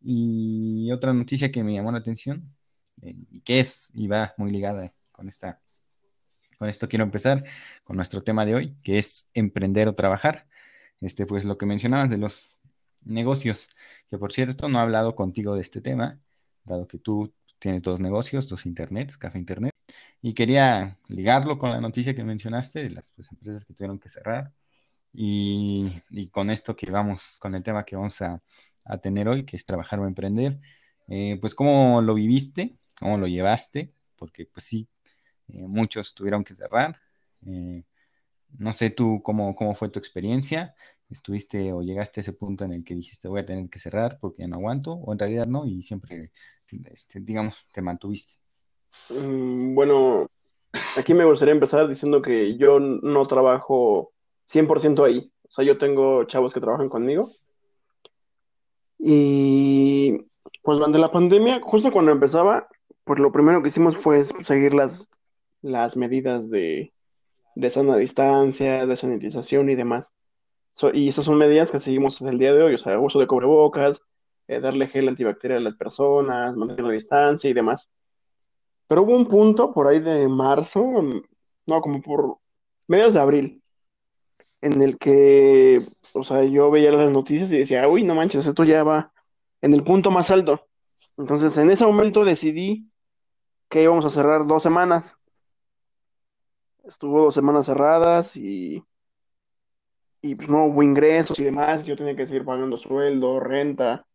Y 0.00 0.90
otra 0.92 1.12
noticia 1.12 1.50
que 1.50 1.62
me 1.62 1.74
llamó 1.74 1.92
la 1.92 1.98
atención, 1.98 2.54
eh, 3.02 3.14
y 3.30 3.40
que 3.42 3.60
es 3.60 3.90
y 3.94 4.08
va 4.08 4.34
muy 4.36 4.50
ligada 4.50 4.92
con 5.12 5.28
esta, 5.28 5.60
con 6.58 6.68
esto 6.68 6.88
quiero 6.88 7.04
empezar 7.04 7.44
con 7.84 7.96
nuestro 7.96 8.22
tema 8.22 8.44
de 8.44 8.54
hoy, 8.54 8.76
que 8.82 8.98
es 8.98 9.28
emprender 9.34 9.88
o 9.88 9.94
trabajar. 9.94 10.46
Este, 11.00 11.26
pues 11.26 11.44
lo 11.44 11.56
que 11.56 11.66
mencionabas 11.66 12.10
de 12.10 12.18
los 12.18 12.60
negocios, 13.04 13.68
que 14.10 14.18
por 14.18 14.32
cierto 14.32 14.68
no 14.68 14.78
he 14.78 14.82
hablado 14.82 15.14
contigo 15.14 15.54
de 15.54 15.60
este 15.62 15.80
tema, 15.80 16.20
dado 16.64 16.88
que 16.88 16.98
tú 16.98 17.32
tienes 17.58 17.82
dos 17.82 18.00
negocios, 18.00 18.48
dos 18.48 18.66
internets, 18.66 19.16
café 19.16 19.38
internet, 19.38 19.72
y 20.20 20.34
quería 20.34 20.98
ligarlo 21.08 21.58
con 21.58 21.70
la 21.70 21.80
noticia 21.80 22.14
que 22.14 22.24
mencionaste 22.24 22.82
de 22.82 22.90
las 22.90 23.12
pues, 23.12 23.30
empresas 23.30 23.64
que 23.64 23.74
tuvieron 23.74 23.98
que 23.98 24.08
cerrar. 24.10 24.52
Y, 25.12 26.02
con 26.30 26.50
esto 26.50 26.76
que 26.76 26.90
vamos, 26.90 27.38
con 27.40 27.54
el 27.54 27.62
tema 27.62 27.84
que 27.84 27.96
vamos 27.96 28.20
a, 28.22 28.42
a 28.84 28.98
tener 28.98 29.28
hoy, 29.28 29.44
que 29.44 29.56
es 29.56 29.64
trabajar 29.64 30.00
o 30.00 30.06
emprender, 30.06 30.60
eh, 31.08 31.38
pues 31.40 31.54
cómo 31.54 32.02
lo 32.02 32.14
viviste, 32.14 32.76
cómo 32.98 33.18
lo 33.18 33.26
llevaste, 33.26 33.92
porque 34.16 34.46
pues 34.46 34.64
sí, 34.64 34.88
eh, 35.52 35.66
muchos 35.66 36.14
tuvieron 36.14 36.44
que 36.44 36.54
cerrar. 36.54 37.00
Eh, 37.46 37.84
no 38.58 38.72
sé 38.72 38.90
tú 38.90 39.20
cómo, 39.22 39.54
cómo 39.54 39.74
fue 39.74 39.90
tu 39.90 39.98
experiencia, 39.98 40.74
estuviste 41.10 41.72
o 41.72 41.82
llegaste 41.82 42.20
a 42.20 42.22
ese 42.22 42.32
punto 42.32 42.64
en 42.64 42.72
el 42.72 42.84
que 42.84 42.94
dijiste 42.94 43.28
voy 43.28 43.40
a 43.40 43.46
tener 43.46 43.68
que 43.68 43.78
cerrar 43.78 44.18
porque 44.20 44.46
no 44.46 44.56
aguanto, 44.56 44.92
o 44.92 45.12
en 45.12 45.18
realidad 45.18 45.46
no, 45.46 45.66
y 45.66 45.82
siempre, 45.82 46.32
este, 46.90 47.20
digamos, 47.20 47.66
te 47.72 47.82
mantuviste. 47.82 48.34
Mm, 49.10 49.74
bueno, 49.74 50.30
aquí 50.96 51.14
me 51.14 51.24
gustaría 51.24 51.54
empezar 51.54 51.88
diciendo 51.88 52.22
que 52.22 52.56
yo 52.56 52.80
no 52.80 53.26
trabajo 53.26 54.12
100% 54.46 55.04
ahí. 55.04 55.32
O 55.48 55.50
sea, 55.50 55.64
yo 55.64 55.78
tengo 55.78 56.24
chavos 56.24 56.52
que 56.52 56.60
trabajan 56.60 56.88
conmigo. 56.88 57.30
Y 58.98 60.18
pues 60.62 60.78
durante 60.78 60.98
la 60.98 61.12
pandemia, 61.12 61.60
justo 61.62 61.92
cuando 61.92 62.10
empezaba, 62.12 62.68
pues 63.04 63.20
lo 63.20 63.32
primero 63.32 63.62
que 63.62 63.68
hicimos 63.68 63.96
fue 63.96 64.24
seguir 64.24 64.74
las, 64.74 65.08
las 65.62 65.96
medidas 65.96 66.50
de, 66.50 66.92
de 67.54 67.70
sana 67.70 67.96
distancia, 67.96 68.86
de 68.86 68.96
sanitización 68.96 69.70
y 69.70 69.74
demás. 69.76 70.12
y 70.94 71.08
esas 71.08 71.24
son 71.24 71.38
medidas 71.38 71.70
que 71.70 71.80
seguimos 71.80 72.14
hasta 72.16 72.30
el 72.30 72.38
día 72.38 72.52
de 72.54 72.62
hoy, 72.62 72.74
o 72.74 72.78
sea, 72.78 72.98
uso 73.00 73.18
de 73.20 73.26
cubrebocas, 73.26 74.02
eh, 74.48 74.60
darle 74.60 74.88
gel 74.88 75.08
antibacterial 75.08 75.60
a 75.60 75.64
las 75.64 75.76
personas, 75.76 76.56
mantener 76.56 76.84
la 76.86 76.92
distancia 76.92 77.50
y 77.50 77.54
demás. 77.54 77.90
Pero 78.86 79.02
hubo 79.02 79.16
un 79.16 79.26
punto 79.28 79.72
por 79.72 79.86
ahí 79.88 80.00
de 80.00 80.28
marzo, 80.28 80.82
no, 81.66 81.80
como 81.80 82.00
por 82.02 82.38
mediados 82.86 83.14
de 83.14 83.20
abril, 83.20 83.62
en 84.60 84.82
el 84.82 84.98
que, 84.98 85.80
o 86.14 86.24
sea, 86.24 86.44
yo 86.44 86.70
veía 86.70 86.90
las 86.92 87.10
noticias 87.10 87.50
y 87.52 87.58
decía, 87.58 87.88
uy, 87.88 88.04
no 88.04 88.14
manches, 88.14 88.46
esto 88.46 88.64
ya 88.64 88.82
va 88.84 89.12
en 89.60 89.74
el 89.74 89.84
punto 89.84 90.10
más 90.10 90.30
alto. 90.30 90.66
Entonces, 91.16 91.56
en 91.58 91.70
ese 91.70 91.84
momento 91.86 92.24
decidí 92.24 92.90
que 93.68 93.82
íbamos 93.82 94.04
a 94.04 94.10
cerrar 94.10 94.46
dos 94.46 94.62
semanas. 94.62 95.17
Estuvo 96.88 97.22
dos 97.22 97.34
semanas 97.34 97.66
cerradas 97.66 98.34
y, 98.34 98.82
y 100.22 100.34
pues 100.34 100.48
no 100.48 100.64
hubo 100.64 100.82
ingresos 100.82 101.38
y 101.38 101.44
demás. 101.44 101.84
Yo 101.84 101.96
tenía 101.96 102.16
que 102.16 102.26
seguir 102.26 102.46
pagando 102.46 102.78
sueldo, 102.78 103.40
renta 103.40 104.06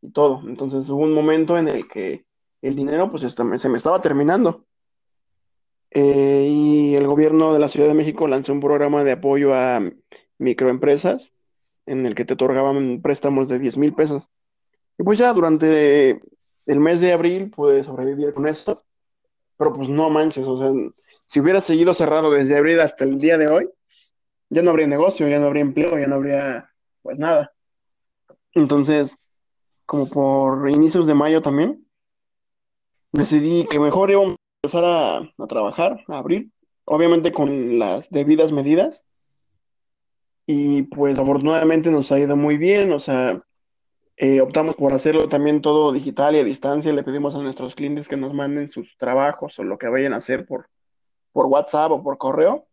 y 0.00 0.10
todo. 0.12 0.40
Entonces 0.46 0.88
hubo 0.88 1.02
un 1.02 1.12
momento 1.12 1.58
en 1.58 1.66
el 1.66 1.88
que 1.88 2.24
el 2.62 2.76
dinero 2.76 3.10
pues 3.10 3.22
se 3.22 3.68
me 3.68 3.76
estaba 3.76 4.00
terminando. 4.00 4.64
Eh, 5.90 6.48
y 6.48 6.94
el 6.94 7.08
gobierno 7.08 7.52
de 7.52 7.58
la 7.58 7.68
Ciudad 7.68 7.88
de 7.88 7.94
México 7.94 8.28
lanzó 8.28 8.52
un 8.52 8.60
programa 8.60 9.02
de 9.02 9.12
apoyo 9.12 9.52
a 9.52 9.80
microempresas 10.38 11.32
en 11.86 12.06
el 12.06 12.14
que 12.14 12.24
te 12.24 12.34
otorgaban 12.34 13.02
préstamos 13.02 13.48
de 13.48 13.58
10 13.58 13.78
mil 13.78 13.94
pesos. 13.94 14.30
Y 14.96 15.02
pues 15.02 15.18
ya 15.18 15.32
durante 15.32 16.20
el 16.66 16.80
mes 16.80 17.00
de 17.00 17.12
abril 17.12 17.50
pude 17.50 17.82
sobrevivir 17.82 18.32
con 18.32 18.46
esto, 18.46 18.84
pero 19.56 19.72
pues 19.72 19.88
no 19.88 20.08
manches, 20.08 20.46
o 20.46 20.58
sea, 20.58 20.70
si 21.26 21.40
hubiera 21.40 21.60
seguido 21.60 21.92
cerrado 21.92 22.30
desde 22.30 22.56
abril 22.56 22.80
hasta 22.80 23.04
el 23.04 23.18
día 23.18 23.36
de 23.36 23.48
hoy, 23.48 23.68
ya 24.48 24.62
no 24.62 24.70
habría 24.70 24.86
negocio, 24.86 25.28
ya 25.28 25.40
no 25.40 25.46
habría 25.46 25.62
empleo, 25.62 25.98
ya 25.98 26.06
no 26.06 26.14
habría 26.14 26.70
pues 27.02 27.18
nada. 27.18 27.52
Entonces, 28.52 29.18
como 29.86 30.08
por 30.08 30.70
inicios 30.70 31.06
de 31.06 31.14
mayo 31.14 31.42
también, 31.42 31.84
decidí 33.10 33.66
que 33.66 33.80
mejor 33.80 34.10
íbamos 34.10 34.36
a 34.36 34.36
empezar 34.62 34.84
a, 34.84 35.46
trabajar, 35.48 36.04
a 36.06 36.18
abrir, 36.18 36.50
obviamente 36.84 37.32
con 37.32 37.78
las 37.78 38.08
debidas 38.10 38.52
medidas. 38.52 39.04
Y 40.46 40.82
pues 40.84 41.18
afortunadamente 41.18 41.90
nos 41.90 42.12
ha 42.12 42.20
ido 42.20 42.36
muy 42.36 42.56
bien, 42.56 42.92
o 42.92 43.00
sea, 43.00 43.42
eh, 44.16 44.40
optamos 44.40 44.76
por 44.76 44.92
hacerlo 44.92 45.28
también 45.28 45.60
todo 45.60 45.90
digital 45.90 46.36
y 46.36 46.38
a 46.38 46.44
distancia. 46.44 46.92
Le 46.92 47.02
pedimos 47.02 47.34
a 47.34 47.42
nuestros 47.42 47.74
clientes 47.74 48.06
que 48.06 48.16
nos 48.16 48.32
manden 48.32 48.68
sus 48.68 48.96
trabajos 48.96 49.58
o 49.58 49.64
lo 49.64 49.76
que 49.76 49.88
vayan 49.88 50.12
a 50.12 50.18
hacer 50.18 50.46
por, 50.46 50.68
por 51.36 51.48
WhatsApp 51.48 51.92
o 51.92 52.02
por 52.02 52.16
correo. 52.16 52.66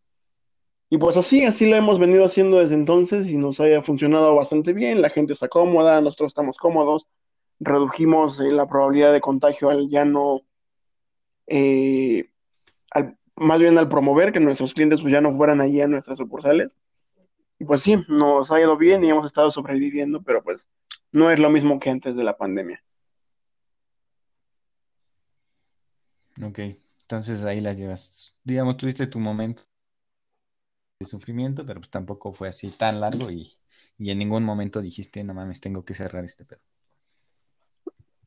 Y 0.90 0.98
pues 0.98 1.18
así, 1.18 1.44
así 1.44 1.66
lo 1.66 1.76
hemos 1.76 2.00
venido 2.00 2.24
haciendo 2.24 2.60
desde 2.60 2.76
entonces 2.76 3.30
y 3.30 3.36
nos 3.36 3.60
haya 3.60 3.84
funcionado 3.84 4.34
bastante 4.36 4.72
bien. 4.72 5.02
La 5.02 5.10
gente 5.10 5.34
está 5.34 5.50
cómoda, 5.50 6.00
nosotros 6.00 6.30
estamos 6.30 6.56
cómodos 6.56 7.06
redujimos 7.60 8.40
eh, 8.40 8.52
la 8.52 8.68
probabilidad 8.68 9.12
de 9.12 9.20
contagio 9.20 9.70
al 9.70 9.90
ya 9.90 10.06
no, 10.06 10.42
eh, 11.48 12.30
más 13.36 13.60
bien 13.60 13.78
al 13.78 13.90
promover 13.90 14.32
que 14.32 14.40
nuestros 14.40 14.74
clientes 14.74 15.02
pues, 15.02 15.12
ya 15.12 15.20
no 15.20 15.34
fueran 15.34 15.60
allí 15.60 15.82
a 15.82 15.88
nuestras 15.88 16.18
sucursales. 16.18 16.78
Y 17.60 17.66
pues 17.66 17.82
sí, 17.82 18.02
nos 18.08 18.50
ha 18.50 18.62
ido 18.62 18.78
bien 18.78 19.04
y 19.04 19.10
hemos 19.10 19.26
estado 19.26 19.52
sobreviviendo, 19.52 20.22
pero 20.22 20.42
pues 20.42 20.70
no 21.12 21.30
es 21.32 21.40
lo 21.40 21.50
mismo 21.50 21.82
que 21.82 21.90
antes 21.90 22.16
de 22.16 22.24
la 22.24 22.38
pandemia. 22.38 22.82
Ok, 26.42 26.60
entonces 27.04 27.44
ahí 27.44 27.62
las 27.62 27.78
llevas. 27.78 28.38
Digamos, 28.44 28.78
tuviste 28.78 29.08
tu 29.08 29.20
momento 29.20 29.64
de 31.00 31.06
sufrimiento, 31.06 31.66
pero 31.66 31.80
pues 31.82 31.90
tampoco 31.92 32.34
fue 32.34 32.48
así 32.48 32.70
tan 32.72 33.00
largo 33.00 33.30
y, 33.30 33.54
y 33.98 34.12
en 34.12 34.18
ningún 34.18 34.44
momento 34.44 34.82
dijiste, 34.82 35.24
no 35.24 35.34
mames, 35.34 35.62
tengo 35.62 35.86
que 35.86 35.96
cerrar 35.96 36.26
este 36.26 36.46
pedo. 36.46 36.62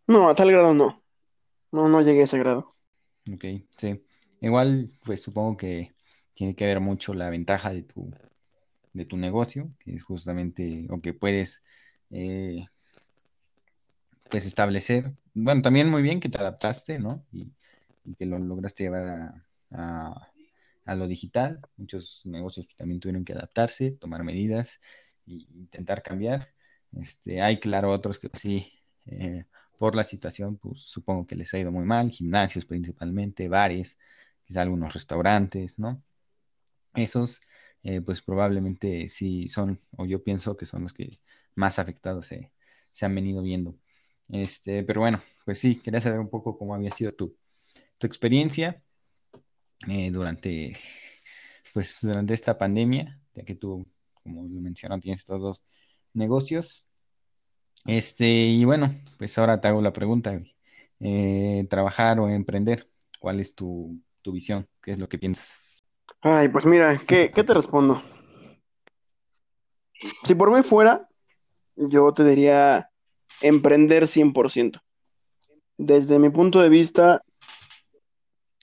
No, 0.07 0.29
a 0.29 0.35
tal 0.35 0.51
grado 0.51 0.75
no. 0.75 1.03
No, 1.73 1.89
no 1.89 2.01
llegué 2.03 2.21
a 2.23 2.25
ese 2.25 2.39
grado. 2.39 2.77
Ok, 3.33 3.45
sí. 3.77 4.05
Igual, 4.41 4.91
pues 5.05 5.23
supongo 5.23 5.57
que 5.57 5.93
tiene 6.35 6.55
que 6.55 6.67
ver 6.67 6.81
mucho 6.81 7.15
la 7.15 7.31
ventaja 7.31 7.71
de 7.73 7.83
tu, 7.83 8.11
de 8.93 9.05
tu 9.05 9.17
negocio, 9.17 9.71
que 9.81 9.95
es 9.97 10.05
justamente, 10.05 10.87
o 10.91 11.01
que 11.01 11.15
puedes, 11.15 11.65
eh, 12.11 12.67
pues 14.31 14.47
establecer. 14.47 15.13
Bueno, 15.35 15.63
también 15.63 15.91
muy 15.91 16.03
bien 16.03 16.21
que 16.21 16.29
te 16.29 16.39
adaptaste, 16.39 16.99
¿no? 16.99 17.25
Y, 17.33 17.53
que 18.15 18.27
lo 18.27 18.39
lograste 18.39 18.85
llevar 18.85 19.45
a, 19.73 20.33
a, 20.85 20.95
lo 20.95 21.07
digital. 21.09 21.61
Muchos 21.77 22.23
negocios 22.27 22.67
también 22.77 23.01
tuvieron 23.01 23.25
que 23.25 23.33
adaptarse, 23.33 23.93
tomar 23.93 24.25
medidas 24.25 24.81
e 25.27 25.33
intentar 25.55 26.03
cambiar. 26.03 26.53
Este, 26.93 27.43
hay, 27.43 27.59
claro, 27.61 27.91
otros 27.91 28.19
que 28.19 28.31
sí. 28.35 28.73
Eh, 29.07 29.45
por 29.79 29.95
la 29.97 30.05
situación, 30.05 30.57
pues 30.59 30.81
supongo 30.81 31.27
que 31.27 31.37
les 31.37 31.53
ha 31.55 31.59
ido 31.59 31.71
muy 31.73 31.85
mal, 31.85 32.11
gimnasios 32.11 32.65
principalmente, 32.67 33.49
bares, 33.49 33.99
quizá 34.45 34.63
algunos 34.63 34.95
restaurantes, 34.95 35.79
¿no? 35.79 36.03
Esos, 36.95 37.41
eh, 37.83 38.01
pues 38.01 38.23
probablemente 38.23 39.09
sí 39.09 39.49
son, 39.49 39.81
o 39.97 40.07
yo 40.07 40.23
pienso 40.25 40.57
que 40.57 40.67
son 40.67 40.85
los 40.85 40.93
que 40.95 41.21
más 41.55 41.79
afectados 41.79 42.27
se, 42.27 42.53
han 43.03 43.15
venido 43.15 43.43
viendo. 43.43 43.79
Este, 44.29 44.83
pero 44.85 45.01
bueno, 45.01 45.19
pues 45.45 45.59
sí, 45.59 45.77
quería 45.81 46.01
saber 46.01 46.21
un 46.21 46.31
poco 46.31 46.59
cómo 46.59 46.75
había 46.75 46.91
sido 46.93 47.13
tu, 47.15 47.37
tu 47.99 48.07
experiencia 48.07 48.83
eh, 49.89 50.11
durante, 50.11 50.73
pues 51.73 52.01
durante 52.03 52.35
esta 52.35 52.59
pandemia, 52.59 53.21
ya 53.35 53.45
que 53.45 53.55
tú, 53.55 53.87
como 54.23 54.43
lo 54.49 54.61
mencionaron, 54.61 55.01
tienes 55.01 55.21
estos 55.21 55.43
dos 55.43 55.65
negocios. 56.13 56.85
Este, 57.87 58.27
y 58.27 58.65
bueno, 58.65 58.93
pues 59.19 59.39
ahora 59.39 59.61
te 59.61 59.69
hago 59.69 59.81
la 59.81 59.93
pregunta, 59.93 60.41
eh, 61.01 61.67
trabajar 61.71 62.19
o 62.19 62.29
emprender, 62.29 62.89
¿cuál 63.21 63.41
es 63.41 63.55
tu, 63.55 64.01
tu, 64.23 64.33
visión? 64.33 64.69
¿Qué 64.83 64.93
es 64.93 64.99
lo 64.99 65.09
que 65.09 65.19
piensas? 65.19 65.61
Ay, 66.21 66.49
pues 66.49 66.65
mira, 66.65 67.01
¿qué, 67.07 67.31
qué 67.33 67.45
te 67.45 67.55
respondo? 67.55 68.03
Si 70.25 70.35
por 70.35 70.55
mí 70.55 70.63
fuera, 70.63 71.09
yo 71.77 72.13
te 72.13 72.25
diría 72.25 72.91
emprender 73.41 74.09
100%. 74.09 74.81
Desde 75.79 76.19
mi 76.19 76.31
punto 76.31 76.61
de 76.61 76.69
vista, 76.69 77.23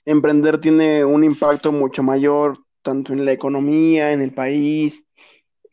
emprender 0.04 0.60
tiene 0.60 1.04
un 1.04 1.24
impacto 1.24 1.72
mucho 1.72 2.02
mayor 2.02 2.58
tanto 2.82 3.12
en 3.12 3.24
la 3.24 3.32
economía, 3.32 4.12
en 4.12 4.20
el 4.20 4.32
país, 4.32 5.02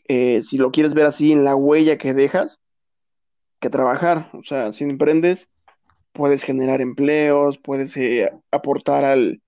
eh, 0.07 0.41
si 0.41 0.57
lo 0.57 0.71
quieres 0.71 0.93
ver 0.93 1.05
así, 1.05 1.31
en 1.31 1.43
la 1.43 1.55
huella 1.55 1.97
que 1.97 2.13
dejas, 2.13 2.61
que 3.59 3.69
trabajar. 3.69 4.29
O 4.33 4.43
sea, 4.43 4.71
si 4.71 4.85
emprendes, 4.85 5.49
puedes 6.13 6.43
generar 6.43 6.81
empleos, 6.81 7.57
puedes 7.57 7.95
eh, 7.97 8.31
aportar 8.51 9.03
al, 9.03 9.41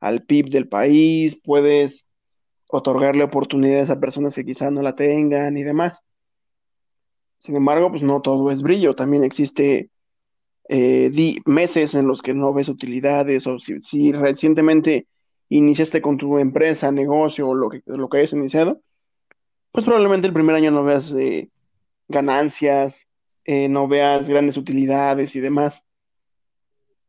al 0.00 0.24
PIB 0.24 0.50
del 0.50 0.68
país, 0.68 1.38
puedes 1.42 2.04
otorgarle 2.66 3.24
oportunidades 3.24 3.90
a 3.90 4.00
personas 4.00 4.34
que 4.34 4.44
quizás 4.44 4.72
no 4.72 4.82
la 4.82 4.94
tengan 4.94 5.56
y 5.56 5.62
demás. 5.62 6.02
Sin 7.40 7.56
embargo, 7.56 7.90
pues 7.90 8.02
no 8.02 8.20
todo 8.20 8.50
es 8.50 8.62
brillo, 8.62 8.94
también 8.94 9.24
existe 9.24 9.90
eh, 10.68 11.40
meses 11.46 11.94
en 11.94 12.06
los 12.06 12.22
que 12.22 12.34
no 12.34 12.52
ves 12.52 12.68
utilidades 12.68 13.46
o 13.46 13.58
si, 13.58 14.12
recientemente 14.12 15.06
iniciaste 15.48 16.02
con 16.02 16.16
tu 16.18 16.38
empresa, 16.38 16.92
negocio 16.92 17.48
o 17.48 17.54
lo 17.54 17.70
que, 17.70 17.82
lo 17.86 18.08
que 18.08 18.18
hayas 18.18 18.34
iniciado, 18.34 18.80
pues 19.72 19.84
probablemente 19.84 20.26
el 20.26 20.34
primer 20.34 20.56
año 20.56 20.70
no 20.70 20.84
veas 20.84 21.12
eh, 21.12 21.48
ganancias, 22.08 23.06
eh, 23.44 23.68
no 23.68 23.88
veas 23.88 24.28
grandes 24.28 24.56
utilidades 24.56 25.34
y 25.36 25.40
demás. 25.40 25.82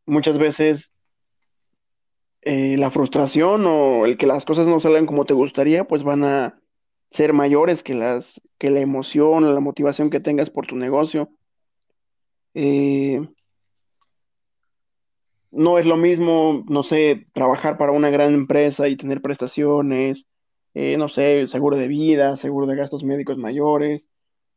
Muchas 0.05 0.37
veces 0.37 0.91
la 2.41 2.89
frustración 2.89 3.65
o 3.67 4.05
el 4.05 4.17
que 4.17 4.25
las 4.25 4.43
cosas 4.43 4.65
no 4.65 4.79
salgan 4.79 5.05
como 5.05 5.25
te 5.25 5.35
gustaría, 5.35 5.83
pues 5.83 6.03
van 6.03 6.23
a 6.23 6.59
ser 7.11 7.33
mayores 7.33 7.83
que 7.83 7.93
las 7.93 8.41
que 8.59 8.69
la 8.69 8.81
emoción 8.81 9.43
o 9.43 9.53
la 9.53 9.59
motivación 9.59 10.09
que 10.09 10.19
tengas 10.19 10.49
por 10.49 10.67
tu 10.67 10.75
negocio. 10.75 11.31
Eh, 12.53 13.27
no 15.51 15.77
es 15.79 15.85
lo 15.85 15.97
mismo, 15.97 16.63
no 16.67 16.83
sé, 16.83 17.25
trabajar 17.33 17.77
para 17.77 17.91
una 17.91 18.09
gran 18.09 18.33
empresa 18.33 18.87
y 18.87 18.95
tener 18.95 19.21
prestaciones, 19.21 20.27
eh, 20.73 20.97
no 20.97 21.09
sé, 21.09 21.47
seguro 21.47 21.77
de 21.77 21.87
vida, 21.87 22.35
seguro 22.35 22.67
de 22.67 22.75
gastos 22.75 23.03
médicos 23.03 23.37
mayores, 23.37 24.09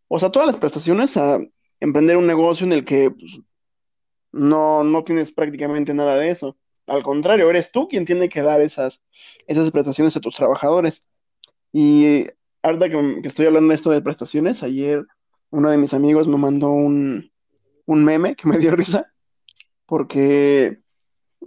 o 0.08 0.18
sea, 0.18 0.30
todas 0.30 0.46
las 0.46 0.58
prestaciones 0.58 1.16
a 1.16 1.40
emprender 1.80 2.18
un 2.18 2.26
negocio 2.26 2.66
en 2.66 2.72
el 2.74 2.84
que 2.84 3.10
pues, 3.10 3.40
no, 4.30 4.84
no 4.84 5.04
tienes 5.04 5.32
prácticamente 5.32 5.94
nada 5.94 6.16
de 6.16 6.28
eso. 6.30 6.56
Al 6.86 7.02
contrario, 7.02 7.48
eres 7.48 7.72
tú 7.72 7.88
quien 7.88 8.04
tiene 8.04 8.28
que 8.28 8.42
dar 8.42 8.60
esas, 8.60 9.00
esas 9.46 9.70
prestaciones 9.70 10.14
a 10.14 10.20
tus 10.20 10.34
trabajadores. 10.34 11.02
Y 11.72 12.26
ahorita 12.62 12.90
que, 12.90 13.20
que 13.22 13.28
estoy 13.28 13.46
hablando 13.46 13.70
de 13.70 13.74
esto 13.76 13.90
de 13.90 14.02
prestaciones, 14.02 14.62
ayer 14.62 15.06
uno 15.48 15.70
de 15.70 15.78
mis 15.78 15.94
amigos 15.94 16.28
me 16.28 16.36
mandó 16.36 16.68
un, 16.70 17.32
un 17.86 18.04
meme 18.04 18.36
que 18.36 18.48
me 18.48 18.58
dio 18.58 18.72
risa, 18.76 19.12
porque 19.86 20.81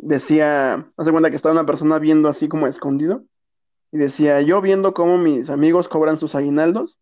decía, 0.01 0.91
hace 0.97 1.11
cuenta 1.11 1.29
que 1.29 1.35
estaba 1.35 1.53
una 1.53 1.65
persona 1.65 1.99
viendo 1.99 2.29
así 2.29 2.47
como 2.47 2.67
escondido, 2.67 3.23
y 3.91 3.97
decía, 3.97 4.41
yo 4.41 4.61
viendo 4.61 4.93
cómo 4.93 5.17
mis 5.17 5.49
amigos 5.49 5.87
cobran 5.87 6.19
sus 6.19 6.35
aguinaldos, 6.35 6.97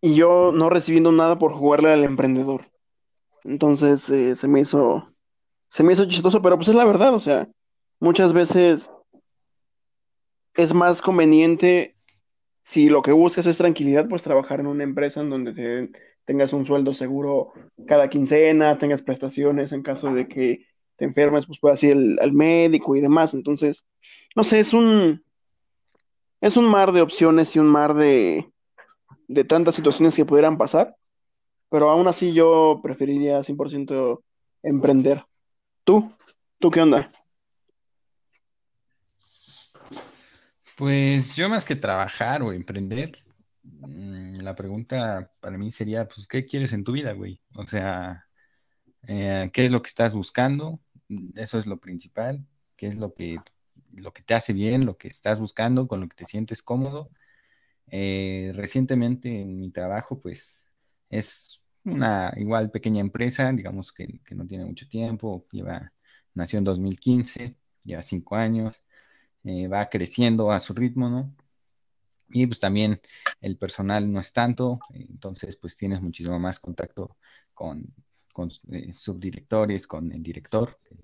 y 0.00 0.14
yo 0.14 0.52
no 0.52 0.68
recibiendo 0.70 1.12
nada 1.12 1.38
por 1.38 1.52
jugarle 1.52 1.90
al 1.90 2.04
emprendedor. 2.04 2.70
Entonces 3.42 4.08
eh, 4.10 4.36
se 4.36 4.48
me 4.48 4.60
hizo, 4.60 5.12
se 5.68 5.82
me 5.82 5.92
hizo 5.92 6.06
chistoso, 6.06 6.42
pero 6.42 6.56
pues 6.56 6.68
es 6.68 6.74
la 6.74 6.84
verdad, 6.84 7.14
o 7.14 7.20
sea, 7.20 7.48
muchas 8.00 8.32
veces 8.32 8.90
es 10.54 10.74
más 10.74 11.02
conveniente 11.02 11.96
si 12.62 12.88
lo 12.88 13.02
que 13.02 13.12
buscas 13.12 13.46
es 13.46 13.58
tranquilidad, 13.58 14.08
pues 14.08 14.22
trabajar 14.22 14.60
en 14.60 14.66
una 14.66 14.84
empresa 14.84 15.20
en 15.20 15.30
donde 15.30 15.52
te, 15.52 15.90
tengas 16.24 16.52
un 16.52 16.64
sueldo 16.64 16.94
seguro 16.94 17.52
cada 17.86 18.08
quincena, 18.08 18.78
tengas 18.78 19.02
prestaciones 19.02 19.72
en 19.72 19.82
caso 19.82 20.12
de 20.14 20.28
que 20.28 20.66
te 20.96 21.04
enfermes, 21.04 21.46
pues 21.46 21.58
puedas 21.58 21.82
ir 21.82 22.18
al, 22.20 22.32
médico 22.32 22.96
y 22.96 23.00
demás. 23.00 23.34
Entonces, 23.34 23.84
no 24.36 24.44
sé, 24.44 24.60
es 24.60 24.72
un, 24.72 25.24
es 26.40 26.56
un 26.56 26.66
mar 26.66 26.92
de 26.92 27.02
opciones 27.02 27.54
y 27.56 27.58
un 27.58 27.66
mar 27.66 27.94
de, 27.94 28.50
de 29.28 29.44
tantas 29.44 29.74
situaciones 29.74 30.14
que 30.14 30.24
pudieran 30.24 30.58
pasar, 30.58 30.96
pero 31.70 31.90
aún 31.90 32.06
así 32.06 32.32
yo 32.32 32.80
preferiría 32.82 33.42
100% 33.42 34.22
emprender. 34.62 35.24
¿Tú? 35.84 36.12
¿Tú 36.58 36.70
qué 36.70 36.80
onda? 36.80 37.08
Pues 40.76 41.36
yo 41.36 41.48
más 41.48 41.64
que 41.64 41.76
trabajar 41.76 42.42
o 42.42 42.52
emprender, 42.52 43.18
mm, 43.62 44.38
la 44.40 44.54
pregunta 44.54 45.30
para 45.40 45.56
mí 45.56 45.70
sería, 45.70 46.08
pues, 46.08 46.26
¿qué 46.26 46.46
quieres 46.46 46.72
en 46.72 46.82
tu 46.82 46.92
vida, 46.92 47.12
güey? 47.12 47.40
O 47.54 47.66
sea, 47.66 48.26
eh, 49.06 49.50
¿qué 49.52 49.64
es 49.64 49.70
lo 49.70 49.82
que 49.82 49.88
estás 49.88 50.14
buscando? 50.14 50.80
Eso 51.36 51.58
es 51.58 51.66
lo 51.66 51.78
principal, 51.78 52.46
qué 52.76 52.86
es 52.88 52.98
lo 52.98 53.14
que, 53.14 53.38
lo 53.92 54.12
que 54.12 54.22
te 54.22 54.34
hace 54.34 54.52
bien, 54.52 54.86
lo 54.86 54.96
que 54.98 55.08
estás 55.08 55.40
buscando, 55.40 55.88
con 55.88 56.00
lo 56.00 56.08
que 56.08 56.16
te 56.16 56.26
sientes 56.26 56.62
cómodo. 56.62 57.10
Eh, 57.88 58.52
recientemente 58.54 59.40
en 59.40 59.58
mi 59.60 59.70
trabajo, 59.70 60.20
pues, 60.20 60.70
es 61.10 61.62
una 61.84 62.32
igual 62.36 62.70
pequeña 62.70 63.00
empresa, 63.00 63.52
digamos 63.52 63.92
que, 63.92 64.20
que 64.24 64.34
no 64.34 64.46
tiene 64.46 64.64
mucho 64.64 64.88
tiempo, 64.88 65.46
lleva, 65.52 65.92
nació 66.34 66.58
en 66.58 66.64
2015, 66.64 67.56
lleva 67.84 68.02
cinco 68.02 68.36
años 68.36 68.82
eh, 69.44 69.68
va 69.68 69.88
creciendo 69.90 70.50
a 70.50 70.60
su 70.60 70.74
ritmo, 70.74 71.08
¿no? 71.10 71.34
Y 72.30 72.46
pues 72.46 72.58
también 72.60 73.00
el 73.40 73.56
personal 73.58 74.10
no 74.10 74.20
es 74.20 74.32
tanto, 74.32 74.80
entonces 74.90 75.56
pues 75.56 75.76
tienes 75.76 76.00
muchísimo 76.00 76.38
más 76.38 76.58
contacto 76.58 77.16
con, 77.52 77.94
con 78.32 78.50
eh, 78.72 78.92
subdirectores, 78.92 79.86
con 79.86 80.10
el 80.12 80.22
director, 80.22 80.78
que, 80.82 80.96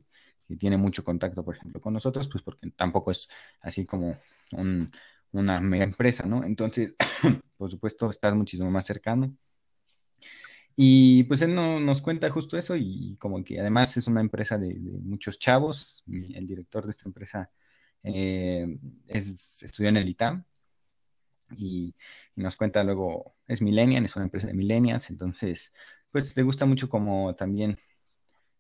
tiene 0.57 0.77
mucho 0.77 1.05
contacto, 1.05 1.45
por 1.45 1.57
ejemplo, 1.57 1.81
con 1.81 1.95
nosotros, 1.95 2.29
pues 2.29 2.43
porque 2.43 2.71
tampoco 2.73 3.11
es 3.11 3.29
así 3.61 3.87
como 3.87 4.17
una 5.33 5.61
mega 5.61 5.85
empresa, 5.85 6.27
¿no? 6.27 6.45
Entonces, 6.45 6.95
por 7.57 7.71
supuesto, 7.71 8.11
estás 8.11 8.35
muchísimo 8.35 8.71
más 8.71 8.87
cercano. 8.87 9.37
Y 10.77 11.25
pues 11.25 11.43
él 11.43 11.55
no, 11.55 11.79
nos 11.81 12.01
cuenta 12.01 12.31
justo 12.31 12.57
eso 12.57 12.75
y 12.77 13.17
como 13.19 13.45
que 13.45 13.61
además 13.61 13.97
es 13.97 14.07
una 14.07 14.21
empresa 14.21 14.57
de, 14.57 14.79
muchos 15.03 15.39
chavos, 15.39 16.03
el 16.07 16.47
director 16.47 16.85
de 16.87 16.93
esta 16.93 17.09
empresa 17.09 17.51
eh, 18.03 18.79
es, 19.07 19.63
estudió 19.63 19.91
en 19.91 19.99
el 19.99 20.09
ITAM 20.09 20.45
y, 21.57 21.95
nos 22.37 22.57
cuenta 22.57 22.83
luego, 22.85 23.35
es 23.47 23.61
Millennial, 23.63 24.05
es 24.05 24.17
una 24.17 24.25
empresa 24.25 24.47
de 24.47 24.55
Millennials, 24.55 25.11
entonces, 25.11 25.73
pues 26.11 26.37
le 26.37 26.43
gusta 26.43 26.65
mucho 26.67 26.89
como 26.89 27.35
también, 27.35 27.77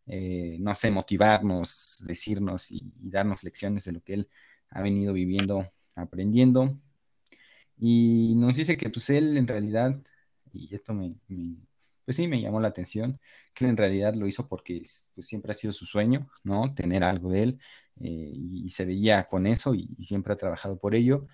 eh, 0.06 0.56
no 0.60 0.74
sé, 0.74 0.90
motivarnos, 0.90 2.02
decirnos 2.06 2.70
y, 2.70 2.92
darnos 2.96 3.44
lecciones 3.44 3.84
de 3.84 3.92
lo 3.92 4.02
que 4.02 4.14
él 4.14 4.28
ha 4.70 4.82
venido 4.82 5.12
viviendo, 5.12 5.70
aprendiendo. 5.96 6.78
Y 7.78 8.34
nos 8.36 8.56
dice 8.56 8.76
que 8.76 8.90
pues 8.90 9.10
él 9.10 9.36
en 9.36 9.46
realidad, 9.48 10.00
y 10.52 10.74
esto 10.74 10.94
me, 10.94 11.14
pues 12.04 12.16
sí, 12.16 12.28
me 12.28 12.40
llamó 12.40 12.60
la 12.60 12.68
atención, 12.68 13.20
que 13.54 13.66
en 13.66 13.76
realidad 13.76 14.14
lo 14.14 14.26
hizo 14.26 14.48
porque 14.48 14.82
pues, 15.14 15.26
siempre 15.26 15.52
ha 15.52 15.54
sido 15.54 15.72
su 15.72 15.86
sueño, 15.86 16.28
¿no? 16.44 16.72
Tener 16.74 17.04
algo 17.04 17.30
de 17.30 17.42
él 17.42 17.58
eh, 18.00 18.32
y, 18.34 18.70
se 18.70 18.84
veía 18.84 19.24
con 19.26 19.46
eso 19.46 19.74
y, 19.74 19.88
siempre 20.00 20.32
ha 20.32 20.36
trabajado 20.36 20.78
por 20.78 20.94
ello, 20.94 21.26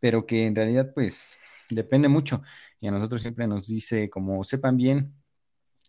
pero 0.00 0.26
que 0.26 0.46
en 0.46 0.54
realidad 0.54 0.92
pues 0.94 1.36
depende 1.70 2.08
mucho 2.08 2.42
y 2.80 2.88
a 2.88 2.90
nosotros 2.90 3.22
siempre 3.22 3.46
nos 3.46 3.68
dice 3.68 4.10
como 4.10 4.44
sepan 4.44 4.76
bien, 4.76 5.14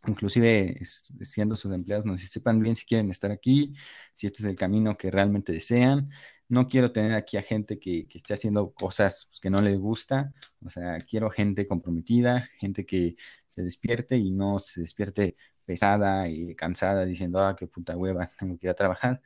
inclusive 0.08 0.80
siendo 0.84 1.56
sus 1.56 1.74
empleados, 1.74 2.06
nos 2.06 2.22
sepan 2.22 2.60
bien 2.60 2.76
si 2.76 2.86
quieren 2.86 3.10
estar 3.12 3.32
aquí, 3.32 3.74
si 4.16 4.28
este 4.28 4.44
es 4.44 4.50
el 4.50 4.56
camino 4.56 4.96
que 4.96 5.12
realmente 5.12 5.54
desean. 5.54 6.10
No 6.48 6.68
quiero 6.68 6.92
tener 6.92 7.14
aquí 7.14 7.38
a 7.38 7.44
gente 7.44 7.80
que, 7.80 8.08
que 8.08 8.18
esté 8.18 8.34
haciendo 8.34 8.72
cosas 8.74 9.28
pues, 9.30 9.40
que 9.40 9.50
no 9.50 9.62
les 9.62 9.80
gusta, 9.80 10.34
o 10.66 10.70
sea, 10.70 10.98
quiero 11.00 11.30
gente 11.30 11.68
comprometida, 11.68 12.50
gente 12.60 12.86
que 12.86 13.16
se 13.48 13.64
despierte 13.64 14.18
y 14.18 14.32
no 14.32 14.60
se 14.60 14.82
despierte 14.82 15.36
pesada 15.66 16.28
y 16.28 16.56
cansada 16.56 17.06
diciendo, 17.06 17.40
ah, 17.46 17.56
qué 17.56 17.68
puta 17.68 17.96
hueva, 17.96 18.30
tengo 18.40 18.58
que 18.58 18.68
ir 18.68 18.72
a 18.72 18.76
trabajar, 18.76 19.22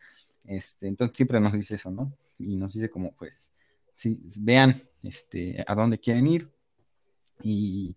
este, 0.46 0.88
entonces 0.88 1.16
siempre 1.16 1.40
nos 1.40 1.54
dice 1.54 1.76
eso, 1.76 1.92
¿no? 1.92 2.14
Y 2.38 2.58
nos 2.58 2.74
dice 2.74 2.90
como, 2.90 3.14
pues, 3.16 3.54
si, 3.96 4.20
vean 4.42 4.76
este, 5.04 5.64
a 5.66 5.76
dónde 5.76 6.00
quieren 6.00 6.28
ir. 6.28 6.52
Y, 7.42 7.96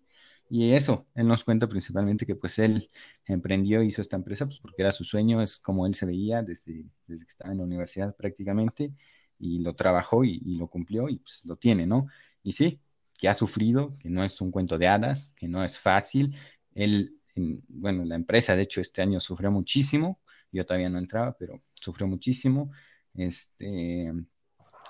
eso, 0.49 1.07
él 1.15 1.27
nos 1.27 1.43
cuenta 1.43 1.67
principalmente 1.67 2.25
que 2.25 2.35
pues 2.35 2.59
él 2.59 2.89
emprendió, 3.25 3.83
hizo 3.83 4.01
esta 4.01 4.15
empresa, 4.15 4.45
pues 4.45 4.59
porque 4.59 4.81
era 4.81 4.91
su 4.91 5.03
sueño, 5.03 5.41
es 5.41 5.59
como 5.59 5.85
él 5.85 5.93
se 5.95 6.05
veía 6.05 6.41
desde, 6.41 6.85
desde 7.05 7.25
que 7.25 7.31
estaba 7.31 7.51
en 7.51 7.59
la 7.59 7.63
universidad 7.65 8.15
prácticamente. 8.15 8.93
y 9.39 9.59
lo 9.59 9.75
trabajó 9.75 10.23
y, 10.23 10.39
lo 10.57 10.67
cumplió 10.69 11.09
y 11.09 11.19
pues 11.19 11.41
lo 11.45 11.57
tiene, 11.57 11.85
¿no? 11.85 12.07
Y 12.43 12.53
sí, 12.53 12.81
que 13.17 13.29
ha 13.29 13.33
sufrido, 13.35 13.97
que 13.99 14.09
no 14.09 14.23
es 14.23 14.41
un 14.41 14.51
cuento 14.51 14.77
de 14.77 14.87
hadas, 14.87 15.33
que 15.33 15.47
no 15.47 15.63
es 15.63 15.77
fácil. 15.79 16.35
Él, 16.73 17.19
bueno, 17.67 18.05
la 18.05 18.15
empresa, 18.15 18.55
de 18.55 18.63
hecho, 18.63 18.81
este 18.81 19.01
año 19.01 19.19
sufrió 19.19 19.51
muchísimo, 19.51 20.21
yo 20.51 20.65
todavía 20.65 20.89
no 20.89 20.99
entraba, 20.99 21.35
pero 21.37 21.61
sufrió 21.73 22.07
muchísimo. 22.07 22.71
Este, 23.13 24.11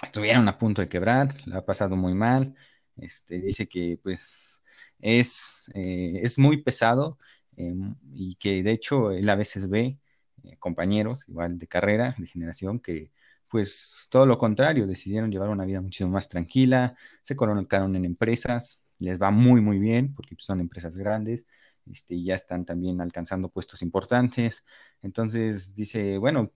estuvieron 0.02 0.48
a 0.48 0.58
punto 0.58 0.82
de 0.82 0.88
quebrar, 0.90 1.36
la 1.48 1.60
ha 1.60 1.66
pasado 1.66 1.96
muy 1.96 2.14
mal. 2.14 2.56
Este, 2.98 3.40
dice 3.42 3.68
que 3.68 4.00
pues 4.02 4.57
es, 5.00 5.70
eh, 5.74 6.20
es 6.24 6.40
muy 6.40 6.62
pesado 6.64 7.18
em, 7.56 7.96
y 8.14 8.36
que 8.36 8.64
de 8.64 8.72
hecho 8.72 9.12
él 9.12 9.30
a 9.30 9.36
veces 9.36 9.70
ve 9.70 10.00
eh, 10.44 10.58
compañeros 10.60 11.28
igual 11.30 11.58
de 11.60 11.68
carrera, 11.68 12.16
de 12.18 12.28
generación, 12.28 12.80
que 12.80 13.12
pues 13.50 14.08
todo 14.12 14.26
lo 14.26 14.38
contrario, 14.38 14.88
decidieron 14.88 15.32
llevar 15.32 15.50
una 15.50 15.66
vida 15.66 15.82
muchísimo 15.82 16.12
más 16.12 16.28
tranquila, 16.30 16.96
se 17.22 17.36
colocaron 17.36 17.96
en 17.96 18.06
empresas, 18.06 18.84
les 19.00 19.22
va 19.22 19.32
muy, 19.32 19.62
muy 19.62 19.80
bien, 19.80 20.14
porque 20.14 20.36
son 20.38 20.60
empresas 20.60 20.98
grandes, 20.98 21.46
este, 21.92 22.16
y 22.16 22.26
ya 22.26 22.36
están 22.36 22.66
también 22.66 23.00
alcanzando 23.02 23.50
puestos 23.50 23.82
importantes. 23.82 24.66
Entonces 25.02 25.74
dice, 25.76 26.18
bueno, 26.18 26.52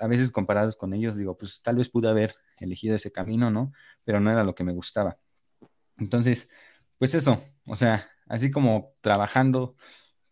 a 0.00 0.06
veces 0.06 0.30
comparados 0.30 0.76
con 0.76 0.94
ellos, 0.94 1.16
digo, 1.16 1.36
pues 1.36 1.62
tal 1.62 1.76
vez 1.76 1.90
pude 1.90 2.08
haber 2.08 2.34
elegido 2.58 2.94
ese 2.96 3.12
camino, 3.12 3.50
¿no? 3.50 3.72
Pero 4.04 4.20
no 4.20 4.30
era 4.30 4.44
lo 4.44 4.54
que 4.54 4.64
me 4.64 4.72
gustaba. 4.72 5.18
Entonces, 5.98 6.50
pues 7.00 7.14
eso, 7.14 7.42
o 7.66 7.76
sea, 7.76 8.10
así 8.28 8.50
como 8.50 8.92
trabajando 9.00 9.74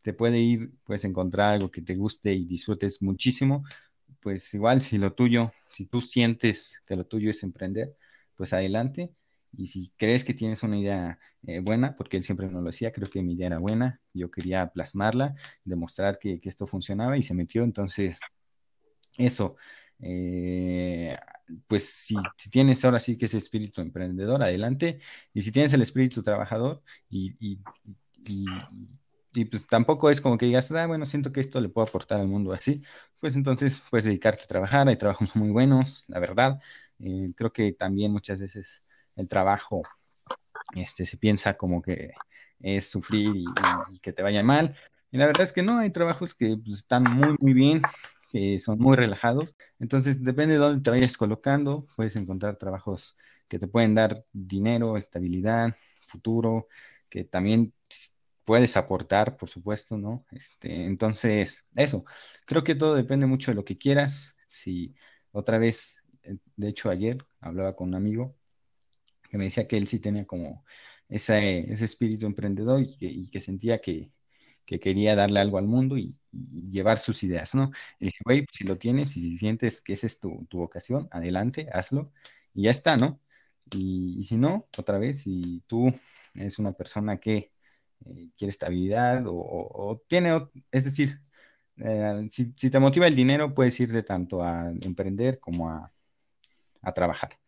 te 0.02 0.12
puede 0.12 0.40
ir, 0.40 0.72
puedes 0.84 1.04
encontrar 1.04 1.54
algo 1.54 1.70
que 1.70 1.82
te 1.82 1.96
guste 1.96 2.34
y 2.34 2.44
disfrutes 2.44 3.00
muchísimo, 3.02 3.64
pues 4.20 4.52
igual 4.54 4.82
si 4.82 4.98
lo 4.98 5.14
tuyo, 5.14 5.50
si 5.70 5.86
tú 5.86 6.02
sientes 6.02 6.82
que 6.86 6.96
lo 6.96 7.06
tuyo 7.06 7.30
es 7.30 7.42
emprender, 7.42 7.96
pues 8.36 8.52
adelante. 8.52 9.14
Y 9.56 9.68
si 9.68 9.92
crees 9.96 10.24
que 10.24 10.34
tienes 10.34 10.62
una 10.62 10.78
idea 10.78 11.18
eh, 11.46 11.60
buena, 11.60 11.96
porque 11.96 12.18
él 12.18 12.24
siempre 12.24 12.48
nos 12.48 12.62
lo 12.62 12.70
decía, 12.70 12.92
creo 12.92 13.08
que 13.10 13.22
mi 13.22 13.32
idea 13.34 13.46
era 13.48 13.58
buena, 13.58 14.02
yo 14.12 14.30
quería 14.30 14.68
plasmarla, 14.70 15.36
demostrar 15.64 16.18
que, 16.18 16.40
esto 16.44 16.66
funcionaba 16.66 17.16
y 17.16 17.22
se 17.22 17.34
metió. 17.34 17.64
Entonces, 17.64 18.18
eso, 19.16 19.56
eh, 20.00 21.16
pues 21.66 21.84
si, 21.90 22.16
tienes 22.50 22.84
ahora 22.84 23.00
sí 23.00 23.16
que 23.16 23.26
ese 23.26 23.38
espíritu 23.38 23.80
emprendedor, 23.80 24.42
adelante. 24.42 25.00
Y 25.32 25.42
si 25.42 25.52
tienes 25.52 25.72
el 25.72 25.82
espíritu 25.82 26.22
trabajador 26.22 26.82
y 27.10 27.58
y 29.34 29.44
pues 29.44 29.66
tampoco 29.66 30.10
es 30.10 30.20
como 30.20 30.38
que 30.38 30.46
digas, 30.46 30.70
ah, 30.72 30.86
bueno, 30.86 31.06
siento 31.06 31.32
que 31.32 31.40
esto 31.40 31.60
le 31.60 31.68
puedo 31.68 31.86
aportar 31.86 32.20
al 32.20 32.28
mundo 32.28 32.52
así, 32.52 32.82
pues 33.20 33.36
entonces 33.36 33.80
puedes 33.90 34.04
dedicarte 34.04 34.44
a 34.44 34.46
trabajar, 34.46 34.88
hay 34.88 34.96
trabajos 34.96 35.36
muy 35.36 35.50
buenos, 35.50 36.04
la 36.08 36.18
verdad. 36.18 36.60
Eh, 36.98 37.32
creo 37.36 37.52
que 37.52 37.72
también 37.72 38.12
muchas 38.12 38.40
veces 38.40 38.84
el 39.16 39.28
trabajo 39.28 39.82
este, 40.74 41.04
se 41.06 41.16
piensa 41.16 41.56
como 41.56 41.82
que 41.82 42.12
es 42.60 42.90
sufrir 42.90 43.28
y, 43.90 43.98
que 44.00 44.12
te 44.12 44.22
vaya 44.22 44.42
mal. 44.42 44.74
Y 45.10 45.18
la 45.18 45.26
verdad 45.26 45.44
es 45.44 45.52
que 45.52 45.62
no, 45.62 45.78
hay 45.78 45.90
trabajos 45.90 46.34
que 46.34 46.56
pues, 46.56 46.78
están 46.78 47.04
muy, 47.04 47.36
muy 47.40 47.52
bien, 47.52 47.82
que 48.28 48.58
son 48.58 48.78
muy 48.78 48.96
relajados. 48.96 49.56
Entonces, 49.78 50.24
depende 50.24 50.54
de 50.54 50.60
dónde 50.60 50.82
te 50.82 50.90
vayas 50.90 51.16
colocando, 51.16 51.86
puedes 51.96 52.16
encontrar 52.16 52.56
trabajos 52.56 53.16
que 53.48 53.58
te 53.58 53.68
pueden 53.68 53.94
dar 53.94 54.24
dinero, 54.32 54.96
estabilidad, 54.96 55.74
futuro, 56.02 56.68
que 57.08 57.24
también 57.24 57.72
puedes 58.44 58.76
aportar, 58.76 59.36
por 59.36 59.48
supuesto, 59.48 59.98
¿no? 59.98 60.24
Este, 60.32 60.84
entonces, 60.84 61.64
eso, 61.76 62.04
creo 62.46 62.64
que 62.64 62.74
todo 62.74 62.94
depende 62.94 63.26
mucho 63.26 63.50
de 63.50 63.56
lo 63.56 63.64
que 63.64 63.78
quieras. 63.78 64.36
Si 64.46 64.94
otra 65.32 65.58
vez, 65.58 66.04
eh, 66.22 66.38
de 66.56 66.68
hecho 66.68 66.90
ayer 66.90 67.18
hablaba 67.40 67.76
con 67.76 67.88
un 67.88 67.94
amigo 67.96 68.36
que 69.30 69.38
me 69.38 69.44
decía 69.44 69.68
que 69.68 69.76
él 69.76 69.86
sí 69.86 70.00
tenía 70.00 70.26
como 70.26 70.64
ese, 71.08 71.70
ese 71.72 71.84
espíritu 71.84 72.26
emprendedor 72.26 72.82
y 73.00 73.28
que, 73.30 73.40
sentía 73.40 73.80
que, 73.80 74.10
quería 74.66 75.16
darle 75.16 75.40
algo 75.40 75.58
al 75.58 75.66
mundo 75.66 75.96
y, 75.98 76.16
llevar 76.70 76.98
sus 76.98 77.22
ideas, 77.22 77.54
¿no? 77.54 77.70
Y 78.00 78.06
dije, 78.06 78.18
güey, 78.24 78.42
pues, 78.44 78.56
si 78.56 78.64
lo 78.64 78.78
tienes 78.78 79.16
y 79.16 79.20
si 79.20 79.36
sientes 79.38 79.80
que 79.80 79.92
esa 79.94 80.06
es 80.06 80.20
tu, 80.20 80.46
vocación, 80.52 81.08
adelante, 81.10 81.68
hazlo 81.72 82.12
y 82.54 82.64
ya 82.64 82.70
está, 82.70 82.96
¿no? 82.96 83.20
Y, 83.72 84.24
si 84.24 84.36
no, 84.36 84.68
otra 84.78 84.98
vez, 84.98 85.22
si 85.22 85.62
tú 85.66 85.92
eres 86.34 86.58
una 86.58 86.72
persona 86.72 87.18
que 87.18 87.52
eh, 88.06 88.30
quiere 88.36 88.50
estabilidad 88.50 89.24
o, 89.26 90.02
tiene, 90.08 90.48
es 90.72 90.84
decir, 90.84 91.20
eh, 91.78 92.28
si, 92.30 92.52
te 92.70 92.78
motiva 92.78 93.06
el 93.06 93.14
dinero, 93.16 93.54
puedes 93.54 93.78
ir 93.80 93.92
de 93.92 94.02
tanto 94.02 94.42
a 94.42 94.70
emprender 94.80 95.40
como 95.40 95.70
a, 95.70 95.92
trabajar. 96.94 97.38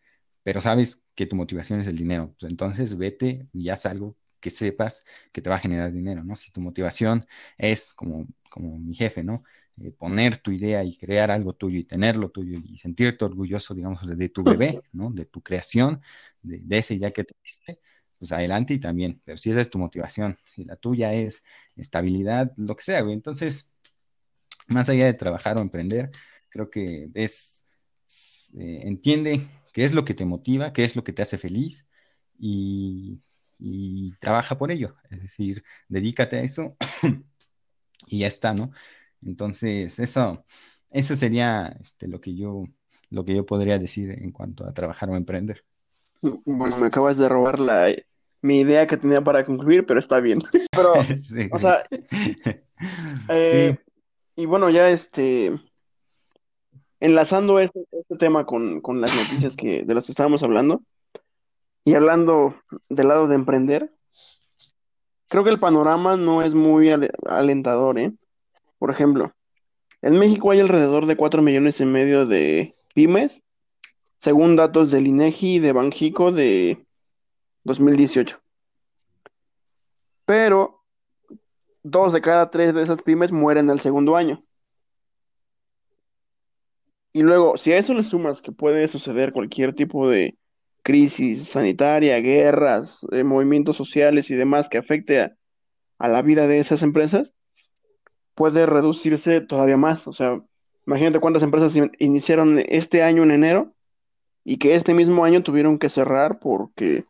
Pero 0.43 0.61
sabes 0.61 1.05
que 1.15 1.27
tu 1.27 1.37
motivación 1.37 1.81
es 1.81 1.87
el 1.87 1.97
dinero. 1.97 2.35
Pues 2.39 2.51
entonces 2.51 2.97
vete 2.99 3.49
y 3.53 3.71
haz 3.71 3.87
algo 3.87 4.17
que 4.41 4.51
sepas 4.51 5.05
que 5.33 5.43
te 5.43 5.51
va 5.51 5.57
a 5.57 5.61
generar 5.61 5.93
dinero, 5.93 6.25
¿no? 6.25 6.37
Si 6.37 6.51
tu 6.51 6.61
motivación 6.61 7.27
es 7.59 7.93
como, 7.95 8.27
como 8.51 8.79
mi 8.79 8.95
jefe, 8.95 9.23
¿no? 9.23 9.45
Eh, 9.83 9.93
poner 9.93 10.39
tu 10.39 10.51
idea 10.51 10.85
y 10.85 10.97
crear 10.97 11.31
algo 11.31 11.55
tuyo 11.55 11.79
y 11.79 11.85
tenerlo 11.85 12.31
tuyo 12.31 12.59
y 12.65 12.77
sentirte 12.77 13.25
orgulloso, 13.25 13.75
digamos, 13.75 14.07
de 14.07 14.29
tu 14.29 14.43
bebé, 14.43 14.81
¿no? 14.93 15.11
De 15.11 15.27
tu 15.27 15.43
creación, 15.43 16.03
de, 16.43 16.61
de 16.63 16.79
esa 16.79 16.95
idea 16.95 17.11
que 17.13 17.25
tuviste, 17.25 17.81
pues 18.19 18.33
adelante 18.33 18.75
y 18.75 18.79
también, 18.81 19.21
pero 19.25 19.39
si 19.39 19.51
esa 19.51 19.63
es 19.63 19.71
tu 19.71 19.79
motivación, 19.79 20.37
si 20.45 20.65
la 20.65 20.77
tuya 20.77 21.15
es 21.15 21.43
estabilidad, 21.77 22.53
lo 22.57 22.77
que 22.77 22.85
sea, 22.85 23.01
güey, 23.01 23.15
entonces, 23.15 23.71
más 24.69 24.89
allá 24.91 25.07
de 25.07 25.15
trabajar 25.15 25.57
o 25.57 25.63
emprender, 25.63 26.11
creo 26.51 26.71
que 26.71 27.09
es, 27.15 27.67
eh, 28.59 28.83
entiende 28.85 29.41
qué 29.73 29.85
es 29.85 29.95
lo 29.95 30.05
que 30.05 30.15
te 30.15 30.27
motiva, 30.27 30.73
qué 30.75 30.85
es 30.85 30.97
lo 30.97 31.05
que 31.05 31.15
te 31.15 31.23
hace 31.23 31.39
feliz 31.39 31.87
y, 32.39 33.21
trabaja 34.19 34.57
por 34.59 34.71
ello, 34.71 34.97
es 35.11 35.23
decir, 35.23 35.65
dedícate 35.89 36.39
a 36.39 36.43
eso 36.43 36.77
y 38.07 38.21
ya 38.21 38.27
está, 38.27 38.55
¿no? 38.55 38.73
Entonces, 39.23 39.99
eso, 39.99 40.45
eso 40.91 41.17
sería 41.17 41.77
este, 41.81 42.09
lo 42.09 42.21
que 42.21 42.35
yo, 42.35 42.65
lo 43.11 43.25
que 43.25 43.35
yo 43.35 43.45
podría 43.45 43.79
decir 43.79 44.11
en 44.11 44.33
cuanto 44.33 44.67
a 44.67 44.73
trabajar 44.73 45.11
o 45.11 45.17
emprender. 45.17 45.65
Bueno, 46.23 46.77
me 46.79 46.87
acabas 46.87 47.17
de 47.19 47.29
robar 47.29 47.59
la, 47.59 47.95
mi 48.43 48.61
idea 48.61 48.87
que 48.87 48.97
tenía 48.97 49.21
para 49.21 49.45
concluir, 49.45 49.87
pero 49.87 50.01
está 50.01 50.21
bien. 50.21 50.43
Pero, 50.73 50.95
o 51.53 51.59
sea, 51.59 51.85
eh, 53.29 53.77
y 54.37 54.47
bueno, 54.47 54.71
ya 54.71 54.89
este, 54.89 55.53
enlazando 57.01 57.59
este, 57.59 57.85
este 57.93 58.17
tema 58.17 58.47
con, 58.47 58.81
las 59.01 59.15
noticias 59.15 59.57
que, 59.57 59.83
de 59.85 59.95
las 59.95 60.07
que 60.07 60.13
estábamos 60.13 60.43
hablando, 60.43 60.83
y 61.85 61.95
hablando 61.95 62.55
del 62.89 63.09
lado 63.09 63.29
de 63.29 63.35
emprender, 63.35 63.93
creo 65.29 65.45
que 65.45 65.51
el 65.51 65.59
panorama 65.59 66.17
no 66.17 66.43
es 66.43 66.55
muy 66.55 66.91
alentador, 67.27 67.99
¿eh? 67.99 68.13
Por 68.79 68.91
ejemplo, 68.91 69.33
en 70.03 70.19
México 70.19 70.51
hay 70.51 70.61
alrededor 70.61 71.07
de 71.07 71.17
4 71.17 71.43
millones 71.43 71.81
y 71.81 71.85
medio 71.85 72.27
de 72.27 72.77
pymes, 72.95 73.43
según 74.19 74.57
datos 74.57 74.91
del 74.91 75.07
INEGI 75.07 75.57
y 75.57 75.59
de 75.59 75.73
Banjico 75.73 76.33
de 76.33 76.85
2018. 77.65 78.41
Pero 80.25 80.83
dos 81.83 82.13
de 82.13 82.21
cada 82.21 82.51
tres 82.51 82.75
de 82.75 82.83
esas 82.83 83.03
pymes 83.03 83.33
mueren 83.33 83.71
el 83.71 83.81
segundo 83.81 84.17
año. 84.17 84.45
Y 87.13 87.23
luego, 87.23 87.59
si 87.59 87.73
a 87.73 87.79
eso 87.79 87.93
le 87.95 88.03
sumas 88.03 88.41
que 88.41 88.53
puede 88.53 88.87
suceder 88.87 89.33
cualquier 89.33 89.75
tipo 89.75 90.09
de 90.09 90.39
crisis 90.83 91.49
sanitaria, 91.49 92.19
guerras, 92.21 93.07
eh, 93.13 93.25
movimientos 93.25 93.77
sociales 93.77 94.31
y 94.31 94.35
demás 94.35 94.69
que 94.69 94.79
afecte 94.79 95.21
a, 95.21 95.37
la 95.99 96.23
vida 96.23 96.47
de 96.47 96.59
esas 96.59 96.83
empresas, 96.83 97.35
puede 98.35 98.65
reducirse 98.67 99.41
todavía 99.43 99.77
más. 99.77 100.07
O 100.07 100.13
sea, 100.13 100.41
imagínate 100.87 101.21
cuántas 101.21 101.43
empresas 101.43 101.77
iniciaron 101.99 102.63
este 102.69 103.03
año 103.03 103.23
en 103.23 103.33
enero 103.33 103.75
y 104.45 104.57
que 104.57 104.75
este 104.75 104.95
mismo 104.95 105.25
año 105.25 105.43
tuvieron 105.43 105.79
que 105.79 105.91
cerrar 105.91 106.39
porque 106.39 107.05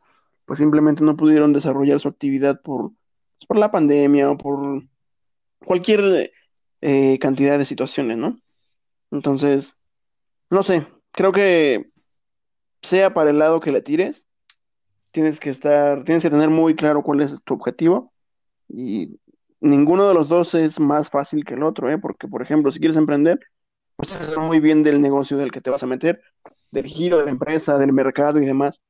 pues 0.45 0.59
simplemente 0.59 1.05
no 1.05 1.17
pudieron 1.17 1.53
desarrollar 1.53 2.01
su 2.01 2.09
actividad 2.09 2.61
por, 2.63 2.91
pues, 2.91 3.47
por 3.47 3.59
la 3.59 3.71
pandemia 3.71 4.31
o 4.31 4.37
por 4.37 4.83
cualquier 5.65 6.33
eh, 6.81 7.19
cantidad 7.21 7.59
de 7.59 7.65
situaciones, 7.65 8.19
¿no? 8.19 8.41
Entonces, 9.13 9.77
no 10.51 10.65
sé, 10.65 10.87
creo 11.13 11.33
que 11.33 11.90
sea 12.83 13.15
para 13.15 13.31
el 13.31 13.39
lado 13.39 13.61
que 13.61 13.73
le 13.73 13.83
tires, 13.83 14.25
tienes 15.13 15.41
que 15.41 15.51
estar, 15.51 16.05
tienes 16.05 16.23
que 16.23 16.31
tener 16.31 16.51
muy 16.51 16.75
claro 16.75 17.03
cuál 17.03 17.21
es 17.21 17.43
tu 17.43 17.55
objetivo 17.55 18.13
y 18.69 19.19
ninguno 19.61 20.09
de 20.09 20.15
los 20.15 20.29
dos 20.29 20.55
es 20.55 20.81
más 20.81 21.11
fácil 21.11 21.45
que 21.45 21.55
el 21.55 21.63
otro, 21.63 21.91
¿eh? 21.91 21.99
Porque, 21.99 22.29
por 22.29 22.43
ejemplo, 22.43 22.71
si 22.71 22.79
quieres 22.79 22.97
emprender, 22.97 23.41
pues 23.97 24.09
tienes 24.09 24.27
que 24.27 24.33
saber 24.33 24.49
muy 24.49 24.61
bien 24.61 24.83
del 24.83 25.01
negocio 25.03 25.37
del 25.37 25.51
que 25.51 25.61
te 25.61 25.71
vas 25.71 25.83
a 25.83 25.87
meter, 25.87 26.23
del 26.71 26.87
giro 26.87 27.19
de 27.19 27.25
la 27.25 27.31
empresa, 27.31 27.79
del 27.79 27.93
mercado 27.93 28.41
y 28.41 28.47
demás. 28.47 28.81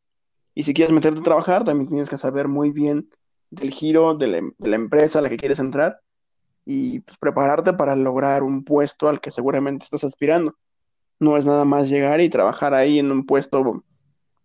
Y 0.55 0.65
si 0.65 0.75
quieres 0.75 0.95
meterte 0.95 1.21
a 1.21 1.25
trabajar, 1.25 1.65
también 1.65 1.89
tienes 1.89 2.09
que 2.09 2.19
saber 2.19 2.49
muy 2.49 2.71
bien 2.71 3.09
del 3.51 3.71
giro 3.71 4.15
de 4.15 4.29
la, 4.59 4.75
empresa 4.77 5.19
a 5.19 5.23
la 5.23 5.29
que 5.29 5.37
quieres 5.37 5.59
entrar 5.59 6.01
y 6.65 7.01
pues, 7.01 7.19
prepararte 7.19 7.73
para 7.73 7.97
lograr 7.97 8.43
un 8.43 8.65
puesto 8.65 9.09
al 9.09 9.21
que 9.21 9.31
seguramente 9.31 9.85
estás 9.85 10.05
aspirando. 10.05 10.57
No 11.21 11.37
es 11.37 11.47
nada 11.47 11.65
más 11.65 11.89
llegar 11.89 12.21
y 12.21 12.31
trabajar 12.31 12.75
ahí 12.75 12.99
en 12.99 13.13
un 13.13 13.27
puesto 13.27 13.85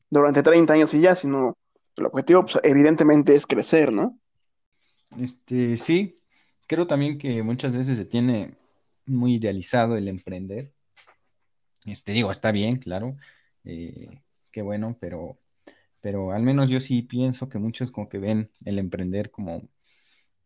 durante 0.09 0.43
30 0.43 0.73
años 0.73 0.93
y 0.93 1.01
ya, 1.01 1.15
sino 1.15 1.57
el 1.95 2.05
objetivo, 2.05 2.43
pues, 2.43 2.59
evidentemente, 2.63 3.33
es 3.33 3.47
crecer, 3.47 3.91
¿no? 3.91 4.19
Este, 5.17 5.77
sí, 5.77 6.19
creo 6.67 6.85
también 6.85 7.17
que 7.17 7.41
muchas 7.41 7.75
veces 7.75 7.97
se 7.97 8.05
tiene 8.05 8.55
muy 9.05 9.35
idealizado 9.35 9.95
el 9.95 10.07
emprender. 10.07 10.73
Este, 11.85 12.11
digo, 12.11 12.31
está 12.31 12.51
bien, 12.51 12.77
claro, 12.77 13.15
eh, 13.63 14.21
qué 14.51 14.61
bueno, 14.61 14.97
pero, 14.99 15.37
pero 16.01 16.31
al 16.31 16.43
menos 16.43 16.69
yo 16.69 16.81
sí 16.81 17.03
pienso 17.03 17.47
que 17.47 17.59
muchos 17.59 17.91
como 17.91 18.09
que 18.09 18.17
ven 18.17 18.51
el 18.65 18.79
emprender 18.79 19.31
como, 19.31 19.69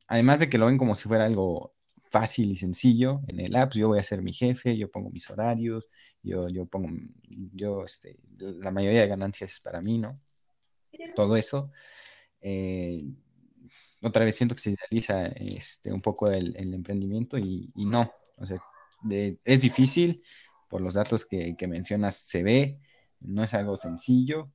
además 0.07 0.39
de 0.39 0.49
que 0.49 0.57
lo 0.57 0.67
ven 0.67 0.77
como 0.77 0.95
si 0.95 1.07
fuera 1.07 1.25
algo 1.25 1.73
fácil 2.09 2.51
y 2.51 2.57
sencillo 2.57 3.21
en 3.27 3.39
el 3.39 3.55
app, 3.55 3.73
yo 3.73 3.87
voy 3.87 3.99
a 3.99 4.03
ser 4.03 4.21
mi 4.21 4.33
jefe, 4.33 4.77
yo 4.77 4.91
pongo 4.91 5.09
mis 5.11 5.29
horarios, 5.29 5.87
yo, 6.23 6.49
yo 6.49 6.65
pongo, 6.65 6.89
yo, 7.53 7.85
este, 7.85 8.17
la 8.37 8.71
mayoría 8.71 9.01
de 9.01 9.07
ganancias 9.07 9.53
es 9.53 9.59
para 9.59 9.81
mí, 9.81 9.97
¿no? 9.97 10.19
Todo 11.15 11.37
eso. 11.37 11.71
Eh, 12.41 13.05
otra 14.01 14.25
vez 14.25 14.35
siento 14.35 14.55
que 14.55 14.61
se 14.61 14.71
idealiza 14.71 15.27
este, 15.27 15.91
un 15.91 16.01
poco 16.01 16.29
el, 16.29 16.55
emprendimiento 16.73 17.37
y, 17.37 17.71
no, 17.75 18.11
o 18.37 18.45
sea, 18.45 18.57
es 19.43 19.61
difícil, 19.61 20.23
por 20.69 20.81
los 20.81 20.93
datos 20.93 21.25
que, 21.25 21.55
mencionas 21.67 22.15
se 22.15 22.43
ve, 22.43 22.79
no 23.19 23.43
es 23.43 23.53
algo 23.53 23.77
sencillo, 23.77 24.51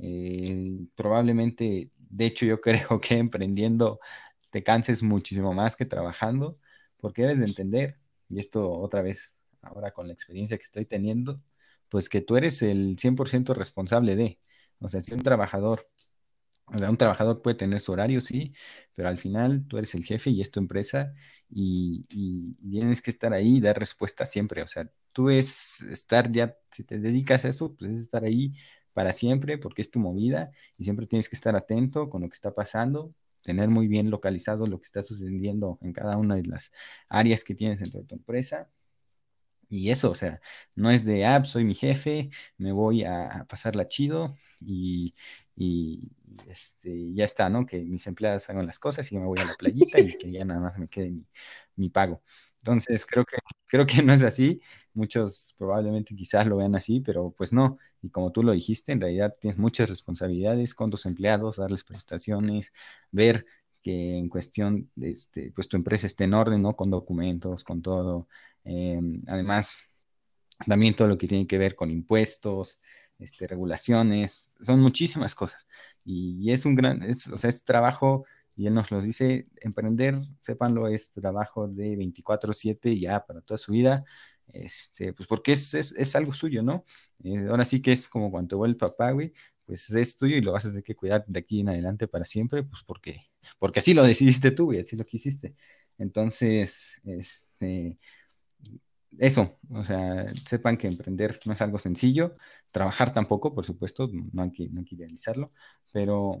eh, 0.00 0.78
probablemente, 0.94 1.90
de 1.96 2.26
hecho 2.26 2.46
yo 2.46 2.60
creo 2.60 3.00
que 3.00 3.16
emprendiendo 3.16 4.00
te 4.50 4.62
canses 4.62 5.02
muchísimo 5.02 5.52
más 5.52 5.76
que 5.76 5.84
trabajando, 5.84 6.58
porque 6.98 7.22
debes 7.22 7.40
de 7.40 7.46
entender, 7.46 7.98
y 8.28 8.40
esto 8.40 8.70
otra 8.70 9.02
vez, 9.02 9.35
ahora 9.66 9.92
con 9.92 10.06
la 10.08 10.14
experiencia 10.14 10.56
que 10.58 10.64
estoy 10.64 10.86
teniendo, 10.86 11.40
pues 11.88 12.08
que 12.08 12.20
tú 12.20 12.36
eres 12.36 12.62
el 12.62 12.96
100% 12.98 13.54
responsable 13.54 14.16
de, 14.16 14.40
o 14.80 14.88
sea, 14.88 15.02
si 15.02 15.14
un 15.14 15.22
trabajador 15.22 15.84
o 16.66 16.78
sea, 16.78 16.90
un 16.90 16.96
trabajador 16.96 17.42
puede 17.42 17.56
tener 17.56 17.80
su 17.80 17.92
horario, 17.92 18.20
sí, 18.20 18.52
pero 18.94 19.08
al 19.08 19.18
final 19.18 19.66
tú 19.68 19.78
eres 19.78 19.94
el 19.94 20.04
jefe 20.04 20.30
y 20.30 20.40
es 20.40 20.50
tu 20.50 20.58
empresa 20.60 21.14
y, 21.48 22.04
tienes 22.70 23.00
que 23.02 23.10
estar 23.10 23.32
ahí 23.32 23.56
y 23.58 23.60
dar 23.60 23.78
respuesta 23.78 24.26
siempre. 24.26 24.62
O 24.62 24.66
sea, 24.66 24.90
tú 25.12 25.30
es 25.30 25.82
estar 25.82 26.30
ya, 26.32 26.56
si 26.70 26.84
te 26.84 26.98
dedicas 26.98 27.44
a 27.44 27.48
eso, 27.48 27.74
pues 27.76 27.92
es 27.92 28.00
estar 28.02 28.24
ahí 28.24 28.54
para 28.92 29.12
siempre 29.12 29.58
porque 29.58 29.82
es 29.82 29.90
tu 29.90 30.00
movida 30.00 30.50
y 30.76 30.84
siempre 30.84 31.06
tienes 31.06 31.28
que 31.28 31.36
estar 31.36 31.54
atento 31.56 32.10
con 32.10 32.22
lo 32.22 32.28
que 32.28 32.34
está 32.34 32.52
pasando, 32.54 33.14
tener 33.42 33.68
muy 33.68 33.86
bien 33.88 34.10
localizado 34.10 34.66
lo 34.66 34.80
que 34.80 34.86
está 34.86 35.02
sucediendo 35.02 35.78
en 35.82 35.92
cada 35.92 36.16
una 36.16 36.34
de 36.36 36.44
las 36.44 36.72
áreas 37.08 37.44
que 37.44 37.54
tienes 37.54 37.78
dentro 37.80 38.00
de 38.00 38.06
tu 38.06 38.14
empresa. 38.16 38.68
Y 39.68 39.90
eso, 39.90 40.10
o 40.10 40.14
sea, 40.14 40.40
no 40.76 40.90
es 40.90 41.04
de, 41.04 41.26
ah, 41.26 41.40
pues, 41.40 41.50
soy 41.50 41.64
mi 41.64 41.74
jefe, 41.74 42.30
me 42.56 42.72
voy 42.72 43.04
a 43.04 43.46
pasarla 43.48 43.88
chido 43.88 44.36
y, 44.60 45.12
este, 46.48 47.12
ya 47.14 47.24
está, 47.24 47.48
¿no? 47.48 47.66
Que 47.66 47.80
mis 47.80 48.06
empleados 48.06 48.48
hagan 48.50 48.66
las 48.66 48.78
cosas 48.78 49.10
y 49.10 49.14
yo 49.14 49.20
me 49.20 49.26
voy 49.26 49.38
a 49.40 49.44
la 49.44 49.54
playita 49.54 49.98
y 50.00 50.16
que 50.18 50.30
ya 50.30 50.44
nada 50.44 50.60
más 50.60 50.78
me 50.78 50.88
quede 50.88 51.12
mi, 51.76 51.88
pago. 51.90 52.22
Entonces, 52.58 53.06
creo 53.06 53.24
que, 53.24 53.36
creo 53.66 53.86
que 53.86 54.02
no 54.02 54.12
es 54.12 54.22
así. 54.22 54.60
Muchos 54.94 55.54
probablemente 55.58 56.14
quizás 56.14 56.46
lo 56.46 56.56
vean 56.56 56.74
así, 56.76 57.00
pero 57.00 57.32
pues 57.36 57.52
no. 57.52 57.78
Y 58.02 58.10
como 58.10 58.32
tú 58.32 58.42
lo 58.42 58.52
dijiste, 58.52 58.92
en 58.92 59.00
realidad 59.00 59.34
tienes 59.40 59.58
muchas 59.58 59.88
responsabilidades 59.88 60.74
con 60.74 60.90
tus 60.90 61.06
empleados, 61.06 61.56
darles 61.56 61.84
prestaciones, 61.84 62.72
ver 63.10 63.46
que 63.82 64.18
en 64.18 64.28
cuestión, 64.28 64.90
este, 65.00 65.52
pues 65.52 65.68
tu 65.68 65.76
empresa 65.76 66.06
esté 66.08 66.24
en 66.24 66.34
orden, 66.34 66.60
¿no? 66.62 66.74
Con 66.74 66.90
documentos, 66.90 67.62
con 67.64 67.82
todo. 67.82 68.28
Em, 68.66 69.22
además, 69.28 69.78
también 70.66 70.94
todo 70.94 71.08
lo 71.08 71.18
que 71.18 71.28
tiene 71.28 71.46
que 71.46 71.58
ver 71.58 71.76
con 71.76 71.90
impuestos, 71.90 72.78
este, 73.18 73.46
regulaciones, 73.46 74.58
son 74.60 74.80
muchísimas 74.80 75.34
cosas. 75.34 75.66
Y, 76.04 76.50
es 76.52 76.66
un 76.66 76.74
gran, 76.74 77.02
es, 77.02 77.28
o 77.28 77.36
sea, 77.36 77.50
es 77.50 77.64
trabajo, 77.64 78.26
y 78.56 78.66
él 78.66 78.74
nos 78.74 78.90
lo 78.90 79.00
dice, 79.00 79.46
emprender, 79.60 80.16
sépanlo, 80.40 80.88
es 80.88 81.12
trabajo 81.12 81.68
de 81.68 81.96
24/7 81.96 82.98
ya 82.98 83.24
para 83.26 83.40
toda 83.42 83.58
su 83.58 83.72
vida, 83.72 84.04
este, 84.48 85.12
pues 85.12 85.26
porque 85.28 85.52
es, 85.52 85.74
es, 85.74 86.16
algo 86.16 86.32
suyo, 86.32 86.62
¿no? 86.62 86.84
Eh, 87.24 87.46
ahora 87.48 87.64
sí 87.64 87.82
que 87.82 87.92
es 87.92 88.08
como 88.08 88.30
cuando 88.30 88.56
vuelve 88.58 88.72
el 88.72 88.76
papá, 88.78 89.10
güey, 89.12 89.32
pues 89.64 89.90
es 89.90 90.16
tuyo 90.16 90.36
y 90.36 90.42
lo 90.42 90.52
vas 90.52 90.64
a 90.64 90.68
tener 90.68 90.84
que 90.84 90.94
cuidar 90.94 91.24
de 91.26 91.40
aquí 91.40 91.60
en 91.60 91.68
adelante 91.68 92.08
para 92.08 92.24
siempre, 92.24 92.62
pues 92.62 92.82
porque, 92.84 93.20
porque 93.58 93.80
así 93.80 93.94
lo 93.94 94.04
decidiste 94.04 94.50
tú, 94.52 94.72
y 94.72 94.78
así 94.78 94.96
lo 94.96 95.04
quisiste. 95.04 95.56
Entonces, 95.98 97.00
este, 97.04 97.98
eso, 99.18 99.58
o 99.70 99.84
sea, 99.84 100.32
sepan 100.46 100.76
que 100.76 100.86
emprender 100.88 101.38
no 101.46 101.52
es 101.52 101.62
algo 101.62 101.78
sencillo, 101.78 102.36
trabajar 102.70 103.12
tampoco, 103.12 103.54
por 103.54 103.64
supuesto, 103.64 104.08
no 104.32 104.42
hay 104.42 104.52
que, 104.52 104.68
no 104.68 104.80
hay 104.80 104.86
que 104.86 104.94
idealizarlo, 104.96 105.52
pero 105.92 106.38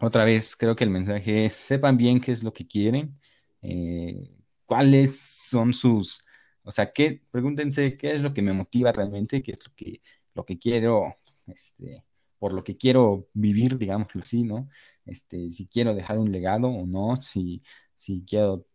otra 0.00 0.24
vez 0.24 0.56
creo 0.56 0.76
que 0.76 0.84
el 0.84 0.90
mensaje 0.90 1.46
es, 1.46 1.54
sepan 1.54 1.96
bien 1.96 2.20
qué 2.20 2.32
es 2.32 2.42
lo 2.42 2.52
que 2.52 2.66
quieren, 2.66 3.18
eh, 3.62 4.30
cuáles 4.66 5.20
son 5.20 5.72
sus, 5.72 6.24
o 6.62 6.72
sea, 6.72 6.92
qué, 6.92 7.22
pregúntense 7.30 7.96
qué 7.96 8.14
es 8.14 8.20
lo 8.20 8.34
que 8.34 8.42
me 8.42 8.52
motiva 8.52 8.92
realmente, 8.92 9.42
qué 9.42 9.52
es 9.52 9.66
lo 9.66 9.74
que, 9.74 10.00
lo 10.34 10.44
que 10.44 10.58
quiero, 10.58 11.16
este, 11.46 12.04
por 12.38 12.52
lo 12.54 12.64
que 12.64 12.76
quiero 12.76 13.28
vivir, 13.34 13.78
digámoslo 13.78 14.22
así, 14.22 14.42
¿no? 14.42 14.68
Este, 15.06 15.50
si 15.52 15.66
quiero 15.66 15.94
dejar 15.94 16.18
un 16.18 16.32
legado 16.32 16.68
o 16.68 16.86
no, 16.86 17.20
si, 17.20 17.62
si 17.96 18.24
quiero 18.26 18.66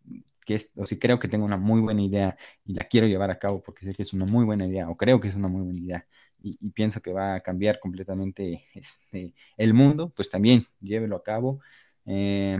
o 0.75 0.85
si 0.85 0.99
creo 0.99 1.19
que 1.19 1.27
tengo 1.27 1.45
una 1.45 1.57
muy 1.57 1.81
buena 1.81 2.01
idea 2.01 2.37
y 2.65 2.73
la 2.73 2.85
quiero 2.85 3.07
llevar 3.07 3.31
a 3.31 3.39
cabo 3.39 3.61
porque 3.61 3.85
sé 3.85 3.93
que 3.93 4.03
es 4.03 4.13
una 4.13 4.25
muy 4.25 4.45
buena 4.45 4.65
idea 4.65 4.89
o 4.89 4.97
creo 4.97 5.19
que 5.19 5.27
es 5.27 5.35
una 5.35 5.47
muy 5.47 5.61
buena 5.61 5.79
idea 5.79 6.07
y, 6.41 6.69
pienso 6.71 7.01
que 7.01 7.13
va 7.13 7.35
a 7.35 7.41
cambiar 7.41 7.79
completamente 7.79 8.63
este, 8.73 9.33
el 9.57 9.73
mundo, 9.73 10.11
pues 10.15 10.29
también 10.29 10.63
llévelo 10.79 11.17
a 11.17 11.23
cabo. 11.23 11.59
Eh, 12.05 12.57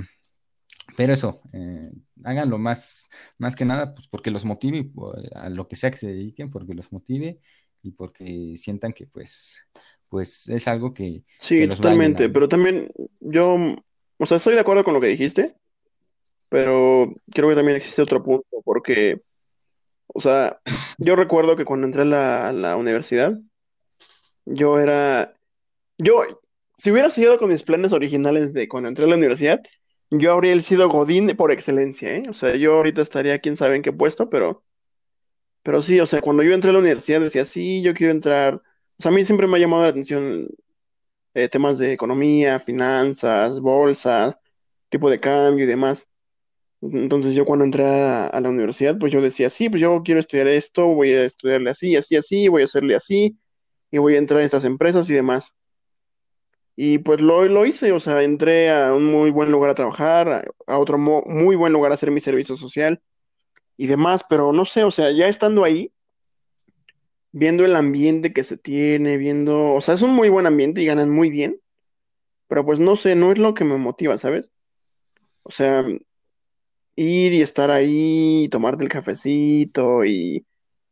pero 0.98 1.14
eso, 1.14 1.42
eh, 1.54 1.92
háganlo 2.24 2.58
más, 2.58 3.10
más 3.38 3.56
que 3.56 3.66
nada, 3.66 3.94
pues 3.94 4.08
porque 4.08 4.32
los 4.32 4.46
motive 4.46 4.92
a 5.34 5.50
lo 5.50 5.68
que 5.68 5.76
sea 5.76 5.92
que 5.92 5.98
se 5.98 6.08
dediquen, 6.08 6.50
porque 6.50 6.74
los 6.74 6.92
motive 6.92 7.40
y 7.82 7.92
porque 7.92 8.56
sientan 8.58 8.94
que 8.94 9.06
pues, 9.08 9.56
pues 10.10 10.50
es 10.50 10.68
algo 10.68 10.94
que... 10.94 11.24
Sí, 11.38 11.68
totalmente, 11.68 12.30
pero 12.30 12.48
también 12.48 12.92
yo, 13.20 13.56
o 14.18 14.26
sea, 14.26 14.38
estoy 14.38 14.56
de 14.56 14.62
acuerdo 14.62 14.84
con 14.84 14.94
lo 14.94 15.02
que 15.02 15.08
dijiste, 15.08 15.56
pero 16.50 17.14
creo 17.32 17.50
que 17.50 17.56
también 17.56 17.78
existe 17.78 18.02
otro 18.02 18.24
punto, 18.24 18.62
porque, 18.66 19.22
o 20.08 20.20
sea, 20.22 20.60
yo 20.98 21.16
recuerdo 21.16 21.56
que 21.56 21.66
cuando 21.66 21.88
entré 21.88 22.02
a 22.04 22.52
la, 22.52 22.76
universidad, 22.76 23.40
yo 24.46 24.80
era, 24.80 25.36
yo, 25.98 26.24
si 26.78 26.92
hubiera 26.92 27.10
seguido 27.10 27.38
con 27.38 27.50
mis 27.50 27.64
planes 27.64 27.94
originales 27.94 28.54
de 28.54 28.68
cuando 28.68 28.90
entré 28.90 29.06
a 29.06 29.10
la 29.10 29.16
universidad, 29.16 29.62
yo 30.12 30.34
habría 30.34 30.60
sido 30.60 30.90
Godín 30.90 31.36
por 31.38 31.52
excelencia, 31.52 32.16
¿eh? 32.16 32.24
O 32.30 32.34
sea, 32.34 32.56
yo 32.56 32.74
ahorita 32.76 33.02
estaría 33.02 33.40
quién 33.40 33.56
sabe 33.56 33.76
en 33.76 33.84
qué 33.84 33.94
puesto, 33.94 34.30
pero, 34.30 34.64
pero 35.64 35.82
sí, 35.82 36.00
o 36.00 36.06
sea, 36.08 36.22
cuando 36.22 36.44
yo 36.44 36.54
entré 36.54 36.72
a 36.72 36.74
la 36.74 36.80
universidad 36.80 37.22
decía, 37.22 37.46
sí, 37.46 37.82
yo 37.84 37.94
quiero 37.94 38.12
entrar, 38.14 38.56
o 38.56 38.62
sea, 39.00 39.12
a 39.12 39.16
mí 39.16 39.24
siempre 39.24 39.48
me 39.48 39.58
ha 39.58 39.60
llamado 39.60 39.84
la 39.84 39.90
atención 39.90 40.48
eh, 41.36 41.50
temas 41.50 41.78
de 41.78 41.94
economía, 41.94 42.60
finanzas, 42.60 43.60
bolsa, 43.60 44.40
tipo 44.90 45.10
de 45.10 45.20
cambio 45.20 45.66
y 45.66 45.68
demás. 45.68 46.09
Entonces 46.82 47.36
yo 47.36 47.46
cuando 47.46 47.66
entré 47.66 47.86
a, 47.86 48.40
la 48.40 48.50
universidad, 48.50 48.98
pues 48.98 49.12
yo 49.12 49.22
decía, 49.22 49.50
sí, 49.50 49.70
pues 49.70 49.82
yo 49.82 50.02
quiero 50.04 50.20
estudiar 50.20 50.48
esto, 50.48 50.88
voy 50.88 51.12
a 51.14 51.26
estudiarle 51.26 51.70
así, 51.70 51.96
así, 51.98 52.16
así, 52.16 52.48
voy 52.48 52.62
a 52.62 52.66
hacerle 52.66 52.96
así, 52.96 53.38
y 53.92 53.98
voy 53.98 54.16
a 54.16 54.20
entrar 54.20 54.42
a 54.42 54.46
estas 54.46 54.66
empresas 54.66 55.10
y 55.10 55.14
demás. 55.14 55.56
Y 56.76 57.00
pues 57.00 57.20
lo, 57.20 57.46
lo 57.46 57.66
hice, 57.66 57.92
o 57.92 58.00
sea, 58.00 58.24
entré 58.24 58.72
a 58.72 58.94
un 58.94 59.06
muy 59.06 59.32
buen 59.32 59.52
lugar 59.52 59.72
a 59.72 59.76
trabajar, 59.76 60.54
a, 60.68 60.80
otro 60.80 60.98
muy 60.98 61.56
buen 61.58 61.74
lugar 61.74 61.92
a 61.92 61.96
hacer 61.96 62.12
mi 62.12 62.22
servicio 62.22 62.56
social 62.56 63.02
y 63.78 63.88
demás, 63.88 64.24
pero 64.30 64.54
no 64.54 64.66
sé, 64.66 64.84
o 64.86 64.92
sea, 64.92 65.12
ya 65.12 65.28
estando 65.28 65.66
ahí, 65.66 65.92
viendo 67.32 67.66
el 67.66 67.76
ambiente 67.76 68.32
que 68.34 68.44
se 68.46 68.58
tiene, 68.58 69.18
viendo, 69.18 69.74
o 69.74 69.82
sea, 69.82 69.96
es 69.96 70.02
un 70.02 70.12
muy 70.12 70.30
buen 70.30 70.46
ambiente 70.46 70.82
y 70.82 70.86
ganan 70.86 71.10
muy 71.10 71.30
bien, 71.30 71.60
pero 72.48 72.66
pues 72.66 72.80
no 72.80 72.96
sé, 72.96 73.16
no 73.16 73.32
es 73.32 73.38
lo 73.38 73.54
que 73.54 73.66
me 73.66 73.78
motiva, 73.78 74.18
¿sabes? 74.18 74.52
O 75.44 75.52
sea, 75.52 75.86
ir 77.00 77.34
y 77.34 77.42
estar 77.42 77.72
ahí, 77.72 78.50
tomarte 78.50 78.84
el 78.84 78.90
cafecito 78.90 80.04
y 80.06 80.46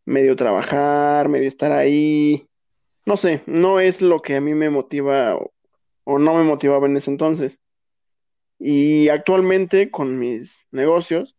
medio 0.05 0.35
trabajar, 0.35 1.29
medio 1.29 1.47
estar 1.47 1.71
ahí. 1.71 2.47
No 3.05 3.17
sé, 3.17 3.43
no 3.45 3.79
es 3.79 4.01
lo 4.01 4.21
que 4.21 4.37
a 4.37 4.41
mí 4.41 4.53
me 4.53 4.69
motiva 4.69 5.35
o, 6.05 6.19
no 6.19 6.35
me 6.35 6.43
motivaba 6.43 6.87
en 6.87 6.97
ese 6.97 7.11
entonces. 7.11 7.59
Y 8.59 9.09
actualmente 9.09 9.91
con 9.91 10.17
mis 10.19 10.65
negocios, 10.71 11.35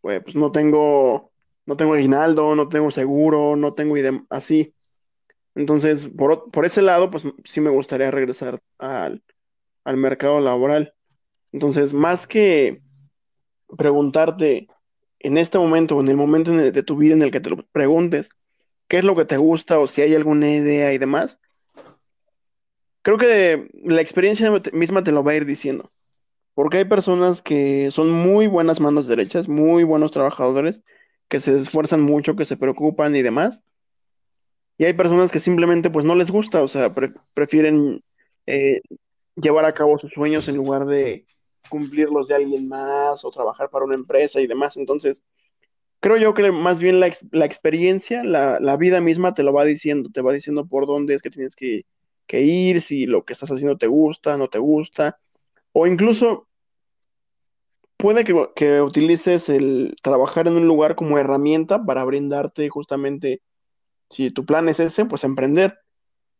pues, 0.00 0.22
pues 0.22 0.34
no 0.34 0.52
tengo, 0.52 1.32
no 1.66 1.76
tengo 1.76 1.94
aguinaldo, 1.94 2.54
no 2.56 2.68
tengo 2.68 2.90
seguro, 2.90 3.56
no 3.56 3.74
tengo 3.74 3.96
así. 4.30 4.74
Entonces, 5.54 6.08
por, 6.08 6.50
por, 6.50 6.64
ese 6.64 6.82
lado, 6.82 7.10
pues 7.10 7.24
sí 7.44 7.60
me 7.60 7.70
gustaría 7.70 8.10
regresar 8.10 8.60
al, 8.78 9.22
al 9.84 9.96
mercado 9.98 10.40
laboral. 10.40 10.94
Entonces, 11.52 11.92
más 11.92 12.26
que 12.26 12.82
preguntarte 13.76 14.68
en 15.18 15.38
este 15.38 15.58
momento 15.58 15.96
o 15.96 16.00
en 16.00 16.08
el 16.08 16.16
momento 16.16 16.52
de 16.52 16.82
tu 16.82 16.96
vida 16.96 17.14
en 17.14 17.22
el 17.22 17.30
que 17.30 17.40
te 17.40 17.50
lo 17.50 17.56
preguntes, 17.72 18.30
qué 18.88 18.98
es 18.98 19.04
lo 19.04 19.14
que 19.14 19.24
te 19.24 19.36
gusta 19.36 19.78
o 19.78 19.86
si 19.86 20.02
hay 20.02 20.14
alguna 20.14 20.50
idea 20.50 20.92
y 20.92 20.98
demás. 20.98 21.38
Creo 23.02 23.18
que 23.18 23.70
la 23.84 24.00
experiencia 24.00 24.50
misma 24.72 25.04
te 25.04 25.12
lo 25.12 25.22
va 25.22 25.32
a 25.32 25.36
ir 25.36 25.46
diciendo. 25.46 25.90
Porque 26.54 26.78
hay 26.78 26.84
personas 26.84 27.40
que 27.40 27.90
son 27.90 28.10
muy 28.10 28.46
buenas 28.48 28.80
manos 28.80 29.06
derechas, 29.06 29.48
muy 29.48 29.84
buenos 29.84 30.10
trabajadores, 30.10 30.82
que 31.28 31.40
se 31.40 31.56
esfuerzan 31.56 32.00
mucho, 32.00 32.36
que 32.36 32.44
se 32.44 32.56
preocupan 32.56 33.14
y 33.14 33.22
demás. 33.22 33.62
Y 34.76 34.84
hay 34.84 34.92
personas 34.92 35.30
que 35.30 35.38
simplemente 35.38 35.88
pues 35.88 36.04
no 36.04 36.14
les 36.16 36.30
gusta, 36.30 36.62
o 36.62 36.68
sea, 36.68 36.90
prefieren 37.34 38.02
eh, 38.46 38.80
llevar 39.36 39.64
a 39.64 39.72
cabo 39.72 39.98
sus 39.98 40.12
sueños 40.12 40.48
en 40.48 40.56
lugar 40.56 40.86
de 40.86 41.24
cumplirlos 41.68 42.28
de 42.28 42.34
alguien 42.34 42.68
más 42.68 43.24
o 43.24 43.30
trabajar 43.30 43.70
para 43.70 43.84
una 43.84 43.94
empresa 43.94 44.40
y 44.40 44.46
demás. 44.46 44.76
Entonces, 44.76 45.22
creo 46.00 46.16
yo 46.16 46.34
que 46.34 46.50
más 46.50 46.80
bien 46.80 47.00
la, 47.00 47.06
experiencia, 47.46 48.24
la, 48.24 48.76
vida 48.76 49.00
misma 49.00 49.34
te 49.34 49.42
lo 49.42 49.52
va 49.52 49.64
diciendo, 49.64 50.10
te 50.12 50.22
va 50.22 50.32
diciendo 50.32 50.66
por 50.66 50.86
dónde 50.86 51.14
es 51.14 51.22
que 51.22 51.30
tienes 51.30 51.54
que, 51.54 51.84
que 52.26 52.40
ir, 52.42 52.80
si 52.80 53.06
lo 53.06 53.24
que 53.24 53.32
estás 53.32 53.50
haciendo 53.50 53.76
te 53.76 53.86
gusta, 53.86 54.36
no 54.36 54.48
te 54.48 54.58
gusta, 54.58 55.18
o 55.72 55.86
incluso 55.86 56.48
puede 58.00 58.24
que, 58.24 58.80
utilices 58.80 59.48
el 59.48 59.94
trabajar 60.02 60.48
en 60.48 60.54
un 60.54 60.66
lugar 60.66 60.94
como 60.94 61.18
herramienta 61.18 61.84
para 61.84 62.04
brindarte 62.04 62.68
justamente, 62.68 63.42
si 64.08 64.30
tu 64.30 64.44
plan 64.46 64.68
es 64.68 64.80
ese, 64.80 65.04
pues 65.04 65.24
emprender. 65.24 65.78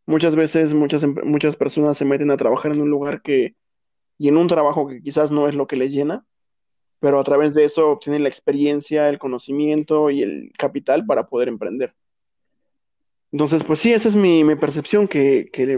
Muchas 0.07 0.35
veces 0.35 0.75
muchas, 0.75 1.07
muchas 1.07 1.57
personas 1.57 1.99
se 1.99 2.05
meten 2.05 2.31
a 2.31 2.37
trabajar 2.37 2.73
en 2.73 2.81
un 2.81 2.91
lugar 2.91 3.23
que, 3.23 3.55
y 4.21 4.29
en 4.29 4.37
un 4.37 4.49
trabajo 4.49 4.87
que 4.87 5.01
quizás 5.01 5.31
no 5.31 5.49
es 5.49 5.55
lo 5.55 5.67
que 5.67 5.77
les 5.77 5.93
llena, 5.93 6.27
pero 6.99 7.19
a 7.19 7.25
través 7.25 7.55
de 7.55 7.65
eso 7.65 7.89
obtienen 7.89 8.23
la 8.23 8.29
experiencia, 8.29 9.09
el 9.09 9.19
conocimiento 9.19 10.11
y 10.11 10.21
el 10.21 10.53
capital 10.59 11.07
para 11.07 11.27
poder 11.27 11.49
emprender. 11.49 11.95
Entonces, 13.33 13.65
pues 13.65 13.79
sí, 13.79 13.95
esa 13.95 14.09
es 14.09 14.17
mi, 14.17 14.45
percepción, 14.57 15.09
que, 15.09 15.49
que, 15.51 15.73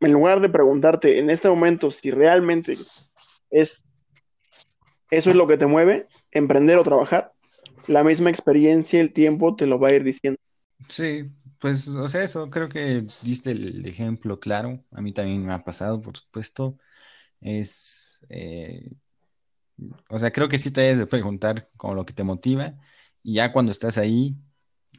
en 0.00 0.12
lugar 0.12 0.42
de 0.42 0.50
preguntarte 0.50 1.18
en 1.18 1.30
este 1.30 1.48
momento 1.48 1.90
si 1.90 2.10
realmente 2.10 2.76
es 3.48 3.86
eso 5.10 5.30
es 5.30 5.36
lo 5.36 5.46
que 5.46 5.56
te 5.56 5.64
mueve, 5.64 6.08
emprender 6.30 6.76
o 6.76 6.82
trabajar, 6.82 7.32
la 7.86 8.04
misma 8.04 8.28
experiencia, 8.28 9.00
el 9.00 9.14
tiempo 9.14 9.56
te 9.56 9.64
lo 9.64 9.78
va 9.78 9.88
a 9.88 9.94
ir 9.94 10.04
diciendo. 10.04 10.38
Sí, 10.90 11.30
pues, 11.58 11.88
o 11.88 12.06
sea, 12.10 12.22
eso 12.22 12.50
creo 12.50 12.68
que 12.68 13.06
diste 13.22 13.52
el 13.52 13.86
ejemplo 13.86 14.38
claro. 14.38 14.84
A 14.90 15.00
mí 15.00 15.14
también 15.14 15.46
me 15.46 15.54
ha 15.54 15.64
pasado, 15.64 16.02
por 16.02 16.18
supuesto. 16.18 16.76
Es, 17.40 18.24
eh, 18.28 18.90
o 20.08 20.18
sea, 20.18 20.32
creo 20.32 20.48
que 20.48 20.58
sí 20.58 20.70
te 20.70 20.80
debes 20.82 20.98
de 20.98 21.06
preguntar 21.06 21.68
como 21.76 21.94
lo 21.94 22.04
que 22.04 22.12
te 22.12 22.24
motiva 22.24 22.74
y 23.22 23.34
ya 23.34 23.52
cuando 23.52 23.72
estás 23.72 23.98
ahí, 23.98 24.36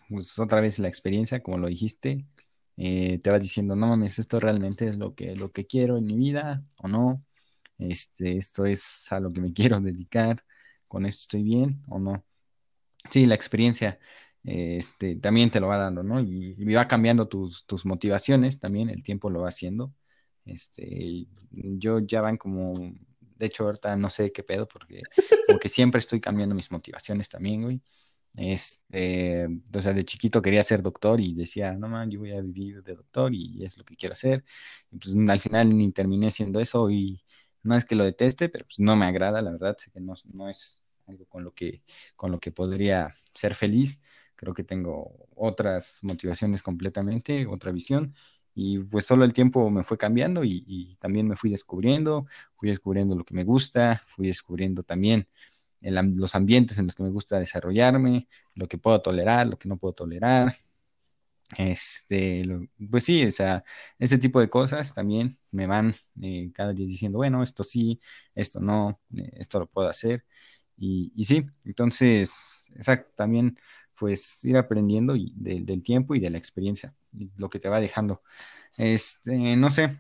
pues 0.09 0.39
otra 0.39 0.61
vez 0.61 0.79
la 0.79 0.87
experiencia, 0.87 1.41
como 1.43 1.57
lo 1.57 1.67
dijiste, 1.67 2.25
eh, 2.77 3.19
te 3.19 3.29
vas 3.31 3.41
diciendo, 3.41 3.75
no 3.75 3.87
mames, 3.87 4.19
esto 4.19 4.39
realmente 4.39 4.87
es 4.87 4.97
lo 4.97 5.15
que, 5.15 5.35
lo 5.35 5.51
que 5.51 5.67
quiero 5.67 5.97
en 5.97 6.05
mi 6.05 6.15
vida 6.15 6.63
o 6.79 6.87
no 6.87 7.23
este, 7.79 8.37
esto 8.37 8.65
es 8.65 9.11
a 9.11 9.19
lo 9.19 9.31
que 9.33 9.41
me 9.41 9.53
quiero 9.53 9.79
dedicar, 9.79 10.43
con 10.87 11.05
esto 11.05 11.21
estoy 11.21 11.43
bien 11.43 11.81
o 11.87 11.99
no. 11.99 12.25
Sí, 13.09 13.25
la 13.25 13.35
experiencia 13.35 13.99
este, 14.43 15.15
también 15.17 15.49
te 15.51 15.59
lo 15.59 15.67
va 15.67 15.77
dando, 15.77 16.03
¿no? 16.03 16.21
Y, 16.21 16.55
va 16.73 16.87
cambiando 16.87 17.27
tus, 17.27 17.65
tus, 17.65 17.85
motivaciones 17.85 18.59
también, 18.59 18.89
el 18.89 19.03
tiempo 19.03 19.29
lo 19.29 19.41
va 19.41 19.49
haciendo. 19.49 19.93
Este, 20.53 21.27
yo 21.51 21.99
ya 21.99 22.21
van 22.21 22.37
como, 22.37 22.73
de 22.73 23.45
hecho 23.45 23.65
ahorita 23.65 23.95
no 23.95 24.09
sé 24.09 24.31
qué 24.31 24.43
pedo, 24.43 24.67
porque 24.67 25.07
como 25.45 25.59
que 25.59 25.69
siempre 25.69 25.99
estoy 25.99 26.19
cambiando 26.21 26.55
mis 26.55 26.71
motivaciones 26.71 27.29
también, 27.29 27.63
güey. 27.63 27.81
Este, 28.35 29.47
o 29.75 29.81
sea, 29.81 29.93
de 29.93 30.05
chiquito 30.05 30.41
quería 30.41 30.63
ser 30.63 30.81
doctor 30.81 31.19
y 31.19 31.33
decía, 31.33 31.73
no 31.73 31.89
man, 31.89 32.09
yo 32.11 32.19
voy 32.19 32.31
a 32.31 32.41
vivir 32.41 32.83
de 32.83 32.95
doctor 32.95 33.33
y 33.33 33.63
es 33.65 33.77
lo 33.77 33.83
que 33.83 33.95
quiero 33.95 34.13
hacer. 34.13 34.45
Y 34.91 34.97
pues 34.97 35.15
al 35.29 35.39
final 35.39 35.75
ni 35.77 35.91
terminé 35.91 36.31
siendo 36.31 36.59
eso 36.59 36.89
y 36.89 37.23
no 37.63 37.75
es 37.75 37.85
que 37.85 37.95
lo 37.95 38.03
deteste, 38.05 38.49
pero 38.49 38.65
pues 38.65 38.79
no 38.79 38.95
me 38.95 39.05
agrada, 39.05 39.41
la 39.41 39.51
verdad, 39.51 39.75
sé 39.77 39.91
que 39.91 39.99
no, 39.99 40.13
no 40.33 40.49
es 40.49 40.79
algo 41.07 41.25
con 41.25 41.43
lo 41.43 41.53
que, 41.53 41.83
con 42.15 42.31
lo 42.31 42.39
que 42.39 42.51
podría 42.51 43.13
ser 43.33 43.55
feliz. 43.55 44.01
Creo 44.35 44.53
que 44.53 44.63
tengo 44.63 45.27
otras 45.35 45.99
motivaciones 46.03 46.61
completamente, 46.63 47.45
otra 47.47 47.71
visión. 47.71 48.15
Y 48.62 48.80
pues 48.80 49.05
solo 49.05 49.24
el 49.24 49.32
tiempo 49.32 49.70
me 49.70 49.86
fue 49.86 49.97
cambiando 49.97 50.43
y, 50.43 50.93
también 50.99 51.28
me 51.30 51.38
fui 51.38 51.49
descubriendo, 51.49 52.28
fui 52.57 52.70
descubriendo 52.70 53.16
lo 53.16 53.24
que 53.24 53.34
me 53.34 53.45
gusta, 53.45 54.03
fui 54.16 54.28
descubriendo 54.28 54.84
también 54.84 55.28
los 55.82 56.36
ambientes 56.36 56.78
en 56.78 56.86
los 56.88 56.95
que 56.95 57.03
me 57.03 57.10
gusta 57.10 57.39
desarrollarme, 57.39 58.28
lo 58.55 58.68
que 58.68 58.78
puedo 58.78 59.01
tolerar, 59.01 59.47
lo 59.47 59.57
que 59.57 59.70
no 59.70 59.78
puedo 59.78 59.93
tolerar, 59.93 60.57
este, 61.57 62.43
pues 62.91 63.05
sí, 63.05 63.26
o 63.26 63.32
sea, 63.32 63.64
ese 63.97 64.18
tipo 64.18 64.41
de 64.41 64.49
cosas 64.49 64.93
también 64.93 65.39
me 65.51 65.66
van 65.66 65.95
eh, 66.22 66.51
cada 66.53 66.74
día 66.74 66.86
diciendo, 66.86 67.20
bueno, 67.20 67.41
esto 67.41 67.64
sí, 67.64 67.99
esto 68.36 68.60
no, 68.60 68.99
eh, 69.16 69.32
esto 69.38 69.60
lo 69.60 69.68
puedo 69.68 69.88
hacer. 69.88 70.26
Y, 70.78 71.12
y 71.16 71.24
sí, 71.24 71.45
entonces, 71.66 72.72
exacto, 72.76 73.12
también 73.16 73.57
pues 73.99 74.43
ir 74.45 74.57
aprendiendo 74.57 75.15
y 75.15 75.33
del 75.35 75.83
tiempo 75.83 76.15
y 76.15 76.19
de 76.19 76.29
la 76.29 76.37
experiencia, 76.37 76.95
y 77.11 77.29
lo 77.37 77.49
que 77.49 77.59
te 77.59 77.69
va 77.69 77.79
dejando. 77.79 78.21
Este, 78.77 79.55
no 79.57 79.69
sé, 79.69 79.99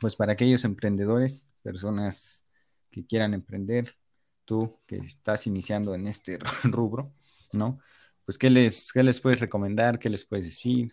pues 0.00 0.16
para 0.16 0.32
aquellos 0.32 0.64
emprendedores, 0.64 1.48
personas 1.62 2.46
que 2.90 3.06
quieran 3.06 3.34
emprender, 3.34 3.96
tú 4.44 4.78
que 4.86 4.96
estás 4.96 5.46
iniciando 5.46 5.94
en 5.94 6.06
este 6.06 6.38
rubro, 6.64 7.12
¿no? 7.52 7.80
pues, 8.26 8.38
¿qué 8.38 8.50
les, 8.50 8.92
qué 8.92 9.02
les 9.02 9.20
puedes 9.20 9.40
recomendar? 9.40 9.98
¿Qué 9.98 10.10
les 10.10 10.26
puedes 10.26 10.44
decir? 10.44 10.92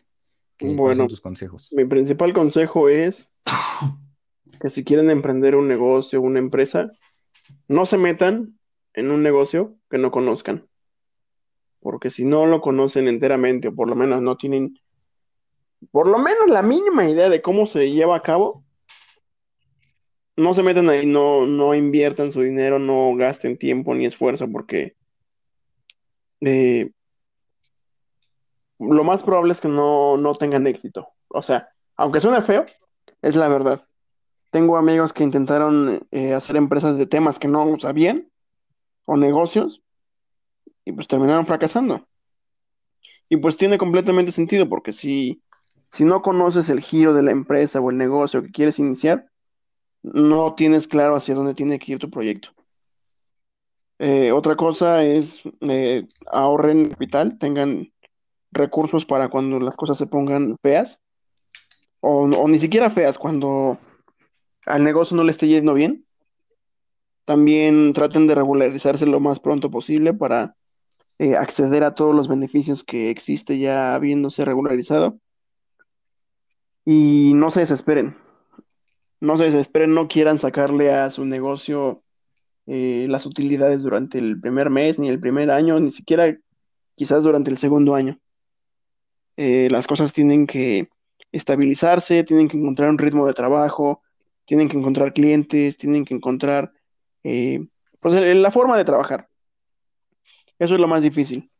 ¿Qué 0.55 0.67
bueno, 0.67 0.93
son 0.93 1.07
tus 1.07 1.19
consejos? 1.19 1.73
Mi 1.75 1.83
principal 1.83 2.31
consejo 2.31 2.87
es 2.87 3.33
que 4.61 4.69
si 4.69 4.83
quieren 4.83 5.09
emprender 5.09 5.55
un 5.55 5.67
negocio, 5.67 6.21
una 6.21 6.39
empresa, 6.39 6.91
no 7.67 7.87
se 7.87 7.97
metan 7.97 8.59
en 8.93 9.09
un 9.09 9.23
negocio 9.23 9.75
que 9.89 9.97
no 9.97 10.11
conozcan. 10.11 10.67
Porque 11.83 12.09
si 12.09 12.25
no 12.25 12.45
lo 12.47 12.61
conocen 12.61 13.07
enteramente, 13.07 13.67
o 13.67 13.75
por 13.75 13.89
lo 13.89 13.95
menos 13.95 14.21
no 14.21 14.37
tienen, 14.37 14.79
por 15.91 16.07
lo 16.07 16.17
menos 16.17 16.49
la 16.49 16.63
mínima 16.63 17.07
idea 17.07 17.29
de 17.29 17.41
cómo 17.41 17.67
se 17.67 17.91
lleva 17.91 18.15
a 18.15 18.21
cabo, 18.21 18.63
no 20.35 20.53
se 20.53 20.63
metan 20.63 20.89
ahí, 20.89 21.05
no, 21.05 21.45
no 21.45 21.75
inviertan 21.75 22.31
su 22.31 22.41
dinero, 22.41 22.79
no 22.79 23.13
gasten 23.15 23.57
tiempo 23.57 23.93
ni 23.93 24.05
esfuerzo, 24.05 24.47
porque 24.51 24.95
eh, 26.41 26.89
lo 28.79 29.03
más 29.03 29.21
probable 29.21 29.51
es 29.51 29.61
que 29.61 29.67
no, 29.67 30.35
tengan 30.39 30.65
éxito. 30.65 31.09
O 31.27 31.41
sea, 31.41 31.69
aunque 31.95 32.21
suene 32.21 32.41
feo, 32.41 32.65
es 33.21 33.35
la 33.35 33.49
verdad. 33.49 33.85
Tengo 34.51 34.77
amigos 34.77 35.13
que 35.13 35.23
intentaron 35.23 36.07
eh, 36.11 36.33
hacer 36.33 36.55
empresas 36.55 36.97
de 36.97 37.07
temas 37.07 37.39
que 37.39 37.47
no 37.47 37.77
sabían, 37.77 38.29
o 39.05 39.17
negocios, 39.17 39.82
y 40.85 40.91
pues 40.91 41.07
terminaron 41.07 41.45
fracasando. 41.45 42.07
Y 43.29 43.37
pues 43.37 43.57
tiene 43.57 43.77
completamente 43.77 44.31
sentido, 44.31 44.67
porque 44.69 44.93
si, 44.93 45.41
si 45.91 46.05
no 46.05 46.21
conoces 46.21 46.69
el 46.69 46.81
giro 46.81 47.13
de 47.13 47.23
la 47.23 47.31
empresa 47.31 47.79
o 47.79 47.89
el 47.89 47.97
negocio 47.97 48.43
que 48.43 48.51
quieres 48.51 48.79
iniciar, 48.79 49.29
no 50.03 50.53
tienes 50.55 50.87
claro 50.87 51.15
hacia 51.15 51.35
dónde 51.35 51.53
tiene 51.53 51.79
que 51.79 51.93
ir 51.93 51.99
tu 51.99 52.09
proyecto. 52.09 52.49
Eh, 53.99 54.31
otra 54.31 54.55
cosa 54.55 55.03
es 55.03 55.41
eh, 55.61 56.05
ahorren 56.25 56.89
capital, 56.89 57.37
tengan 57.37 57.91
recursos 58.51 59.05
para 59.05 59.29
cuando 59.29 59.59
las 59.59 59.77
cosas 59.77 59.97
se 59.97 60.07
pongan 60.07 60.57
feas, 60.61 60.99
o, 62.01 62.27
ni 62.49 62.59
siquiera 62.59 62.89
feas, 62.89 63.17
cuando 63.17 63.77
al 64.65 64.83
negocio 64.83 65.15
no 65.15 65.23
le 65.23 65.31
esté 65.31 65.47
yendo 65.47 65.73
bien. 65.73 66.05
También 67.23 67.93
traten 67.93 68.27
de 68.27 68.35
regularizarse 68.35 69.05
lo 69.05 69.21
más 69.21 69.39
pronto 69.39 69.71
posible 69.71 70.13
para 70.13 70.57
eh, 71.19 71.35
acceder 71.35 71.83
a 71.83 71.93
todos 71.93 72.15
los 72.15 72.27
beneficios 72.27 72.83
que 72.83 73.09
existe 73.09 73.59
ya 73.59 73.93
habiéndose 73.93 74.45
regularizado. 74.45 75.19
Y 76.85 77.33
no 77.35 77.51
se 77.51 77.61
desesperen. 77.61 78.17
No 79.19 79.37
se 79.37 79.45
desesperen, 79.45 79.93
no 79.93 80.07
quieran 80.07 80.39
sacarle 80.39 80.93
a 80.93 81.11
su 81.11 81.25
negocio 81.25 82.03
eh, 82.65 83.05
las 83.09 83.25
utilidades 83.25 83.83
durante 83.83 84.17
el 84.17 84.39
primer 84.39 84.69
mes, 84.69 84.99
ni 84.99 85.07
el 85.07 85.19
primer 85.19 85.51
año, 85.51 85.79
ni 85.79 85.91
siquiera 85.91 86.35
quizás 86.95 87.23
durante 87.23 87.51
el 87.51 87.57
segundo 87.57 87.95
año. 87.95 88.19
Eh, 89.37 89.69
las 89.71 89.87
cosas 89.87 90.13
tienen 90.13 90.45
que 90.47 90.89
estabilizarse, 91.31 92.23
tienen 92.23 92.49
que 92.49 92.57
encontrar 92.57 92.89
un 92.89 92.97
ritmo 92.97 93.25
de 93.27 93.33
trabajo, 93.33 94.01
tienen 94.45 94.67
que 94.67 94.77
encontrar 94.77 95.13
clientes, 95.13 95.77
tienen 95.77 96.05
que 96.05 96.15
encontrar 96.15 96.73
pues, 97.21 98.35
la 98.35 98.51
forma 98.51 98.77
de 98.77 98.85
trabajar. 98.85 99.29
Eso 100.59 100.75
es 100.75 100.79
lo 100.79 100.87
más 100.87 101.01
difícil. 101.01 101.51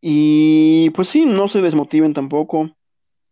Y 0.00 0.90
pues 0.90 1.08
sí, 1.08 1.24
no 1.24 1.48
se 1.48 1.62
desmotiven 1.62 2.12
tampoco. 2.12 2.70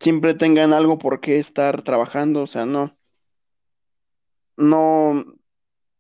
Siempre 0.01 0.35
tengan 0.35 0.73
algo 0.73 0.99
por 0.99 1.21
qué 1.21 1.39
estar 1.39 1.83
trabajando, 1.83 2.43
o 2.43 2.47
sea, 2.47 2.67
no. 2.67 2.97
No, 4.57 5.25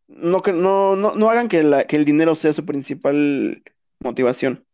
no, 0.08 0.42
no, 0.46 0.96
no, 0.96 1.14
no 1.14 1.30
hagan 1.30 1.48
que, 1.48 1.58
el 1.58 2.04
dinero 2.04 2.34
sea 2.34 2.52
su 2.52 2.64
principal 2.64 3.62
motivación. 4.00 4.64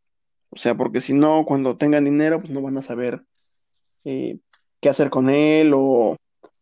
O 0.51 0.57
sea, 0.59 0.77
porque 0.77 1.01
si 1.01 1.15
no, 1.15 1.45
cuando 1.45 1.77
tengan 1.77 2.05
dinero, 2.05 2.41
pues 2.41 2.51
no 2.51 2.63
van 2.63 2.79
a 2.79 2.83
saber 2.83 3.25
eh, 4.05 4.39
qué 4.81 4.89
hacer 4.89 5.11
con 5.11 5.31
él 5.31 5.73
o, 5.75 6.17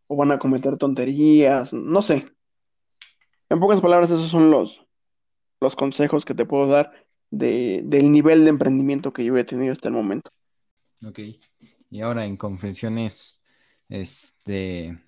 o 0.06 0.16
van 0.16 0.32
a 0.32 0.38
cometer 0.38 0.76
tonterías, 0.78 1.72
no 1.72 2.02
sé. 2.02 2.26
En 3.48 3.60
pocas 3.60 3.80
palabras, 3.80 4.10
esos 4.10 4.30
son 4.30 4.50
los, 4.50 4.86
los 5.60 5.76
consejos 5.76 6.24
que 6.24 6.34
te 6.34 6.46
puedo 6.46 6.66
dar 6.66 7.05
de, 7.30 7.82
del 7.84 8.10
nivel 8.10 8.44
de 8.44 8.50
emprendimiento 8.50 9.12
que 9.12 9.24
yo 9.24 9.36
he 9.36 9.44
tenido 9.44 9.72
hasta 9.72 9.88
el 9.88 9.94
momento. 9.94 10.30
Ok. 11.06 11.20
Y 11.90 12.00
ahora 12.00 12.24
en 12.24 12.36
confesiones, 12.36 13.40
este, 13.88 14.98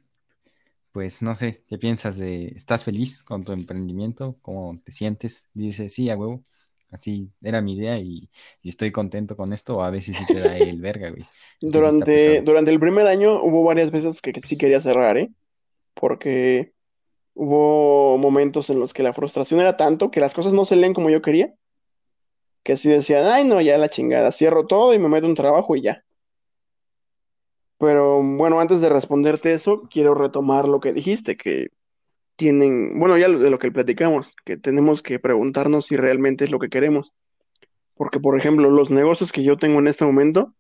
pues 0.93 1.23
no 1.23 1.35
sé, 1.35 1.65
¿qué 1.69 1.79
piensas 1.79 2.19
de, 2.19 2.47
estás 2.49 2.85
feliz 2.85 3.23
con 3.23 3.45
tu 3.45 3.53
emprendimiento? 3.53 4.37
¿Cómo 4.43 4.79
te 4.85 4.93
sientes? 4.93 5.49
Dices, 5.55 5.93
sí, 5.93 6.11
a 6.11 6.17
huevo, 6.17 6.43
así 6.91 7.31
era 7.43 7.61
mi 7.61 7.77
idea 7.77 7.99
y, 7.99 8.29
y 8.63 8.69
estoy 8.69 8.91
contento 8.91 9.37
con 9.37 9.53
esto, 9.53 9.77
o 9.77 9.83
a 9.83 9.91
veces 9.91 10.17
sí 10.17 10.27
te 10.27 10.41
da 10.41 10.57
el 10.57 10.81
verga, 10.81 11.11
güey. 11.11 11.25
Durante, 11.61 12.43
durante 12.43 12.71
el 12.71 12.81
primer 12.81 13.07
año 13.07 13.43
hubo 13.43 13.65
varias 13.65 13.91
veces 13.91 14.21
que 14.23 14.33
sí 14.43 14.57
quería 14.57 14.81
cerrar, 14.81 15.19
¿eh? 15.19 15.31
Porque 15.95 16.73
hubo 17.35 18.19
momentos 18.19 18.71
en 18.71 18.81
los 18.81 18.93
que 18.93 19.03
la 19.03 19.13
frustración 19.13 19.61
era 19.61 19.77
tanto 19.77 20.11
que 20.11 20.21
las 20.21 20.35
cosas 20.35 20.53
no 20.53 20.65
salían 20.65 20.95
como 20.95 21.11
yo 21.11 21.23
quería, 21.23 21.55
que 22.69 22.75
así 22.75 22.91
decían, 22.91 23.25
ay, 23.25 23.45
no, 23.45 23.63
ya 23.63 23.79
la 23.79 23.89
chingada, 23.89 24.31
cierro 24.31 24.67
todo 24.67 24.93
y 24.93 24.99
me 24.99 25.09
meto 25.09 25.27
un 25.27 25.35
trabajo 25.35 25.75
y 25.75 25.81
ya. 25.81 26.05
Pero 27.79 28.23
bueno, 28.23 28.61
antes 28.61 28.83
de 28.83 28.91
responderte 28.91 29.55
eso, 29.55 29.89
quiero 29.91 30.13
retomar 30.15 30.69
lo 30.69 30.79
que 30.79 30.93
dijiste, 30.93 31.35
que 31.35 31.69
tienen, 32.37 32.99
bueno, 32.99 33.17
ya 33.17 33.27
de 33.27 33.49
lo 33.49 33.59
que 33.59 33.73
platicamos, 33.73 34.35
que 34.45 34.59
tenemos 34.59 35.01
que 35.01 35.19
preguntarnos 35.19 35.87
si 35.87 35.97
realmente 35.97 36.45
es 36.45 36.51
lo 36.51 36.59
que 36.59 36.69
queremos. 36.69 37.15
Porque, 37.95 38.21
por 38.21 38.39
ejemplo, 38.39 38.69
los 38.69 38.91
negocios 38.91 39.33
que 39.33 39.43
yo 39.43 39.57
tengo 39.57 39.79
en 39.79 39.89
este 39.89 40.05
momento 40.05 40.53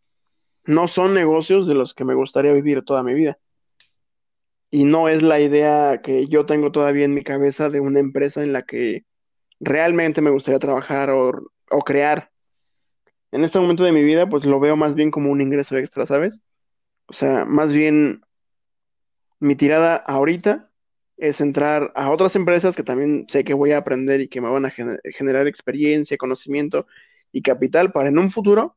no 0.64 0.88
son 0.88 1.12
negocios 1.12 1.66
de 1.66 1.74
los 1.74 1.92
que 1.92 2.06
me 2.06 2.14
gustaría 2.14 2.54
vivir 2.54 2.86
toda 2.86 3.02
mi 3.02 3.12
vida. 3.12 3.38
Y 4.70 4.84
no 4.84 5.10
es 5.10 5.22
la 5.22 5.40
idea 5.40 6.00
que 6.00 6.24
yo 6.24 6.46
tengo 6.46 6.72
todavía 6.72 7.04
en 7.04 7.12
mi 7.12 7.20
cabeza 7.20 7.68
de 7.68 7.80
una 7.80 8.00
empresa 8.00 8.42
en 8.42 8.54
la 8.54 8.62
que 8.62 9.04
realmente 9.60 10.22
me 10.22 10.30
gustaría 10.30 10.58
trabajar 10.58 11.10
o, 11.10 11.50
o 11.70 11.82
crear. 11.82 12.30
En 13.30 13.44
este 13.44 13.58
momento 13.58 13.84
de 13.84 13.92
mi 13.92 14.02
vida, 14.02 14.28
pues 14.28 14.44
lo 14.44 14.60
veo 14.60 14.76
más 14.76 14.94
bien 14.94 15.10
como 15.10 15.30
un 15.30 15.40
ingreso 15.40 15.76
extra, 15.76 16.06
¿sabes? 16.06 16.40
O 17.06 17.12
sea, 17.12 17.44
más 17.44 17.72
bien 17.72 18.22
mi 19.40 19.54
tirada 19.56 19.96
ahorita 19.96 20.70
es 21.16 21.40
entrar 21.40 21.92
a 21.96 22.10
otras 22.10 22.36
empresas 22.36 22.76
que 22.76 22.82
también 22.82 23.26
sé 23.28 23.44
que 23.44 23.54
voy 23.54 23.72
a 23.72 23.78
aprender 23.78 24.20
y 24.20 24.28
que 24.28 24.40
me 24.40 24.48
van 24.50 24.64
a 24.64 24.70
gener- 24.70 25.00
generar 25.16 25.46
experiencia, 25.46 26.16
conocimiento 26.16 26.86
y 27.32 27.42
capital 27.42 27.90
para 27.90 28.08
en 28.08 28.18
un 28.18 28.30
futuro 28.30 28.76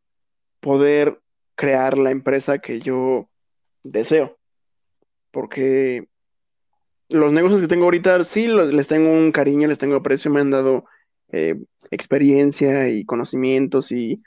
poder 0.59 1.21
crear 1.55 1.97
la 1.97 2.11
empresa 2.11 2.59
que 2.59 2.79
yo 2.79 3.29
deseo. 3.83 4.37
Porque 5.31 6.07
los 7.09 7.33
negocios 7.33 7.61
que 7.61 7.67
tengo 7.67 7.85
ahorita, 7.85 8.23
sí, 8.23 8.47
les 8.47 8.87
tengo 8.87 9.11
un 9.11 9.31
cariño, 9.31 9.67
les 9.67 9.79
tengo 9.79 9.95
aprecio, 9.95 10.31
me 10.31 10.41
han 10.41 10.51
dado 10.51 10.85
eh, 11.31 11.55
experiencia 11.91 12.89
y 12.89 13.05
conocimientos 13.05 13.91
y 13.91 14.21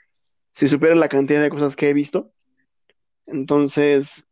si 0.53 0.67
supieras 0.69 0.97
la 0.99 1.09
cantidad 1.09 1.41
de 1.43 1.49
cosas 1.51 1.75
que 1.75 1.89
he 1.89 1.93
visto, 1.93 2.31
entonces 3.27 4.27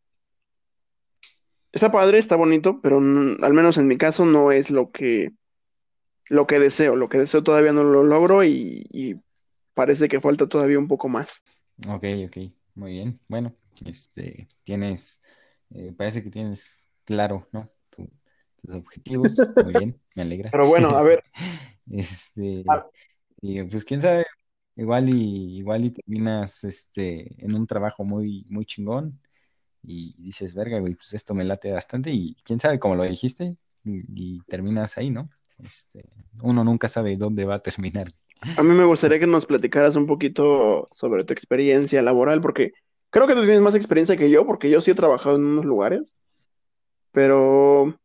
está 1.71 1.91
padre, 1.91 2.19
está 2.19 2.35
bonito, 2.35 2.77
pero 2.81 2.97
al 2.97 3.53
menos 3.53 3.77
en 3.77 3.87
mi 3.87 3.97
caso 3.97 4.25
no 4.25 4.51
es 4.51 4.69
lo 4.69 4.91
que, 4.91 5.31
lo 6.29 6.47
que 6.47 6.59
deseo, 6.59 6.95
lo 6.95 7.09
que 7.09 7.19
deseo 7.19 7.43
todavía 7.43 7.73
no 7.73 7.83
lo 7.83 8.03
logro 8.03 8.43
y, 8.43 8.85
y 8.91 9.15
parece 9.73 10.07
que 10.09 10.21
falta 10.21 10.47
todavía 10.47 10.79
un 10.79 10.87
poco 10.89 11.09
más. 11.09 11.43
Ok, 11.87 12.03
ok, 12.27 12.37
muy 12.75 12.91
bien. 12.93 13.19
Bueno, 13.27 13.55
este, 13.85 14.47
tienes, 14.63 15.21
eh, 15.71 15.93
parece 15.97 16.23
que 16.23 16.29
tienes 16.29 16.89
claro, 17.05 17.47
¿no? 17.51 17.69
Tu- 17.89 18.09
tus 18.61 18.75
objetivos, 18.75 19.51
muy 19.59 19.73
bien, 19.73 19.99
me 20.15 20.21
alegra. 20.23 20.51
Pero 20.51 20.67
bueno, 20.67 20.89
a 20.95 21.03
ver, 21.03 21.21
Este, 21.91 22.63
a- 22.67 23.03
y 23.41 23.63
pues 23.63 23.85
quién 23.85 24.01
sabe, 24.01 24.25
igual 24.75 25.09
y 25.13 25.57
igual 25.59 25.85
y 25.85 25.91
terminas 25.91 26.63
este 26.63 27.43
en 27.45 27.55
un 27.55 27.67
trabajo 27.67 28.03
muy, 28.05 28.45
muy 28.49 28.65
chingón 28.65 29.19
y 29.83 30.15
dices, 30.21 30.53
verga, 30.55 30.79
güey, 30.79 30.95
pues 30.95 31.13
esto 31.13 31.33
me 31.35 31.43
late 31.45 31.71
bastante 31.71 32.11
y 32.11 32.35
quién 32.45 32.59
sabe, 32.59 32.79
como 32.79 32.95
lo 32.95 33.03
dijiste, 33.03 33.57
y, 33.85 34.37
y 34.37 34.41
terminas 34.43 34.97
ahí, 34.97 35.09
¿no? 35.11 35.29
Este, 35.59 36.05
uno 36.43 36.63
nunca 36.63 36.89
sabe 36.89 37.17
dónde 37.17 37.45
va 37.45 37.55
a 37.55 37.59
terminar. 37.63 38.07
a 38.55 38.63
mí 38.63 38.69
me 38.75 38.85
gustaría 38.85 39.19
que 39.19 39.27
nos 39.27 39.45
platicaras 39.45 39.95
un 39.95 40.07
poquito 40.07 40.87
sobre 40.91 41.23
tu 41.23 41.33
experiencia 41.33 42.01
laboral, 42.01 42.41
porque 42.41 42.73
creo 43.09 43.27
que 43.27 43.33
tú 43.35 43.41
tienes 43.43 43.61
más 43.61 43.75
experiencia 43.75 44.17
que 44.17 44.29
yo, 44.29 44.45
porque 44.45 44.69
yo 44.69 44.81
sí 44.81 44.91
he 44.91 44.95
trabajado 44.95 45.35
en 45.37 45.45
unos 45.45 45.65
lugares, 45.65 46.15
pero 47.11 47.95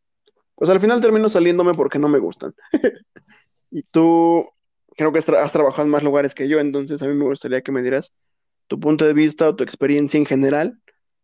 pues 0.55 0.69
al 0.71 0.79
final 0.81 1.01
termino 1.01 1.29
saliéndome 1.29 1.73
porque 1.73 1.99
no 1.99 2.09
me 2.09 2.19
gustan. 2.19 2.55
Y 3.71 3.83
tú 3.83 4.49
creo 4.97 5.11
que 5.11 5.19
has, 5.19 5.27
tra- 5.27 5.43
has 5.43 5.51
trabajado 5.51 5.83
en 5.83 5.91
más 5.91 6.03
lugares 6.03 6.33
que 6.33 6.47
yo, 6.47 6.59
entonces 6.59 7.01
a 7.01 7.07
mí 7.07 7.13
me 7.13 7.25
gustaría 7.25 7.61
que 7.61 7.71
me 7.71 7.81
dieras 7.81 8.13
tu 8.67 8.79
punto 8.79 9.05
de 9.05 9.13
vista 9.13 9.47
o 9.47 9.55
tu 9.55 9.63
experiencia 9.63 10.17
en 10.17 10.25
general 10.25 10.79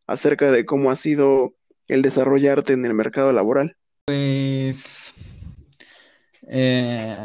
acerca 0.07 0.51
de 0.51 0.65
cómo 0.65 0.91
ha 0.91 0.95
sido 0.95 1.55
el 1.87 2.01
desarrollarte 2.01 2.73
en 2.73 2.85
el 2.85 2.93
mercado 2.93 3.31
laboral. 3.31 3.75
Pues, 4.05 5.13
eh, 6.47 7.17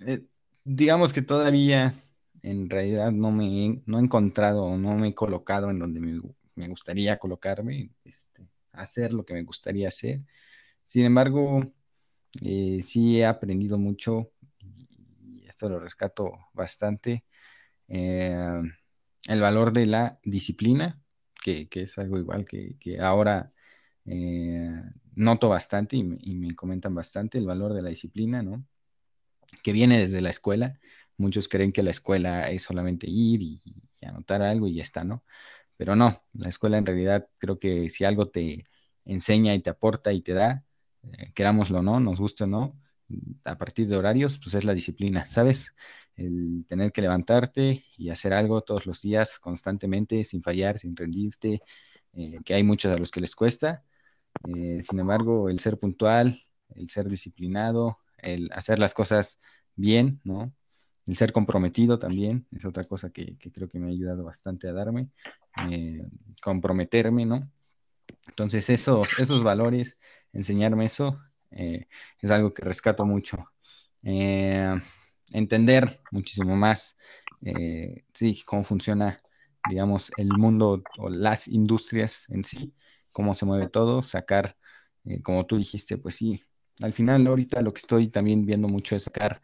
eh, 0.00 0.22
digamos 0.64 1.12
que 1.12 1.22
todavía 1.22 1.94
en 2.42 2.70
realidad 2.70 3.10
no 3.10 3.32
me 3.32 3.82
no 3.86 3.98
he 3.98 4.02
encontrado 4.02 4.64
o 4.64 4.76
no 4.76 4.94
me 4.96 5.08
he 5.08 5.14
colocado 5.14 5.70
en 5.70 5.78
donde 5.78 6.00
me, 6.00 6.20
me 6.54 6.68
gustaría 6.68 7.18
colocarme, 7.18 7.90
este, 8.04 8.48
hacer 8.72 9.12
lo 9.12 9.24
que 9.24 9.34
me 9.34 9.42
gustaría 9.42 9.88
hacer. 9.88 10.20
Sin 10.84 11.04
embargo, 11.04 11.64
eh, 12.42 12.82
sí 12.84 13.18
he 13.20 13.26
aprendido 13.26 13.78
mucho 13.78 14.32
y 14.60 15.46
esto 15.48 15.68
lo 15.68 15.80
rescato 15.80 16.32
bastante, 16.52 17.24
eh, 17.88 18.62
el 19.28 19.40
valor 19.40 19.72
de 19.72 19.86
la 19.86 20.20
disciplina, 20.24 21.00
que, 21.42 21.68
que 21.68 21.82
es 21.82 21.98
algo 21.98 22.18
igual 22.18 22.46
que, 22.46 22.76
que 22.80 23.00
ahora 23.00 23.52
eh, 24.06 24.70
noto 25.16 25.48
bastante 25.48 25.96
y 25.96 26.04
me, 26.04 26.18
y 26.20 26.34
me 26.36 26.54
comentan 26.56 26.94
bastante 26.94 27.38
el 27.38 27.46
valor 27.46 27.74
de 27.74 27.82
la 27.82 27.90
disciplina, 27.90 28.42
¿no? 28.42 28.64
que 29.62 29.72
viene 29.72 29.98
desde 29.98 30.20
la 30.20 30.30
escuela. 30.30 30.78
Muchos 31.16 31.48
creen 31.48 31.72
que 31.72 31.82
la 31.82 31.90
escuela 31.90 32.48
es 32.50 32.62
solamente 32.62 33.06
ir 33.08 33.42
y, 33.42 33.60
y 34.00 34.06
anotar 34.06 34.42
algo 34.42 34.68
y 34.68 34.74
ya 34.76 34.82
está, 34.82 35.04
¿no? 35.04 35.24
Pero 35.76 35.96
no, 35.96 36.24
la 36.34 36.48
escuela 36.50 36.78
en 36.78 36.86
realidad 36.86 37.28
creo 37.38 37.58
que 37.58 37.88
si 37.90 38.04
algo 38.04 38.26
te 38.26 38.64
enseña 39.06 39.54
y 39.54 39.60
te 39.62 39.70
aporta 39.70 40.12
y 40.12 40.22
te 40.22 40.34
da, 40.34 40.64
eh, 41.02 41.32
querámoslo 41.34 41.78
o 41.78 41.82
no, 41.82 42.00
nos 42.00 42.20
guste 42.20 42.44
o 42.44 42.46
no, 42.46 42.78
a 43.44 43.56
partir 43.56 43.86
de 43.88 43.96
horarios, 43.96 44.38
pues 44.38 44.54
es 44.54 44.64
la 44.64 44.74
disciplina, 44.74 45.26
¿sabes? 45.26 45.74
El 46.16 46.66
tener 46.66 46.92
que 46.92 47.02
levantarte 47.02 47.84
y 47.96 48.10
hacer 48.10 48.32
algo 48.32 48.60
todos 48.62 48.86
los 48.86 49.00
días, 49.00 49.38
constantemente, 49.38 50.24
sin 50.24 50.42
fallar, 50.42 50.78
sin 50.78 50.96
rendirte, 50.96 51.60
eh, 52.14 52.34
que 52.44 52.54
hay 52.54 52.62
muchos 52.62 52.94
a 52.94 52.98
los 52.98 53.10
que 53.10 53.20
les 53.20 53.34
cuesta. 53.34 53.84
Eh, 54.48 54.82
sin 54.88 55.00
embargo, 55.00 55.48
el 55.48 55.58
ser 55.60 55.78
puntual, 55.78 56.38
el 56.74 56.88
ser 56.88 57.08
disciplinado, 57.08 57.98
el 58.18 58.50
hacer 58.52 58.78
las 58.78 58.94
cosas 58.94 59.38
bien, 59.74 60.20
¿no? 60.24 60.52
El 61.06 61.16
ser 61.16 61.32
comprometido 61.32 61.98
también 61.98 62.46
es 62.52 62.64
otra 62.66 62.84
cosa 62.84 63.10
que, 63.10 63.38
creo 63.38 63.68
que 63.68 63.78
me 63.78 63.86
ha 63.86 63.90
ayudado 63.90 64.24
bastante 64.24 64.68
a 64.68 64.74
darme, 64.74 65.08
comprometerme, 66.42 67.24
¿no? 67.24 67.50
Entonces, 68.28 68.68
esos, 68.70 69.18
esos 69.18 69.42
valores, 69.42 69.98
enseñarme 70.32 70.84
eso, 70.86 71.20
eh, 71.50 71.86
es 72.20 72.30
algo 72.30 72.52
que 72.54 72.62
rescato 72.64 73.04
mucho. 73.04 73.38
Eh, 74.02 74.74
entender 75.32 76.00
muchísimo 76.10 76.56
más, 76.56 76.96
eh, 77.42 78.04
sí, 78.14 78.42
cómo 78.46 78.64
funciona, 78.64 79.20
digamos, 79.68 80.12
el 80.16 80.28
mundo 80.28 80.82
o 80.98 81.08
las 81.10 81.48
industrias 81.48 82.26
en 82.30 82.44
sí, 82.44 82.74
cómo 83.12 83.34
se 83.34 83.44
mueve 83.46 83.68
todo, 83.68 84.02
sacar, 84.02 84.56
eh, 85.04 85.22
como 85.22 85.46
tú 85.46 85.56
dijiste, 85.58 85.98
pues 85.98 86.16
sí, 86.16 86.42
al 86.80 86.92
final 86.92 87.26
ahorita 87.26 87.60
lo 87.62 87.72
que 87.72 87.80
estoy 87.80 88.08
también 88.08 88.46
viendo 88.46 88.68
mucho 88.68 88.96
es 88.96 89.04
sacar 89.04 89.40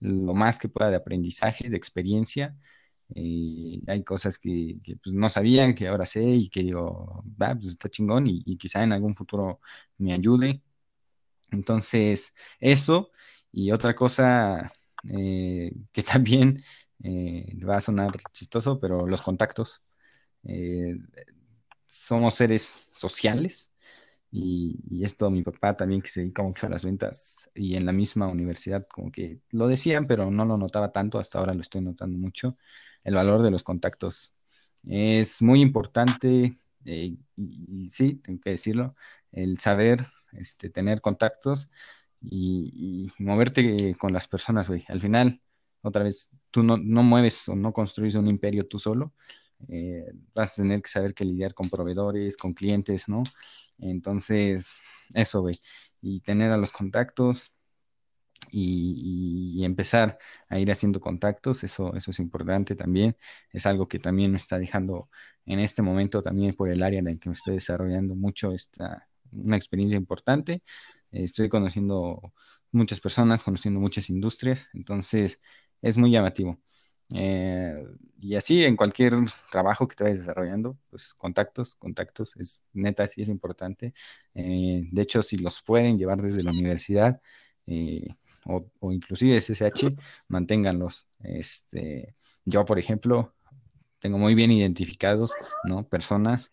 lo 0.00 0.34
más 0.34 0.58
que 0.58 0.68
pueda 0.68 0.90
de 0.90 0.96
aprendizaje, 0.96 1.68
de 1.70 1.76
experiencia. 1.76 2.56
Eh, 3.14 3.80
hay 3.86 4.04
cosas 4.04 4.38
que, 4.38 4.76
pues, 5.02 5.14
no 5.14 5.28
sabían, 5.30 5.74
que 5.74 5.88
ahora 5.88 6.06
sé 6.06 6.22
y 6.24 6.48
que 6.50 6.62
digo, 6.62 7.24
va, 7.40 7.54
pues 7.54 7.68
está 7.68 7.88
chingón 7.88 8.26
y, 8.28 8.42
y 8.46 8.56
quizá 8.58 8.82
en 8.82 8.92
algún 8.92 9.14
futuro 9.16 9.60
me 9.98 10.12
ayude. 10.14 10.62
Entonces, 11.50 12.34
eso 12.60 13.10
y 13.52 13.70
otra 13.72 13.94
cosa 13.94 14.70
eh, 15.10 15.72
que 15.92 16.02
también 16.02 16.62
eh, 17.04 17.56
va 17.68 17.76
a 17.76 17.80
sonar 17.80 18.12
chistoso, 18.32 18.80
pero 18.80 19.06
los 19.06 19.22
contactos. 19.22 19.82
Eh, 20.44 20.96
somos 21.86 22.34
seres 22.34 22.62
sociales 22.96 23.72
y, 24.30 25.04
esto 25.04 25.30
mi 25.30 25.42
papá 25.42 25.76
también 25.76 26.02
que 26.02 26.10
se 26.10 26.20
dedica 26.20 26.42
mucho 26.42 26.66
a 26.66 26.70
las 26.70 26.84
ventas 26.84 27.50
y 27.54 27.76
en 27.76 27.86
la 27.86 27.92
misma 27.92 28.26
universidad 28.28 28.86
como 28.86 29.10
que 29.10 29.40
lo 29.50 29.68
decían, 29.68 30.06
pero 30.06 30.30
no 30.30 30.44
lo 30.44 30.58
notaba 30.58 30.92
tanto, 30.92 31.18
hasta 31.18 31.38
ahora 31.38 31.54
lo 31.54 31.62
estoy 31.62 31.80
notando 31.80 32.18
mucho, 32.18 32.56
el 33.04 33.14
valor 33.14 33.42
de 33.42 33.50
los 33.50 33.62
contactos. 33.62 34.34
Es 34.84 35.42
muy 35.42 35.60
importante, 35.62 36.54
eh, 36.84 37.16
y, 37.36 37.90
sí, 37.90 38.16
tengo 38.16 38.40
que 38.40 38.50
decirlo, 38.50 38.94
el 39.32 39.58
saber 39.58 40.06
este, 40.32 40.70
tener 40.70 41.00
contactos 41.00 41.70
y, 42.20 43.10
moverte 43.18 43.94
con 43.98 44.12
las 44.12 44.28
personas, 44.28 44.68
güey. 44.68 44.84
Al 44.88 45.00
final, 45.00 45.40
otra 45.82 46.04
vez, 46.04 46.30
tú 46.50 46.62
no, 46.62 46.76
no 46.76 47.02
mueves 47.02 47.48
o 47.48 47.56
no 47.56 47.72
construyes 47.72 48.14
un 48.16 48.28
imperio 48.28 48.66
tú 48.66 48.78
solo, 48.78 49.14
eh, 49.68 50.12
vas 50.34 50.52
a 50.52 50.62
tener 50.62 50.82
que 50.82 50.90
saber 50.90 51.14
que 51.14 51.24
lidiar 51.24 51.54
con 51.54 51.68
proveedores, 51.70 52.36
con 52.36 52.54
clientes, 52.54 53.08
¿no? 53.08 53.24
Entonces, 53.78 54.80
eso, 55.14 55.40
güey. 55.42 55.60
Y 56.00 56.20
tener 56.20 56.50
a 56.52 56.56
los 56.56 56.72
contactos 56.72 57.52
y, 58.50 59.64
empezar 59.64 60.18
a 60.48 60.58
ir 60.58 60.70
haciendo 60.70 61.00
contactos, 61.00 61.64
eso, 61.64 61.94
eso 61.94 62.10
es 62.10 62.18
importante 62.20 62.74
también. 62.76 63.16
Es 63.52 63.66
algo 63.66 63.88
que 63.88 63.98
también 63.98 64.30
me 64.32 64.38
está 64.38 64.58
dejando 64.58 65.10
en 65.46 65.60
este 65.60 65.82
momento 65.82 66.22
también 66.22 66.54
por 66.54 66.70
el 66.70 66.82
área 66.82 67.00
en 67.00 67.08
el 67.08 67.20
que 67.20 67.28
me 67.28 67.34
estoy 67.34 67.54
desarrollando 67.54 68.14
mucho 68.14 68.52
esta, 68.52 69.08
una 69.32 69.56
experiencia 69.56 69.96
importante. 69.96 70.62
estoy 71.10 71.48
conociendo 71.48 72.32
muchas 72.72 73.00
personas, 73.00 73.44
conociendo 73.44 73.80
muchas 73.80 74.10
industrias, 74.10 74.68
entonces 74.74 75.40
es 75.82 75.98
muy 75.98 76.10
llamativo. 76.10 76.60
Eh, 77.14 77.86
y 78.20 78.34
así 78.34 78.64
en 78.64 78.76
cualquier 78.76 79.14
trabajo 79.50 79.88
que 79.88 79.96
te 79.96 80.04
vayas 80.04 80.20
desarrollando, 80.20 80.78
pues 80.90 81.14
contactos, 81.14 81.76
contactos, 81.76 82.36
es 82.36 82.64
neta, 82.72 83.06
sí 83.06 83.22
es 83.22 83.28
importante. 83.28 83.94
Eh, 84.34 84.82
de 84.90 85.02
hecho, 85.02 85.22
si 85.22 85.38
los 85.38 85.62
pueden 85.62 85.98
llevar 85.98 86.20
desde 86.20 86.42
la 86.42 86.50
universidad 86.52 87.20
eh, 87.66 88.08
o, 88.44 88.66
o, 88.80 88.92
inclusive 88.92 89.36
SSH, 89.36 89.94
manténganlos. 90.28 91.06
Este, 91.20 92.14
yo, 92.44 92.64
por 92.64 92.78
ejemplo, 92.78 93.34
tengo 94.00 94.18
muy 94.18 94.34
bien 94.34 94.50
identificados, 94.52 95.32
¿no? 95.64 95.88
Personas 95.88 96.52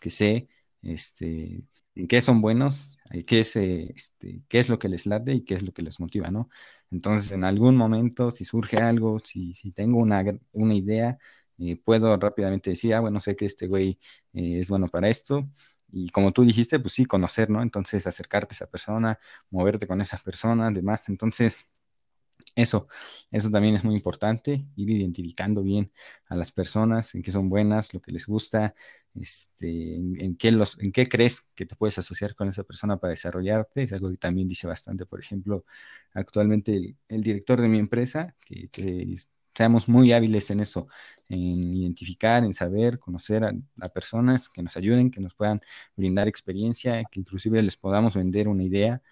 que 0.00 0.10
sé, 0.10 0.48
este, 0.82 1.62
qué 2.08 2.20
son 2.20 2.40
buenos, 2.40 2.98
qué 3.26 3.40
es, 3.40 3.56
este, 3.56 4.42
qué 4.48 4.58
es 4.58 4.68
lo 4.68 4.78
que 4.78 4.88
les 4.88 5.06
late 5.06 5.32
y 5.34 5.44
qué 5.44 5.54
es 5.54 5.62
lo 5.62 5.72
que 5.72 5.82
les 5.82 6.00
motiva, 6.00 6.30
¿no? 6.30 6.48
Entonces, 6.90 7.32
en 7.32 7.44
algún 7.44 7.76
momento, 7.76 8.30
si 8.30 8.44
surge 8.44 8.78
algo, 8.78 9.18
si, 9.20 9.54
si 9.54 9.72
tengo 9.72 9.98
una, 9.98 10.24
una 10.52 10.74
idea, 10.74 11.18
eh, 11.58 11.76
puedo 11.76 12.16
rápidamente 12.16 12.70
decir, 12.70 12.94
ah, 12.94 13.00
bueno, 13.00 13.20
sé 13.20 13.36
que 13.36 13.46
este 13.46 13.66
güey 13.68 13.98
eh, 14.32 14.58
es 14.60 14.68
bueno 14.70 14.88
para 14.88 15.08
esto. 15.08 15.48
Y 15.92 16.08
como 16.10 16.32
tú 16.32 16.44
dijiste, 16.44 16.78
pues 16.80 16.94
sí, 16.94 17.04
conocer, 17.04 17.50
¿no? 17.50 17.62
Entonces, 17.62 18.06
acercarte 18.06 18.54
a 18.54 18.56
esa 18.56 18.66
persona, 18.70 19.18
moverte 19.50 19.86
con 19.86 20.00
esa 20.00 20.18
persona, 20.18 20.70
demás. 20.70 21.08
Entonces, 21.08 21.70
eso, 22.54 22.88
eso 23.30 23.50
también 23.50 23.74
es 23.76 23.84
muy 23.84 23.94
importante, 23.94 24.66
ir 24.76 24.90
identificando 24.90 25.62
bien 25.62 25.92
a 26.26 26.36
las 26.36 26.52
personas, 26.52 27.14
en 27.14 27.22
qué 27.22 27.30
son 27.32 27.48
buenas, 27.48 27.94
lo 27.94 28.00
que 28.00 28.12
les 28.12 28.26
gusta, 28.26 28.74
este, 29.14 29.96
en, 29.96 30.36
qué 30.36 30.52
los, 30.52 30.78
en 30.80 30.92
qué 30.92 31.08
crees 31.08 31.42
que 31.54 31.66
te 31.66 31.76
puedes 31.76 31.98
asociar 31.98 32.34
con 32.34 32.48
esa 32.48 32.64
persona 32.64 32.98
para 32.98 33.12
desarrollarte, 33.12 33.82
es 33.84 33.92
algo 33.92 34.10
que 34.10 34.16
también 34.16 34.48
dice 34.48 34.66
bastante, 34.66 35.06
por 35.06 35.20
ejemplo, 35.20 35.64
actualmente 36.14 36.96
el, 37.08 37.22
director 37.22 37.60
de 37.60 37.68
mi 37.68 37.78
empresa, 37.78 38.34
que, 38.46 38.68
seamos 39.52 39.88
muy 39.88 40.12
hábiles 40.12 40.50
en 40.50 40.60
eso, 40.60 40.86
en 41.28 41.64
identificar, 41.64 42.44
en 42.44 42.54
saber, 42.54 42.98
conocer 43.00 43.44
a, 43.44 43.52
a, 43.80 43.88
personas 43.88 44.48
que 44.48 44.62
nos 44.62 44.76
ayuden, 44.76 45.10
que 45.10 45.20
nos 45.20 45.34
puedan 45.34 45.60
brindar 45.96 46.28
experiencia, 46.28 47.02
que 47.10 47.20
inclusive 47.20 47.60
les 47.62 47.76
podamos 47.76 48.14
vender 48.14 48.48
una 48.48 48.62
idea 48.62 49.02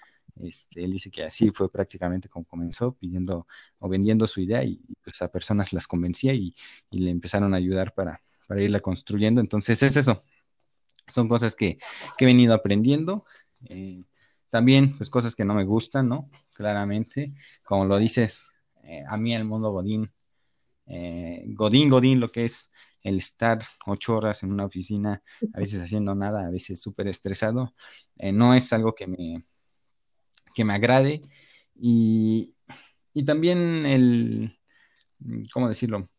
este, 0.43 0.85
él 0.85 0.93
dice 0.93 1.11
que 1.11 1.25
así 1.25 1.51
fue 1.51 1.71
prácticamente 1.71 2.29
como 2.29 2.45
comenzó, 2.47 2.93
pidiendo 2.93 3.47
o 3.79 3.89
vendiendo 3.89 4.27
su 4.27 4.41
idea 4.41 4.63
y, 4.65 4.81
pues 5.03 5.21
a 5.23 5.31
personas 5.31 5.73
las 5.73 5.87
convencía 5.87 6.35
y, 6.35 6.55
le 6.91 7.11
empezaron 7.11 7.55
a 7.55 7.57
ayudar 7.57 7.95
para, 7.95 8.23
para, 8.47 8.63
irla 8.63 8.81
construyendo. 8.81 9.41
Entonces 9.41 9.83
es 9.83 9.97
eso, 9.97 10.23
son 11.09 11.29
cosas 11.29 11.55
que, 11.55 11.79
he 12.19 12.25
venido 12.25 12.55
aprendiendo. 12.55 13.25
Eh, 13.69 14.05
también, 14.51 14.97
pues 14.97 15.11
cosas 15.11 15.37
que 15.37 15.45
no 15.45 15.55
me 15.55 15.65
gustan, 15.65 16.09
¿no? 16.09 16.31
Claramente, 16.55 17.35
como 17.63 17.85
lo 17.85 17.99
dices, 17.99 18.51
eh, 18.85 19.05
a 19.09 19.17
mí 19.17 19.35
el 19.35 19.45
mundo 19.45 19.71
Godín, 19.71 20.11
eh, 20.87 21.45
Godín, 21.49 21.91
Godín, 21.91 22.21
lo 22.21 22.29
que 22.29 22.45
es 22.47 22.71
el 23.03 23.19
estar 23.19 23.61
ocho 23.87 24.17
horas 24.17 24.43
en 24.43 24.53
una 24.53 24.65
oficina, 24.67 25.23
a 25.53 25.59
veces 25.61 25.83
haciendo 25.83 26.15
nada, 26.15 26.47
a 26.47 26.51
veces 26.51 26.81
súper 26.81 27.09
estresado, 27.09 27.75
no 28.33 28.55
es 28.55 28.73
algo 28.73 28.95
que 28.95 29.07
me, 29.07 29.45
que 30.55 30.65
me 30.65 30.75
agrade 30.75 31.23
y, 31.75 32.55
también 33.27 33.85
el, 33.85 34.59
¿cómo 35.53 35.69
decirlo? 35.69 36.11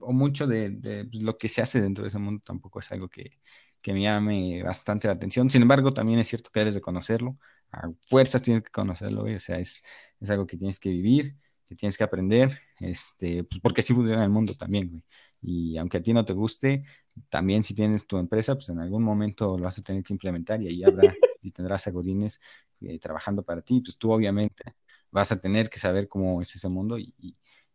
O 0.00 0.12
mucho 0.12 0.46
de, 0.46 1.06
pues, 1.10 1.22
lo 1.22 1.38
que 1.38 1.48
se 1.48 1.62
hace 1.62 1.80
dentro 1.80 2.02
de 2.02 2.08
ese 2.08 2.18
mundo 2.18 2.42
tampoco 2.44 2.80
es 2.80 2.90
algo 2.92 3.08
que, 3.08 3.38
me 3.86 4.02
llame 4.02 4.64
bastante 4.64 5.06
la 5.06 5.14
atención. 5.14 5.48
Sin 5.48 5.62
embargo, 5.62 5.92
también 5.92 6.18
es 6.18 6.26
cierto 6.26 6.50
que 6.52 6.58
debes 6.58 6.74
de 6.74 6.80
conocerlo. 6.80 7.38
A 7.70 7.88
fuerzas 8.08 8.42
tienes 8.42 8.64
que 8.64 8.70
conocerlo, 8.72 9.22
o 9.22 9.38
sea, 9.38 9.58
es, 9.60 9.80
es 10.20 10.30
algo 10.30 10.44
que 10.44 10.56
tienes 10.56 10.80
que 10.80 10.88
vivir, 10.88 11.36
que 11.68 11.76
tienes 11.76 11.96
que 11.96 12.04
aprender, 12.04 12.58
este, 12.80 13.44
pues 13.44 13.60
porque 13.60 13.82
así 13.82 13.94
funciona 13.94 14.24
el 14.24 14.30
mundo 14.30 14.54
también, 14.54 14.90
güey. 14.90 15.04
Y 15.42 15.76
aunque 15.78 15.98
a 15.98 16.02
ti 16.02 16.12
no 16.12 16.24
te 16.24 16.32
guste, 16.32 16.84
también 17.28 17.62
si 17.62 17.74
tienes 17.74 18.06
tu 18.06 18.18
empresa, 18.18 18.54
pues 18.54 18.68
en 18.68 18.80
algún 18.80 19.02
momento 19.02 19.56
lo 19.56 19.64
vas 19.64 19.78
a 19.78 19.82
tener 19.82 20.02
que 20.02 20.12
implementar 20.12 20.60
y 20.62 20.68
ahí 20.68 20.84
habrá 20.84 21.14
y 21.42 21.52
tendrás 21.52 21.86
a 21.86 21.90
Godines 21.90 22.40
eh, 22.80 22.98
trabajando 22.98 23.42
para 23.42 23.62
ti, 23.62 23.80
pues 23.80 23.98
tú 23.98 24.12
obviamente 24.12 24.74
vas 25.10 25.32
a 25.32 25.40
tener 25.40 25.70
que 25.70 25.78
saber 25.78 26.08
cómo 26.08 26.42
es 26.42 26.54
ese 26.54 26.68
mundo 26.68 26.98
y, 26.98 27.14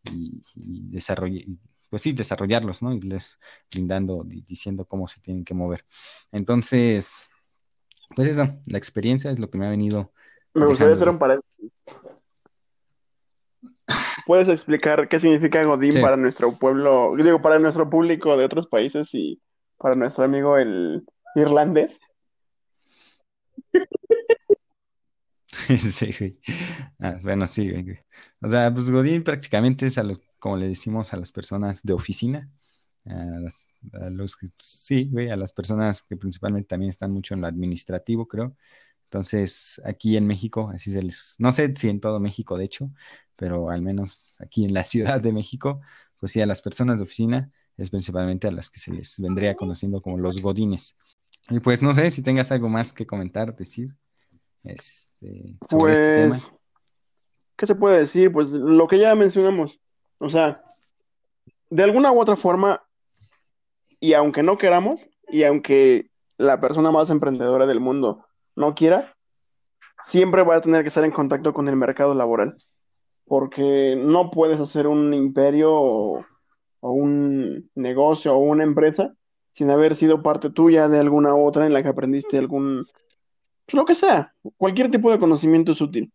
desarrollar, 0.04 1.46
pues 1.90 2.02
sí, 2.02 2.12
desarrollarlos, 2.14 2.82
¿no? 2.82 2.94
Irles 2.94 3.40
brindando, 3.70 4.24
diciendo 4.26 4.86
cómo 4.86 5.08
se 5.08 5.22
tienen 5.22 5.46
que 5.46 5.54
mover. 5.54 5.86
Entonces, 6.32 7.30
pues 8.16 8.28
eso, 8.28 8.48
la 8.66 8.78
experiencia 8.78 9.32
es 9.32 9.40
lo 9.40 9.50
que 9.50 9.58
me 9.58 9.68
ha 9.68 9.70
venido. 9.70 10.12
Me 10.54 10.66
gustaría 10.66 10.96
hacer 10.96 11.10
un 11.10 11.20
paréntesis. 11.20 11.72
¿Puedes 14.26 14.50
explicar 14.50 15.08
qué 15.08 15.20
significa 15.20 15.64
Godín 15.64 16.02
para 16.02 16.18
nuestro 16.18 16.58
pueblo, 16.58 17.16
digo, 17.16 17.42
para 17.42 17.60
nuestro 17.60 17.90
público 17.90 18.38
de 18.38 18.46
otros 18.46 18.68
países 18.68 19.10
y 19.14 19.42
para 19.78 19.96
nuestro 19.96 20.24
amigo 20.24 20.58
el 20.58 21.04
irlandés? 21.36 21.98
Sí, 25.92 26.14
güey. 26.18 26.40
Ah, 27.00 27.20
bueno, 27.22 27.48
sí, 27.48 27.70
güey. 27.70 28.00
O 28.42 28.48
sea, 28.48 28.74
pues 28.74 28.90
Godín 28.90 29.24
prácticamente 29.24 29.88
es 29.88 29.98
a 29.98 30.04
los, 30.04 30.20
como 30.40 30.58
le 30.58 30.68
decimos 30.68 31.14
a 31.14 31.18
las 31.18 31.32
personas 31.32 31.82
de 31.84 31.94
oficina, 31.94 32.50
a, 33.06 34.10
los 34.10 34.36
que, 34.38 34.48
sí, 34.60 35.10
güey, 35.12 35.30
a 35.30 35.36
las 35.38 35.52
personas 35.54 36.02
que 36.04 36.18
principalmente 36.18 36.68
también 36.68 36.90
están 36.90 37.12
mucho 37.12 37.34
en 37.34 37.42
lo 37.42 37.48
administrativo, 37.48 38.28
creo. 38.28 38.56
Entonces, 39.06 39.82
aquí 39.86 40.18
en 40.18 40.28
México, 40.28 40.72
así 40.74 40.92
se 40.92 41.04
les, 41.04 41.36
no 41.40 41.52
sé 41.52 41.74
si 41.76 41.90
en 41.90 42.00
todo 42.02 42.20
México, 42.20 42.58
de 42.58 42.66
hecho, 42.66 42.92
pero 43.36 43.70
al 43.70 43.82
menos 43.82 44.36
aquí 44.42 44.66
en 44.66 44.74
la 44.74 44.84
Ciudad 44.86 45.22
de 45.22 45.34
México, 45.34 45.82
pues 46.18 46.32
sí, 46.34 46.42
a 46.42 46.46
las 46.46 46.62
personas 46.62 46.98
de 47.00 47.04
oficina 47.04 47.52
es 47.78 47.90
principalmente 47.90 48.48
a 48.48 48.52
las 48.52 48.70
que 48.70 48.80
se 48.80 48.94
les 48.94 49.20
vendría 49.20 49.56
conociendo 49.56 50.02
como 50.02 50.18
los 50.18 50.42
godines. 50.42 50.96
Y 51.50 51.60
pues 51.60 51.82
no 51.82 51.94
sé 51.94 52.12
si 52.12 52.24
tengas 52.24 52.52
algo 52.52 52.70
más 52.70 52.94
que 52.94 53.06
comentar, 53.08 53.56
decir. 53.56 53.96
Este, 54.64 55.58
este. 55.62 55.78
Pues, 55.78 56.48
¿qué 57.56 57.66
se 57.66 57.76
puede 57.76 58.00
decir? 58.00 58.32
Pues 58.32 58.52
lo 58.52 58.88
que 58.88 59.00
ya 59.00 59.16
mencionamos. 59.16 59.80
O 60.20 60.30
sea, 60.30 60.64
de 61.70 61.84
alguna 61.84 62.12
u 62.12 62.20
otra 62.20 62.36
forma, 62.36 62.84
y 64.00 64.14
aunque 64.14 64.44
no 64.44 64.58
queramos, 64.58 65.08
y 65.28 65.44
aunque 65.44 66.10
la 66.38 66.60
persona 66.60 66.92
más 66.92 67.10
emprendedora 67.10 67.66
del 67.66 67.80
mundo 67.80 68.26
no 68.56 68.76
quiera, 68.76 69.16
siempre 70.00 70.44
va 70.44 70.58
a 70.58 70.62
tener 70.62 70.82
que 70.82 70.90
estar 70.90 71.06
en 71.06 71.12
contacto 71.12 71.54
con 71.54 71.68
el 71.68 71.76
mercado 71.76 72.14
laboral. 72.14 72.58
Porque 73.26 73.96
no 73.98 74.30
puedes 74.32 74.60
hacer 74.60 74.88
un 74.88 75.14
imperio 75.14 75.72
o 75.72 76.26
un 76.82 77.70
negocio 77.76 78.34
o 78.34 78.40
una 78.40 78.64
empresa 78.64 79.14
sin 79.52 79.70
haber 79.70 79.96
sido 79.96 80.24
parte 80.24 80.50
tuya 80.50 80.88
de 80.88 81.00
alguna 81.00 81.36
otra 81.36 81.66
en 81.66 81.74
la 81.74 81.84
que 81.84 81.90
aprendiste 81.90 82.38
algún, 82.38 82.86
lo 83.68 83.86
que 83.86 83.96
sea, 83.96 84.34
cualquier 84.58 84.92
tipo 84.92 85.12
de 85.12 85.20
conocimiento 85.20 85.72
es 85.72 85.82
útil. 85.82 86.12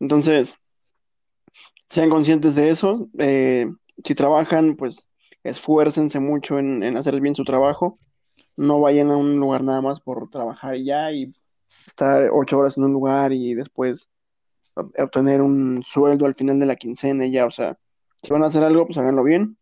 Entonces, 0.00 0.54
sean 1.88 2.10
conscientes 2.10 2.54
de 2.54 2.68
eso. 2.70 3.08
Eh, 3.18 3.70
si 4.04 4.14
trabajan, 4.14 4.76
pues 4.76 5.08
esfuércense 5.42 6.20
mucho 6.20 6.58
en, 6.58 6.96
hacer 6.96 7.20
bien 7.20 7.34
su 7.34 7.44
trabajo. 7.44 7.98
No 8.56 8.80
vayan 8.80 9.10
a 9.10 9.16
un 9.16 9.38
lugar 9.38 9.62
nada 9.62 9.80
más 9.80 10.00
por 10.00 10.28
trabajar 10.30 10.76
y 10.76 10.84
ya 10.84 11.12
y 11.12 11.32
estar 11.86 12.30
ocho 12.32 12.58
horas 12.58 12.76
en 12.76 12.84
un 12.84 12.92
lugar 12.92 13.32
y 13.32 13.54
después 13.54 14.10
obtener 14.74 15.40
un 15.40 15.82
sueldo 15.82 16.26
al 16.26 16.34
final 16.34 16.58
de 16.60 16.66
la 16.66 16.76
quincena 16.76 17.26
y 17.26 17.32
ya. 17.32 17.46
O 17.46 17.50
sea, 17.50 17.78
si 18.22 18.32
van 18.32 18.42
a 18.42 18.46
hacer 18.46 18.62
algo, 18.62 18.86
pues 18.86 18.98
háganlo 18.98 19.22
bien. 19.24 19.56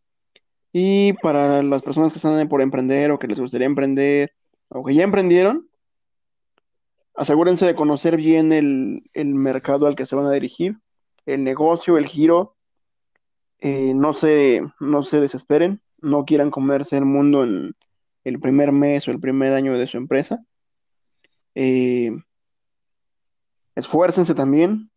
Y 0.73 1.15
para 1.15 1.63
las 1.63 1.83
personas 1.83 2.13
que 2.13 2.19
están 2.19 2.49
por 2.49 2.61
emprender 2.61 3.11
o 3.11 3.19
que 3.19 3.29
les 3.29 3.41
gustaría 3.41 3.67
emprender 3.67 4.33
o 4.69 4.85
que 4.85 4.95
ya 4.95 5.05
emprendieron, 5.05 5.69
asegúrense 7.17 7.67
de 7.67 7.75
conocer 7.75 8.17
bien 8.17 8.53
el, 8.53 9.09
el 9.15 9.35
mercado 9.35 9.87
al 9.87 9.97
que 9.97 10.07
se 10.07 10.17
van 10.17 10.27
a 10.27 10.33
dirigir, 10.33 10.79
el 11.25 11.45
negocio, 11.45 11.99
el 11.99 12.07
giro. 12.07 12.57
Eh, 13.59 13.95
no, 13.95 14.13
se, 14.13 14.63
no 14.81 15.03
se 15.03 15.19
desesperen, 15.21 15.81
no 15.99 16.25
quieran 16.25 16.51
comerse 16.51 16.97
el 16.99 17.07
mundo 17.07 17.43
en 17.43 17.75
el 18.25 18.39
primer 18.39 18.71
mes 18.71 19.09
o 19.09 19.11
el 19.11 19.21
primer 19.21 19.55
año 19.55 19.79
de 19.79 19.87
su 19.87 19.97
empresa. 19.97 20.45
Eh, 21.55 22.11
esfuércense 23.75 24.35
también, 24.35 24.91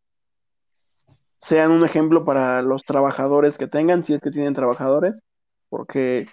sean 1.40 1.72
un 1.72 1.86
ejemplo 1.86 2.26
para 2.26 2.62
los 2.62 2.84
trabajadores 2.84 3.58
que 3.58 3.68
tengan, 3.68 4.04
si 4.04 4.14
es 4.14 4.22
que 4.22 4.32
tienen 4.32 4.54
trabajadores, 4.54 5.22
porque 5.70 6.28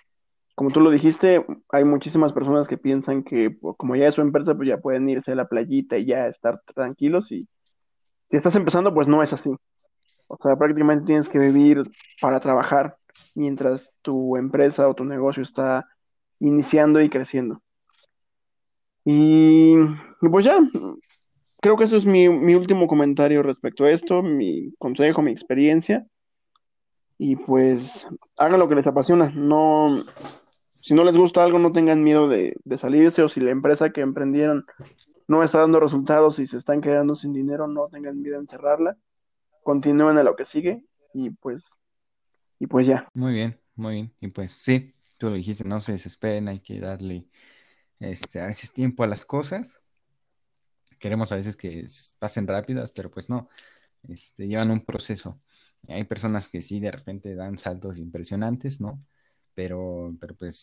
como 0.57 0.71
tú 0.71 0.81
lo 0.81 0.91
dijiste, 0.91 1.45
hay 1.69 1.85
muchísimas 1.85 2.33
personas 2.33 2.67
que 2.67 2.79
piensan 2.79 3.23
que 3.23 3.51
pues, 3.51 3.77
como 3.77 3.95
ya 3.95 4.09
es 4.09 4.15
su 4.15 4.23
empresa, 4.23 4.55
pues 4.55 4.69
ya 4.69 4.79
pueden 4.79 5.09
irse 5.09 5.33
a 5.33 5.37
la 5.37 5.49
playita 5.49 5.99
y 5.99 6.07
ya 6.07 6.27
estar 6.27 6.63
tranquilos 6.75 7.31
y 7.31 7.47
si 8.29 8.37
estás 8.37 8.57
empezando, 8.57 8.93
pues 8.93 9.07
no 9.07 9.23
es 9.23 9.33
así. 9.35 9.51
O 10.29 10.37
sea, 10.39 10.57
prácticamente 10.57 11.05
tienes 11.05 11.29
que 11.29 11.39
vivir 11.39 11.83
para 12.23 12.41
trabajar 12.41 12.97
mientras 13.35 13.93
tu 14.01 14.37
empresa 14.37 14.89
o 14.89 14.95
tu 14.95 15.05
negocio 15.05 15.43
está 15.43 15.87
iniciando 16.41 17.03
y 17.03 17.11
creciendo. 17.11 17.61
Y, 19.05 19.77
pues 20.21 20.47
ya, 20.47 20.59
creo 21.61 21.77
que 21.77 21.85
eso 21.85 21.99
es 21.99 22.07
mi, 22.07 22.27
último 22.29 22.89
comentario 22.89 23.43
respecto 23.43 23.85
a 23.85 23.91
esto, 23.91 24.23
mi 24.23 24.73
consejo, 24.79 25.21
mi 25.21 25.33
experiencia. 25.33 26.07
Y 27.19 27.37
pues 27.37 28.07
hagan 28.37 28.59
lo 28.59 28.69
que 28.69 28.75
les 28.75 28.87
apasiona. 28.87 29.31
No, 29.35 30.03
si 30.87 30.95
no 30.95 31.03
les 31.03 31.17
gusta 31.17 31.43
algo, 31.43 31.59
no 31.59 31.73
tengan 31.73 32.05
miedo 32.05 32.29
de, 32.29 32.55
de 32.63 32.79
salirse 32.79 33.21
o 33.25 33.29
si 33.29 33.41
la 33.41 33.51
empresa 33.51 33.91
que 33.91 34.03
emprendieron 34.03 34.67
no 35.27 35.43
está 35.43 35.59
dando 35.59 35.81
resultados 35.81 36.39
y 36.39 36.47
se 36.47 36.57
están 36.57 36.81
quedando 36.81 37.17
sin 37.17 37.33
dinero, 37.33 37.67
no 37.67 37.89
tengan 37.89 38.23
miedo 38.23 38.39
en 38.39 38.47
cerrarla. 38.47 38.97
Continúen 39.65 40.17
a 40.17 40.23
lo 40.23 40.37
que 40.37 40.45
sigue 40.45 40.85
y 41.13 41.31
pues 41.31 41.75
y 42.61 42.69
pues 42.69 42.87
ya. 42.87 43.11
Muy 43.15 43.33
bien, 43.35 43.61
muy 43.75 43.95
bien. 43.95 44.15
Y 44.21 44.29
pues 44.29 44.53
sí, 44.53 44.95
tú 45.19 45.29
lo 45.29 45.33
dijiste, 45.35 45.65
no 45.65 45.81
se 45.81 45.91
desesperen, 45.91 46.47
hay 46.47 46.61
que 46.61 46.79
darle 46.79 47.27
este, 47.99 48.41
a 48.41 48.47
veces 48.47 48.73
tiempo 48.73 49.03
a 49.03 49.09
las 49.09 49.25
cosas. 49.25 49.83
Queremos 51.01 51.33
a 51.33 51.35
veces 51.35 51.57
que 51.57 51.85
pasen 52.21 52.47
rápidas, 52.47 52.93
pero 52.93 53.11
pues 53.11 53.29
no, 53.29 53.49
este, 54.09 54.47
llevan 54.47 54.71
un 54.71 54.83
proceso. 54.83 55.43
Hay 55.89 56.05
personas 56.05 56.47
que 56.47 56.63
sí 56.63 56.79
de 56.79 56.93
repente 56.93 57.35
dan 57.35 57.59
saltos 57.59 57.99
impresionantes, 57.99 58.81
¿no? 58.81 59.05
Pero, 59.57 60.15
pero 60.21 60.37
pues 60.37 60.57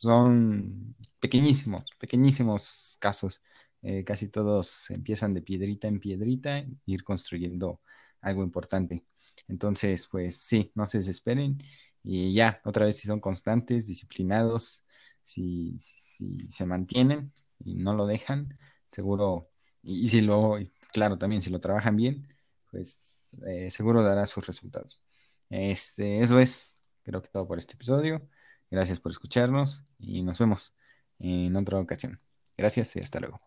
son 0.00 0.96
pequeñísimos, 1.20 1.84
pequeñísimos 2.00 2.96
casos. 3.00 3.42
Eh, 3.82 4.04
casi 4.04 4.28
todos 4.28 4.90
empiezan 4.90 5.34
de 5.34 5.42
piedrita 5.42 5.86
en 5.88 6.00
piedrita, 6.00 6.64
ir 6.86 7.04
construyendo 7.04 7.80
algo 8.22 8.42
importante. 8.42 9.04
Entonces, 9.48 10.08
pues 10.10 10.40
sí, 10.40 10.72
no 10.74 10.86
se 10.86 10.98
desesperen 10.98 11.58
y 12.02 12.32
ya, 12.34 12.60
otra 12.64 12.86
vez 12.86 12.96
si 12.98 13.06
son 13.06 13.20
constantes, 13.20 13.86
disciplinados, 13.86 14.86
si, 15.22 15.76
se 15.78 16.66
mantienen 16.66 17.32
y 17.58 17.74
no 17.76 17.94
lo 17.94 18.06
dejan, 18.06 18.58
seguro, 18.90 19.50
y, 19.82 20.08
si 20.08 20.20
lo, 20.22 20.56
claro, 20.92 21.18
también 21.18 21.42
si 21.42 21.50
lo 21.50 21.60
trabajan 21.60 21.96
bien, 21.96 22.26
pues 22.70 23.28
eh, 23.46 23.70
seguro 23.70 24.02
dará 24.02 24.26
sus 24.26 24.46
resultados. 24.46 25.04
Este, 25.50 26.20
eso 26.22 26.38
es, 26.40 26.82
creo 27.02 27.22
que 27.22 27.28
todo 27.28 27.46
por 27.46 27.58
este 27.58 27.74
episodio. 27.74 28.28
Gracias 28.70 29.00
por 29.00 29.12
escucharnos 29.12 29.84
y 29.98 30.22
nos 30.22 30.38
vemos 30.38 30.76
en 31.18 31.56
otra 31.56 31.80
ocasión. 31.80 32.20
Gracias 32.56 32.96
y 32.96 33.00
hasta 33.00 33.20
luego. 33.20 33.40